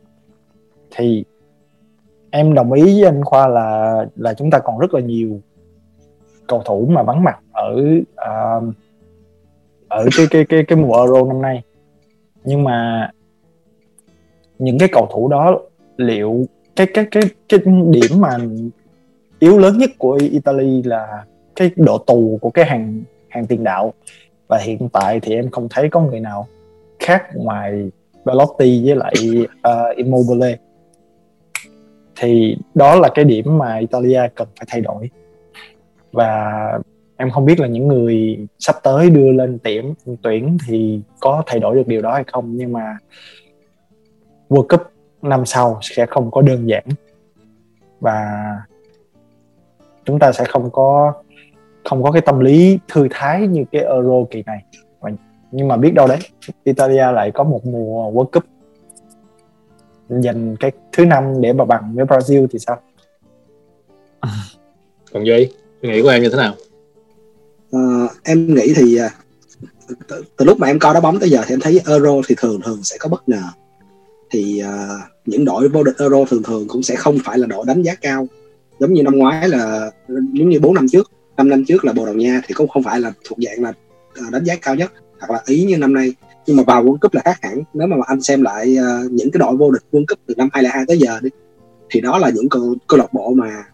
Thì 0.90 1.24
em 2.30 2.55
đồng 2.55 2.72
ý 2.72 2.82
với 2.82 3.05
anh 3.05 3.24
Khoa 3.24 3.49
là 3.49 4.07
là 4.16 4.34
chúng 4.34 4.51
ta 4.51 4.59
còn 4.59 4.78
rất 4.78 4.94
là 4.94 5.01
nhiều 5.01 5.40
cầu 6.46 6.62
thủ 6.64 6.86
mà 6.90 7.03
vắng 7.03 7.24
mặt 7.24 7.38
ở 7.53 7.76
uh, 8.03 8.74
ở 9.88 10.07
cái 10.16 10.26
cái 10.30 10.44
cái 10.49 10.64
cái 10.68 10.78
mùa 10.78 10.96
Euro 10.96 11.24
năm 11.24 11.42
nay. 11.42 11.62
Nhưng 12.44 12.64
mà 12.64 13.11
những 14.59 14.78
cái 14.78 14.88
cầu 14.92 15.09
thủ 15.12 15.28
đó 15.28 15.61
liệu 15.96 16.46
cái 16.76 16.86
cái 16.94 17.04
cái 17.11 17.22
cái 17.48 17.61
điểm 17.90 18.20
mà 18.20 18.38
yếu 19.38 19.59
lớn 19.59 19.78
nhất 19.78 19.90
của 19.98 20.18
Italy 20.32 20.82
là 20.82 21.24
cái 21.56 21.70
độ 21.76 21.98
tù 21.98 22.38
của 22.40 22.50
cái 22.50 22.64
hàng 22.64 23.02
hàng 23.28 23.46
tiền 23.46 23.64
đạo? 23.64 23.92
Và 24.48 24.59
hiện 24.59 24.88
tại 24.92 25.20
thì 25.20 25.34
em 25.34 25.50
không 25.50 25.68
thấy 25.70 25.88
có 25.88 26.00
người 26.00 26.20
nào 26.20 26.46
khác 26.98 27.22
ngoài 27.34 27.90
Belotti 28.24 28.82
với 28.84 28.96
lại 28.96 29.14
uh, 29.44 29.96
Immobile. 29.96 30.56
Thì 32.16 32.56
đó 32.74 32.94
là 32.94 33.09
cái 33.14 33.24
điểm 33.24 33.59
mà 33.59 33.76
Italia 33.76 34.20
cần 34.34 34.48
phải 34.59 34.66
thay 34.70 34.80
đổi. 34.80 35.11
Và 36.12 36.52
em 37.16 37.30
không 37.30 37.44
biết 37.44 37.61
là 37.61 37.66
những 37.66 37.88
người 37.88 38.38
sắp 38.59 38.76
tới 38.82 39.11
đưa 39.11 39.32
lên 39.32 39.59
tiệm 39.59 39.84
tuyển 40.22 40.59
thì 40.66 41.00
có 41.20 41.42
thay 41.46 41.61
đổi 41.61 41.76
được 41.76 41.86
điều 41.86 42.02
đó 42.02 42.14
hay 42.14 42.24
không 42.26 42.56
nhưng 42.56 42.72
mà 42.72 42.98
World 44.49 44.66
Cup 44.68 44.82
năm 45.22 45.46
sau 45.46 45.78
sẽ 45.82 46.07
không 46.07 46.30
có 46.30 46.42
đơn 46.42 46.68
giản. 46.68 46.84
Và 48.01 48.26
chúng 50.05 50.18
ta 50.18 50.32
sẽ 50.32 50.44
không 50.44 50.70
có 50.70 51.12
không 51.84 52.03
có 52.03 52.12
cái 52.12 52.22
tâm 52.22 52.40
lý 52.40 52.78
thư 52.88 53.09
thái 53.11 53.46
như 53.46 53.64
cái 53.72 53.82
Euro 53.82 54.24
kỳ 54.30 54.42
này. 54.46 54.64
Nhưng 55.51 55.68
mà 55.68 55.76
biết 55.76 55.94
đâu 55.94 56.07
đấy 56.07 56.18
Italia 56.64 57.12
lại 57.12 57.30
có 57.30 57.44
một 57.44 57.66
mùa 57.66 58.12
World 58.12 58.24
Cup 58.24 58.44
giành 60.09 60.57
cái 60.61 60.72
thứ 60.92 61.05
năm 61.05 61.40
để 61.40 61.53
mà 61.53 61.64
bằng 61.64 61.92
với 61.94 62.05
Brazil 62.05 62.46
thì 62.51 62.59
sao? 62.59 62.80
Còn 65.12 65.26
Duy 65.26 65.53
suy 65.82 65.88
nghĩ 65.88 66.03
của 66.03 66.09
em 66.09 66.22
như 66.22 66.28
thế 66.28 66.36
nào? 66.36 66.55
Uh, 67.76 68.11
em 68.24 68.55
nghĩ 68.55 68.72
thì 68.76 68.99
uh, 69.01 69.12
từ, 70.09 70.24
từ 70.36 70.44
lúc 70.44 70.59
mà 70.59 70.66
em 70.66 70.78
coi 70.78 70.94
đá 70.94 71.01
bóng 71.01 71.20
tới 71.20 71.30
giờ 71.30 71.42
thì 71.46 71.55
em 71.55 71.61
thấy 71.61 71.80
Euro 71.86 72.12
thì 72.28 72.34
thường 72.38 72.61
thường 72.64 72.82
sẽ 72.82 72.96
có 73.01 73.09
bất 73.09 73.28
ngờ 73.28 73.42
thì 74.30 74.62
uh, 74.64 75.00
những 75.26 75.44
đội 75.44 75.68
vô 75.68 75.82
địch 75.82 75.94
Euro 75.98 76.24
thường 76.24 76.42
thường 76.42 76.68
cũng 76.68 76.82
sẽ 76.82 76.96
không 76.96 77.18
phải 77.24 77.38
là 77.38 77.46
đội 77.46 77.64
đánh 77.66 77.82
giá 77.82 77.94
cao. 77.94 78.28
Giống 78.80 78.92
như 78.92 79.02
năm 79.02 79.18
ngoái 79.18 79.48
là 79.48 79.90
giống 80.08 80.48
như 80.48 80.60
bốn 80.60 80.74
năm 80.74 80.88
trước 80.88 81.10
năm 81.36 81.48
năm 81.48 81.64
trước 81.64 81.84
là 81.84 81.92
Bồ 81.92 82.06
Đào 82.06 82.14
Nha 82.14 82.40
thì 82.46 82.54
cũng 82.54 82.68
không 82.68 82.82
phải 82.82 83.00
là 83.00 83.12
thuộc 83.24 83.38
dạng 83.38 83.62
là 83.62 83.72
ờ, 84.14 84.22
đánh 84.32 84.44
giá 84.44 84.56
cao 84.56 84.74
nhất 84.74 84.92
hoặc 85.20 85.30
là 85.30 85.42
ý 85.46 85.64
như 85.64 85.78
năm 85.78 85.94
nay. 85.94 86.14
Nhưng 86.46 86.56
mà 86.56 86.62
vào 86.62 86.84
World 86.84 86.98
Cup 86.98 87.14
là 87.14 87.20
khác 87.24 87.38
hẳn. 87.42 87.62
Nếu 87.74 87.86
mà 87.86 87.96
anh 88.06 88.22
xem 88.22 88.42
lại 88.42 88.76
uh, 88.78 89.12
những 89.12 89.30
cái 89.30 89.38
đội 89.38 89.56
vô 89.56 89.70
địch 89.70 89.82
World 89.92 90.04
Cup 90.08 90.18
từ 90.26 90.34
năm 90.36 90.48
2002 90.52 90.84
tới 90.86 90.98
giờ 90.98 91.20
đi 91.22 91.30
thì 91.90 92.00
đó 92.00 92.18
là 92.18 92.30
những 92.30 92.48
câu 92.48 92.74
câu 92.86 92.98
lạc 92.98 93.12
bộ 93.12 93.34
mà 93.34 93.64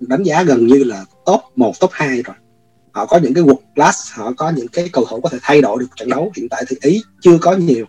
đánh 0.00 0.22
giá 0.22 0.42
gần 0.42 0.66
như 0.66 0.84
là 0.84 1.04
top 1.26 1.40
1, 1.56 1.80
top 1.80 1.90
2 1.92 2.22
rồi. 2.22 2.36
Họ 2.92 3.06
có 3.06 3.18
những 3.18 3.34
cái 3.34 3.44
world 3.44 3.56
class 3.74 4.12
họ 4.12 4.32
có 4.36 4.50
những 4.50 4.68
cái 4.68 4.88
cầu 4.92 5.04
thủ 5.10 5.20
có 5.20 5.28
thể 5.28 5.38
thay 5.42 5.62
đổi 5.62 5.78
được 5.80 5.86
trận 5.96 6.08
đấu. 6.08 6.32
Hiện 6.36 6.48
tại 6.48 6.64
thì 6.68 6.76
ý 6.80 7.02
chưa 7.20 7.38
có 7.40 7.52
nhiều 7.52 7.86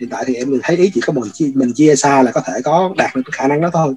hiện 0.00 0.10
tại 0.10 0.24
thì 0.26 0.34
em 0.34 0.60
thấy 0.62 0.76
ý 0.76 0.90
chỉ 0.94 1.00
có 1.00 1.12
mình 1.12 1.30
chia 1.32 1.50
mình 1.54 1.72
chia 1.74 1.96
xa 1.96 2.22
là 2.22 2.32
có 2.32 2.40
thể 2.46 2.52
có 2.64 2.94
đạt 2.98 3.16
được 3.16 3.22
khả 3.32 3.48
năng 3.48 3.60
đó 3.60 3.70
thôi. 3.72 3.94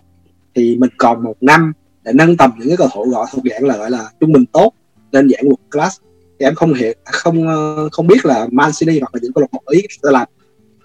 Thì 0.56 0.78
mình 0.78 0.89
còn 0.98 1.24
một 1.24 1.36
năm 1.41 1.74
để 2.04 2.12
nâng 2.14 2.38
tầm 2.38 2.52
những 2.58 2.68
cái 2.68 2.78
cầu 2.78 2.89
thủ 2.93 3.10
gọi 3.10 3.28
thuộc 3.32 3.43
dạng 3.50 3.66
là 3.66 3.78
gọi 3.78 3.91
là 3.91 4.10
trung 4.20 4.32
bình 4.32 4.45
tốt 4.45 4.74
lên 5.12 5.30
dạng 5.30 5.45
world 5.45 5.70
class. 5.72 5.98
Thì 6.39 6.45
em 6.45 6.56
không 6.56 6.74
hiểu 6.74 6.93
không 7.06 7.48
ờ, 7.48 7.89
không 7.91 8.08
biết 8.08 8.26
là 8.26 8.48
Man 8.52 8.72
City 8.80 9.00
hoặc 9.00 9.16
là 9.16 9.20
những 9.24 9.34
câu 9.34 9.41
lạc 9.41 9.48
bộ 9.52 9.64
ý 9.72 9.82
sẽ 9.89 10.12
làm 10.12 10.28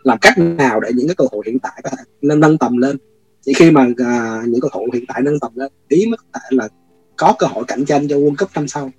làm 0.03 0.19
cách 0.19 0.39
nào 0.39 0.81
để 0.81 0.91
những 0.95 1.09
cái 1.09 1.15
cầu 1.15 1.29
thủ 1.33 1.43
hiện 1.47 1.59
tại 1.59 1.81
có 1.85 1.91
thể 1.91 2.03
nâng 2.23 2.41
nâng 2.41 2.59
tầm 2.59 2.77
lên. 2.77 2.97
Chỉ 3.45 3.53
khi 3.53 3.71
mà 3.71 3.83
uh, 3.83 4.49
những 4.49 4.61
cầu 4.61 4.71
thủ 4.75 4.89
hiện 4.93 5.05
tại 5.09 5.23
nâng 5.23 5.41
tầm 5.41 5.53
lên 5.55 5.73
ý 5.89 6.07
mới 6.07 6.17
có 6.17 6.41
thể 6.41 6.57
là 6.57 6.69
có 7.17 7.35
cơ 7.39 7.47
hội 7.47 7.65
cạnh 7.69 7.85
tranh 7.85 8.09
cho 8.09 8.17
World 8.17 8.37
Cup 8.39 8.49
năm 8.55 8.69
sau. 8.69 8.91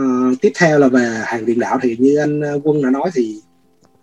Uh, 0.00 0.40
tiếp 0.40 0.52
theo 0.58 0.78
là 0.78 0.88
về 0.88 1.20
hàng 1.24 1.44
tiền 1.46 1.58
đạo 1.58 1.78
thì 1.82 1.96
như 1.98 2.16
anh 2.16 2.40
ờ, 2.40 2.60
Quân 2.64 2.82
đã 2.82 2.90
nói 2.90 3.10
thì 3.14 3.40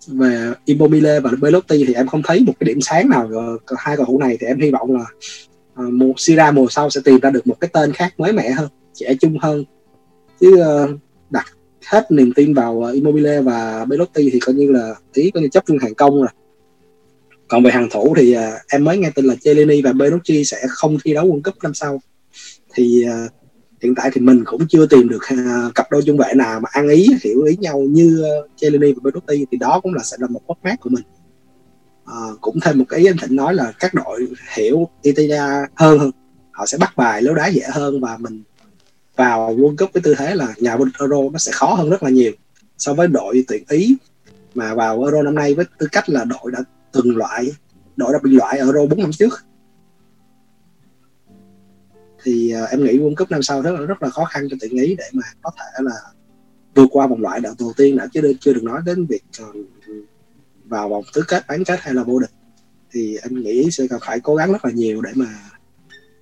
về 0.08 0.54
Immobile 0.66 1.20
và 1.20 1.32
Belotti 1.42 1.86
thì 1.88 1.94
em 1.94 2.08
không 2.08 2.22
thấy 2.24 2.44
một 2.44 2.54
cái 2.60 2.66
điểm 2.68 2.82
sáng 2.82 3.10
nào 3.10 3.30
ờ, 3.66 3.76
hai 3.78 3.98
cầu 3.98 4.06
thủ 4.06 4.20
này. 4.20 4.38
Thì 4.40 4.48
em 4.48 4.60
hy 4.60 4.72
vọng 4.72 4.96
là 4.96 5.06
ờ, 5.74 5.86
uh, 5.86 5.94
một 5.94 6.14
Sira 6.18 6.52
mùa 6.52 6.68
sau 6.70 6.90
sẽ 6.90 7.02
tìm 7.06 7.20
ra 7.20 7.30
được 7.30 7.48
một 7.48 7.56
cái 7.60 7.70
tên 7.74 7.94
khác 7.94 8.14
mới 8.20 8.34
mẻ 8.34 8.50
hơn 8.52 8.70
trẻ 8.94 9.14
trung 9.22 9.38
hơn. 9.38 9.66
Chứ 10.40 10.64
uh, 10.84 10.90
đặt 11.30 11.46
hết 11.86 12.12
niềm 12.12 12.34
tin 12.36 12.54
vào 12.54 12.74
uh, 12.74 12.94
Immobile 12.94 13.42
và 13.42 13.86
Belotti 13.86 14.30
thì 14.34 14.40
coi 14.40 14.56
như 14.56 14.72
là 14.72 14.96
ý 15.14 15.32
coi 15.32 15.44
như 15.44 15.50
chấp 15.50 15.66
trung 15.66 15.78
hàng 15.82 15.96
công 15.96 16.20
rồi. 16.20 16.30
Còn 17.48 17.64
về 17.64 17.72
hàng 17.72 17.90
thủ 17.92 18.14
thì 18.18 18.38
uh, 18.38 18.42
em 18.68 18.84
mới 18.84 18.98
nghe 18.98 19.12
tin 19.16 19.26
là 19.26 19.36
Chelini 19.36 19.82
và 19.82 19.94
Benucci 19.94 20.46
sẽ 20.46 20.58
không 20.70 20.98
thi 21.04 21.14
đấu 21.14 21.28
World 21.28 21.42
Cup 21.42 21.64
năm 21.64 21.74
sau. 21.74 22.02
Thì 22.74 23.06
uh, 23.06 23.32
hiện 23.82 23.96
tại 23.96 24.10
thì 24.14 24.22
mình 24.22 24.44
cũng 24.46 24.68
chưa 24.68 24.86
tìm 24.86 25.10
được 25.10 25.22
uh, 25.34 25.76
cặp 25.76 25.92
đôi 25.92 26.02
trung 26.06 26.18
vệ 26.18 26.34
nào 26.36 26.60
mà 26.60 26.70
ăn 26.72 26.88
ý 26.88 27.08
hiểu 27.24 27.44
ý 27.44 27.56
nhau 27.56 27.80
như 27.80 28.24
uh, 28.40 28.52
và 28.62 29.02
Benucci 29.04 29.46
thì 29.52 29.58
đó 29.58 29.80
cũng 29.84 29.94
là 29.94 30.04
sẽ 30.04 30.18
là 30.20 30.28
một 30.28 30.42
mất 30.48 30.64
mát 30.64 30.80
của 30.80 30.90
mình. 30.90 31.04
Uh, 32.04 32.42
cũng 32.42 32.60
thêm 32.60 32.78
một 32.78 32.86
cái 32.90 33.00
ý 33.00 33.06
anh 33.06 33.18
Thịnh 33.18 33.36
nói 33.36 33.54
là 33.54 33.74
các 33.80 33.94
đội 33.94 34.28
hiểu 34.56 34.90
Italia 35.02 35.42
hơn 35.76 36.00
hơn. 36.00 36.12
Họ 36.52 36.66
sẽ 36.66 36.78
bắt 36.78 36.94
bài 36.98 37.22
lối 37.22 37.36
đá 37.36 37.48
dễ 37.48 37.64
hơn 37.72 38.02
và 38.02 38.18
mình 38.18 38.44
vào 39.16 39.56
World 39.56 39.76
Cup 39.78 39.94
với 39.94 40.02
tư 40.02 40.16
thế 40.18 40.36
là 40.36 40.54
nhà 40.58 40.78
vô 40.78 40.86
địch 40.86 40.96
Euro 41.00 41.18
nó 41.32 41.38
sẽ 41.38 41.52
khó 41.52 41.74
hơn 41.74 41.90
rất 41.90 42.04
là 42.04 42.10
nhiều 42.10 42.32
so 42.78 42.94
với 42.94 43.08
đội 43.08 43.44
tuyển 43.48 43.64
Ý. 43.70 43.98
Mà 44.56 44.74
vào 44.74 45.04
Euro 45.04 45.22
năm 45.22 45.36
nay 45.36 45.54
với 45.54 45.66
tư 45.78 45.88
cách 45.92 46.10
là 46.10 46.24
đội 46.24 46.52
đã 46.52 46.60
từng 46.92 47.18
loại 47.18 47.52
đội 48.00 48.14
đã 48.14 48.20
bị 48.24 48.32
loại 48.32 48.58
ở 48.58 48.66
Euro 48.66 48.86
4 48.86 49.00
năm 49.00 49.12
trước 49.12 49.46
thì 52.24 52.54
uh, 52.64 52.70
em 52.70 52.84
nghĩ 52.84 52.98
World 52.98 53.16
Cup 53.16 53.32
năm 53.32 53.42
sau 53.42 53.62
rất 53.62 53.72
là 53.72 53.80
rất 53.80 54.04
là 54.04 54.10
khó 54.10 54.26
khăn 54.26 54.48
cho 54.50 54.58
tuyển 54.62 54.72
Ý 54.72 54.96
để 54.96 55.04
mà 55.14 55.24
có 55.42 55.52
thể 55.58 55.84
là 55.84 55.96
vượt 56.76 56.88
qua 56.92 57.08
vòng 57.08 57.22
loại 57.22 57.40
đầu 57.40 57.54
đầu 57.60 57.74
tiên 57.78 57.98
đã 57.98 58.08
chứ 58.14 58.34
chưa 58.40 58.54
được 58.54 58.64
nói 58.64 58.82
đến 58.86 59.06
việc 59.06 59.24
uh, 59.44 59.56
vào 60.66 60.90
vòng 60.90 61.04
tứ 61.14 61.24
kết 61.28 61.44
bán 61.48 61.64
kết 61.64 61.80
hay 61.80 61.94
là 61.94 62.04
vô 62.04 62.20
địch. 62.20 62.30
Thì 62.92 63.18
em 63.18 63.44
nghĩ 63.44 63.72
sẽ 63.72 63.88
cần 63.88 64.00
phải 64.06 64.20
cố 64.20 64.36
gắng 64.36 64.52
rất 64.52 64.66
là 64.66 64.72
nhiều 64.72 65.02
để 65.02 65.12
mà 65.16 65.40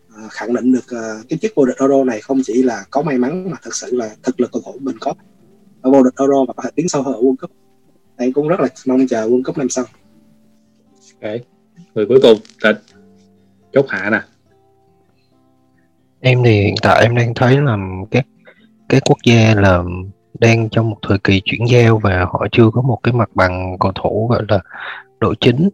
uh, 0.07 0.31
khẳng 0.31 0.53
định 0.53 0.73
được 0.73 0.85
uh, 0.85 1.29
cái 1.29 1.39
chức 1.41 1.51
vô 1.55 1.65
địch 1.65 1.77
Euro 1.79 2.03
này 2.03 2.21
không 2.21 2.41
chỉ 2.45 2.63
là 2.63 2.85
có 2.91 3.01
may 3.01 3.17
mắn 3.17 3.51
mà 3.51 3.57
thực 3.63 3.75
sự 3.75 3.95
là 3.95 4.15
thực 4.23 4.39
lực 4.39 4.51
cầu 4.51 4.61
thủ 4.65 4.77
mình 4.79 4.97
có. 4.99 5.13
Ở 5.81 5.91
vô 5.91 6.03
địch 6.03 6.13
Euro 6.19 6.45
và 6.47 6.53
có 6.53 6.63
thể 6.63 6.69
tiến 6.75 6.89
sâu 6.89 7.03
hơn 7.03 7.13
ở 7.13 7.21
World 7.21 7.35
Cup. 7.35 7.51
Em 8.17 8.33
cũng 8.33 8.47
rất 8.47 8.59
là 8.59 8.67
mong 8.85 9.07
chờ 9.07 9.27
World 9.27 9.43
Cup 9.43 9.57
năm 9.57 9.69
sau. 9.69 9.85
Ok. 11.21 11.31
Người 11.95 12.05
cuối 12.05 12.19
cùng 12.21 12.39
là 12.61 12.73
chốt 13.73 13.85
hạ 13.89 14.09
nè 14.09 14.21
em 16.21 16.43
thì 16.43 16.61
hiện 16.61 16.75
tại 16.81 17.01
em 17.01 17.15
đang 17.15 17.33
thấy 17.33 17.57
là 17.61 17.77
các 18.11 18.25
các 18.89 19.03
quốc 19.05 19.17
gia 19.25 19.55
là 19.55 19.83
đang 20.39 20.69
trong 20.69 20.89
một 20.89 20.97
thời 21.07 21.17
kỳ 21.19 21.41
chuyển 21.45 21.69
giao 21.69 21.97
và 21.97 22.25
họ 22.25 22.47
chưa 22.51 22.69
có 22.73 22.81
một 22.81 22.99
cái 23.03 23.13
mặt 23.13 23.29
bằng 23.35 23.77
cầu 23.79 23.91
thủ, 23.95 24.27
gọi 24.27 24.43
là, 24.47 24.59
độ 25.19 25.33
chính. 25.39 25.69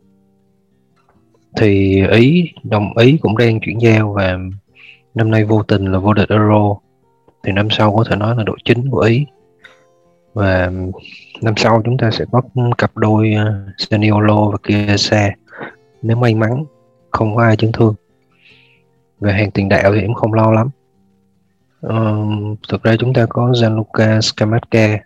Thì 1.57 2.01
ý, 2.11 2.49
đồng 2.63 2.97
ý 2.97 3.17
cũng 3.21 3.37
đang 3.37 3.59
chuyển 3.59 3.81
giao 3.81 4.13
và 4.13 4.37
năm 5.15 5.31
nay 5.31 5.43
vô 5.45 5.63
tình 5.63 5.85
là 5.85 5.99
vô 5.99 6.13
địch 6.13 6.29
euro. 6.29 6.75
Thì 7.43 7.51
năm 7.51 7.67
sau 7.69 7.95
có 7.95 8.03
thể 8.09 8.15
nói 8.15 8.35
là 8.35 8.43
độ 8.43 8.55
chính 8.65 8.89
của 8.89 8.99
ý. 8.99 9.25
Và 10.33 10.71
năm 11.41 11.53
sau 11.57 11.81
chúng 11.85 11.97
ta 11.97 12.11
sẽ 12.11 12.25
có 12.31 12.41
cặp 12.77 12.97
đôi 12.97 13.33
ờ, 13.33 13.65
Zaniolo 13.77 14.51
và 14.51 14.57
Kiesa. 14.57 15.29
Nếu 16.01 16.17
may 16.17 16.35
mắn, 16.35 16.65
không 17.11 17.35
có 17.35 17.43
ai 17.43 17.55
chấn 17.55 17.71
thương 17.71 17.95
về 19.24 19.34
hàng 19.34 19.51
tiền 19.51 19.69
đạo 19.69 19.93
thì 19.93 20.01
em 20.01 20.13
không 20.13 20.34
lo 20.34 20.51
lắm. 20.51 20.69
Uh, 21.88 22.59
thực 22.69 22.84
ra 22.84 22.95
chúng 22.99 23.13
ta 23.13 23.26
có 23.30 23.53
Gianluca 23.53 24.21
Scamacca. 24.21 24.99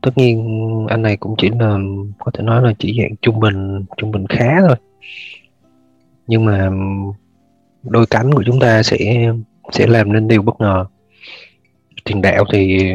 Tất 0.00 0.10
nhiên 0.18 0.86
anh 0.88 1.02
này 1.02 1.16
cũng 1.16 1.34
chỉ 1.38 1.50
là 1.50 1.78
có 2.18 2.30
thể 2.34 2.44
nói 2.44 2.62
là 2.62 2.72
chỉ 2.78 2.98
dạng 3.02 3.16
trung 3.22 3.40
bình 3.40 3.84
trung 3.96 4.10
bình 4.10 4.26
khá 4.26 4.60
thôi. 4.68 4.76
Nhưng 6.26 6.44
mà 6.44 6.70
đôi 7.82 8.06
cánh 8.06 8.34
của 8.34 8.42
chúng 8.46 8.60
ta 8.60 8.82
sẽ 8.82 9.32
sẽ 9.72 9.86
làm 9.86 10.12
nên 10.12 10.28
điều 10.28 10.42
bất 10.42 10.60
ngờ. 10.60 10.84
Tiền 12.04 12.22
đạo 12.22 12.44
thì 12.52 12.92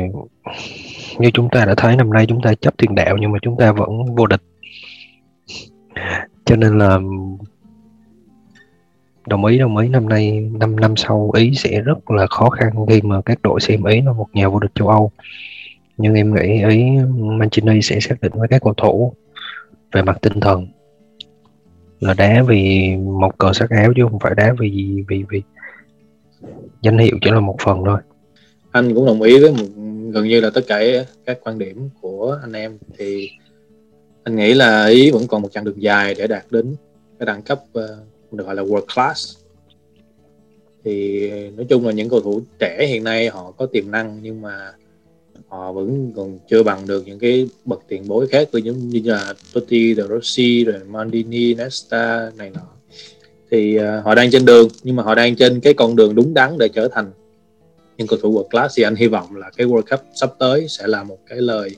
như 1.20 1.32
chúng 1.34 1.50
ta 1.50 1.66
đã 1.66 1.74
thấy 1.78 1.96
năm 1.96 2.14
nay 2.14 2.26
chúng 2.26 2.42
ta 2.42 2.54
chấp 2.54 2.74
tiền 2.78 2.96
đạo 2.96 3.18
nhưng 3.18 3.32
mà 3.32 3.39
chúng 3.42 3.58
ta 3.58 3.72
vẫn 3.72 4.16
vô 4.16 4.28
địch. 4.28 4.42
Cho 6.46 6.56
nên 6.56 6.78
là 6.78 7.00
đồng 9.28 9.45
ý 9.45 9.57
đồng 9.57 9.78
ý. 9.78 9.88
Năm 9.88 10.09
nay 10.09 10.49
năm 10.59 10.76
năm 10.76 10.95
sau 10.95 11.32
ý 11.36 11.51
sẽ 11.55 11.82
rất 11.82 12.11
là 12.11 12.28
khó 12.28 12.49
khăn 12.49 12.72
khi 12.89 13.01
mà 13.01 13.22
các 13.22 13.41
đội 13.41 13.59
xem 13.61 13.84
ý 13.84 14.01
là 14.01 14.13
một 14.13 14.28
nhà 14.34 14.49
vô 14.49 14.59
địch 14.59 14.72
châu 14.76 14.88
âu. 14.88 15.11
Nhưng 15.97 16.13
em 16.13 16.36
nghĩ 16.36 16.63
ý 16.69 16.84
Mancini 17.17 17.82
sẽ 17.82 17.99
xác 17.99 18.22
định 18.22 18.32
với 18.36 18.47
các 18.47 18.61
cầu 18.61 18.74
thủ 18.74 19.13
về 19.91 20.01
mặt 20.01 20.17
tinh 20.22 20.39
thần 20.39 20.67
là 21.99 22.13
đá 22.13 22.43
vì 22.47 22.95
một 22.95 23.38
cờ 23.38 23.53
sắc 23.53 23.69
áo 23.69 23.93
chứ 23.95 24.03
không 24.09 24.19
phải 24.19 24.36
đá 24.36 24.53
vì 24.59 25.03
vì 25.07 25.24
vì 25.30 25.41
danh 26.82 26.97
hiệu 26.97 27.17
chỉ 27.22 27.32
là 27.32 27.39
một 27.39 27.55
phần 27.63 27.84
thôi. 27.86 27.99
Anh 28.72 28.93
cũng 28.95 29.05
đồng 29.05 29.22
ý 29.22 29.39
với 29.39 29.51
một, 29.51 29.65
gần 30.11 30.28
như 30.28 30.41
là 30.41 30.49
tất 30.53 30.61
cả 30.67 30.80
các 31.26 31.39
quan 31.43 31.57
điểm 31.57 31.89
của 32.01 32.39
anh 32.41 32.53
em. 32.53 32.78
Thì 32.97 33.30
anh 34.24 34.36
nghĩ 34.36 34.53
là 34.53 34.86
ý 34.86 35.11
vẫn 35.11 35.28
còn 35.28 35.41
một 35.41 35.49
chặng 35.51 35.63
đường 35.63 35.82
dài 35.82 36.15
để 36.17 36.28
đạt 36.28 36.43
đến 36.51 36.76
cái 37.19 37.26
đẳng 37.26 37.41
cấp 37.41 37.59
uh, 37.80 37.84
được 38.32 38.46
gọi 38.46 38.56
là 38.56 38.64
world 38.64 38.86
class. 38.96 39.38
Thì 40.84 41.30
ờ, 41.30 41.38
nói 41.56 41.66
chung 41.70 41.86
là 41.86 41.92
những 41.92 42.10
cầu 42.10 42.22
thủ 42.22 42.42
trẻ 42.60 42.86
hiện 42.88 43.04
nay 43.04 43.30
họ 43.30 43.52
có 43.52 43.66
tiềm 43.66 43.92
năng 43.92 44.20
nhưng 44.22 44.42
mà 44.42 44.74
họ 45.48 45.72
vẫn 45.72 46.14
còn 46.16 46.40
chưa 46.50 46.64
bằng 46.64 46.88
được 46.88 47.08
những 47.08 47.20
cái 47.20 47.48
bậc 47.66 47.82
tiền 47.88 48.04
bối 48.08 48.28
khác 48.28 48.50
tôi 48.52 48.62
những 48.62 48.90
như 48.90 49.02
là 49.06 49.34
Totti, 49.54 49.96
De 49.96 50.04
Rossi, 50.04 50.64
rồi 50.64 50.80
mandini 50.88 51.54
Nesta 51.54 52.32
này 52.38 52.50
nọ. 52.50 52.68
Thì 53.52 53.80
uh, 53.80 54.06
họ 54.06 54.16
đang 54.16 54.32
trên 54.32 54.46
đường 54.46 54.68
nhưng 54.84 54.96
mà 54.96 55.04
họ 55.04 55.16
đang 55.16 55.36
trên 55.36 55.60
cái 55.60 55.74
con 55.74 55.96
đường 55.96 56.16
đúng 56.16 56.34
đắn 56.34 56.58
để 56.58 56.68
trở 56.70 56.88
thành 56.88 57.12
những 57.98 58.08
cầu 58.08 58.20
thủ 58.22 58.34
world 58.34 58.48
class. 58.50 58.78
Thì 58.78 58.84
anh 58.84 58.96
hy 58.96 59.08
vọng 59.08 59.36
là 59.36 59.50
cái 59.58 59.68
World 59.68 59.82
Cup 59.82 60.00
sắp 60.16 60.34
tới 60.40 60.68
sẽ 60.68 60.88
là 60.88 61.04
một 61.04 61.18
cái 61.28 61.38
lời 61.42 61.76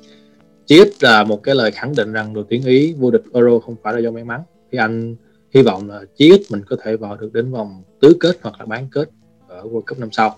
chí 0.66 0.80
ít 0.80 1.04
là 1.04 1.24
một 1.24 1.44
cái 1.44 1.56
lời 1.56 1.72
khẳng 1.72 1.96
định 1.96 2.14
rằng 2.14 2.34
đội 2.34 2.44
tuyển 2.50 2.64
Ý 2.64 2.94
vô 2.94 3.12
địch 3.12 3.24
Euro 3.34 3.60
không 3.60 3.76
phải 3.84 3.94
là 3.94 4.00
do 4.00 4.12
may 4.12 4.24
mắn. 4.24 4.42
Thì 4.72 4.78
anh 4.78 5.16
hy 5.54 5.62
vọng 5.62 5.90
là 5.90 6.02
chí 6.18 6.32
ít 6.32 6.42
mình 6.50 6.62
có 6.70 6.76
thể 6.84 6.96
vào 6.96 7.18
được 7.18 7.34
đến 7.34 7.52
vòng 7.52 7.84
tứ 8.02 8.18
kết 8.20 8.38
hoặc 8.42 8.60
là 8.60 8.66
bán 8.66 8.88
kết 8.92 9.10
ở 9.48 9.64
World 9.64 9.82
Cup 9.82 10.00
năm 10.00 10.12
sau. 10.12 10.38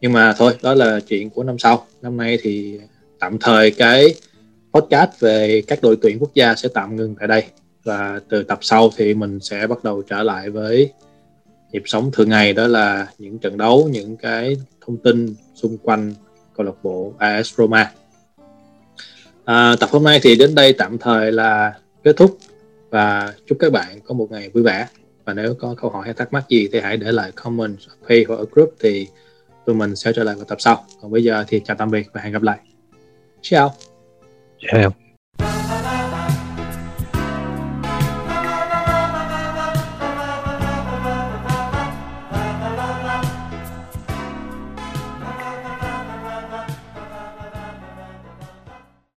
Nhưng 0.00 0.12
mà 0.12 0.34
thôi 0.38 0.52
đó 0.62 0.74
là 0.74 1.00
chuyện 1.00 1.30
của 1.30 1.42
năm 1.44 1.58
sau. 1.58 1.86
Năm 2.02 2.16
nay 2.16 2.38
thì 2.42 2.80
tạm 3.18 3.38
thời 3.38 3.70
cái 3.70 4.14
podcast 4.72 5.10
về 5.20 5.62
các 5.66 5.78
đội 5.82 5.98
tuyển 6.02 6.18
quốc 6.20 6.34
gia 6.34 6.54
sẽ 6.54 6.68
tạm 6.74 6.96
ngừng 6.96 7.14
tại 7.18 7.28
đây. 7.28 7.44
Và 7.84 8.20
từ 8.28 8.42
tập 8.42 8.58
sau 8.62 8.90
thì 8.96 9.14
mình 9.14 9.40
sẽ 9.40 9.66
bắt 9.66 9.84
đầu 9.84 10.02
trở 10.02 10.22
lại 10.22 10.50
với 10.50 10.92
nhịp 11.72 11.82
sống 11.84 12.10
thường 12.12 12.28
ngày. 12.28 12.52
Đó 12.52 12.66
là 12.66 13.06
những 13.18 13.38
trận 13.38 13.58
đấu 13.58 13.88
những 13.92 14.16
cái 14.16 14.56
thông 14.86 14.96
tin 14.96 15.34
xung 15.54 15.78
quanh 15.78 16.14
câu 16.56 16.66
lạc 16.66 16.82
bộ 16.82 17.14
AS 17.18 17.54
Roma. 17.54 17.92
À, 19.44 19.76
tập 19.80 19.88
hôm 19.92 20.04
nay 20.04 20.20
thì 20.22 20.36
đến 20.36 20.54
đây 20.54 20.72
tạm 20.72 20.98
thời 20.98 21.32
là 21.32 21.78
kết 22.04 22.16
thúc 22.16 22.38
và 22.90 23.32
chúc 23.46 23.58
các 23.60 23.72
bạn 23.72 24.00
có 24.04 24.14
một 24.14 24.30
ngày 24.30 24.48
vui 24.48 24.62
vẻ. 24.62 24.88
Và 25.24 25.34
nếu 25.34 25.54
có 25.54 25.74
câu 25.80 25.90
hỏi 25.90 26.02
hay 26.04 26.14
thắc 26.14 26.32
mắc 26.32 26.44
gì 26.48 26.68
thì 26.72 26.80
hãy 26.80 26.96
để 26.96 27.12
lại 27.12 27.32
comment 27.32 27.78
ở 27.88 27.94
page 28.08 28.24
hoặc 28.28 28.36
ở 28.36 28.44
group 28.52 28.74
thì 28.80 29.08
tụi 29.66 29.76
mình 29.76 29.96
sẽ 29.96 30.12
trở 30.12 30.24
lại 30.24 30.34
vào 30.34 30.44
tập 30.44 30.60
sau. 30.60 30.84
Còn 31.02 31.10
bây 31.10 31.24
giờ 31.24 31.44
thì 31.48 31.60
chào 31.64 31.76
tạm 31.76 31.90
biệt 31.90 32.06
và 32.12 32.20
hẹn 32.20 32.32
gặp 32.32 32.42
lại. 32.42 32.58
Ciao 33.40 33.74
chào. 34.58 35.07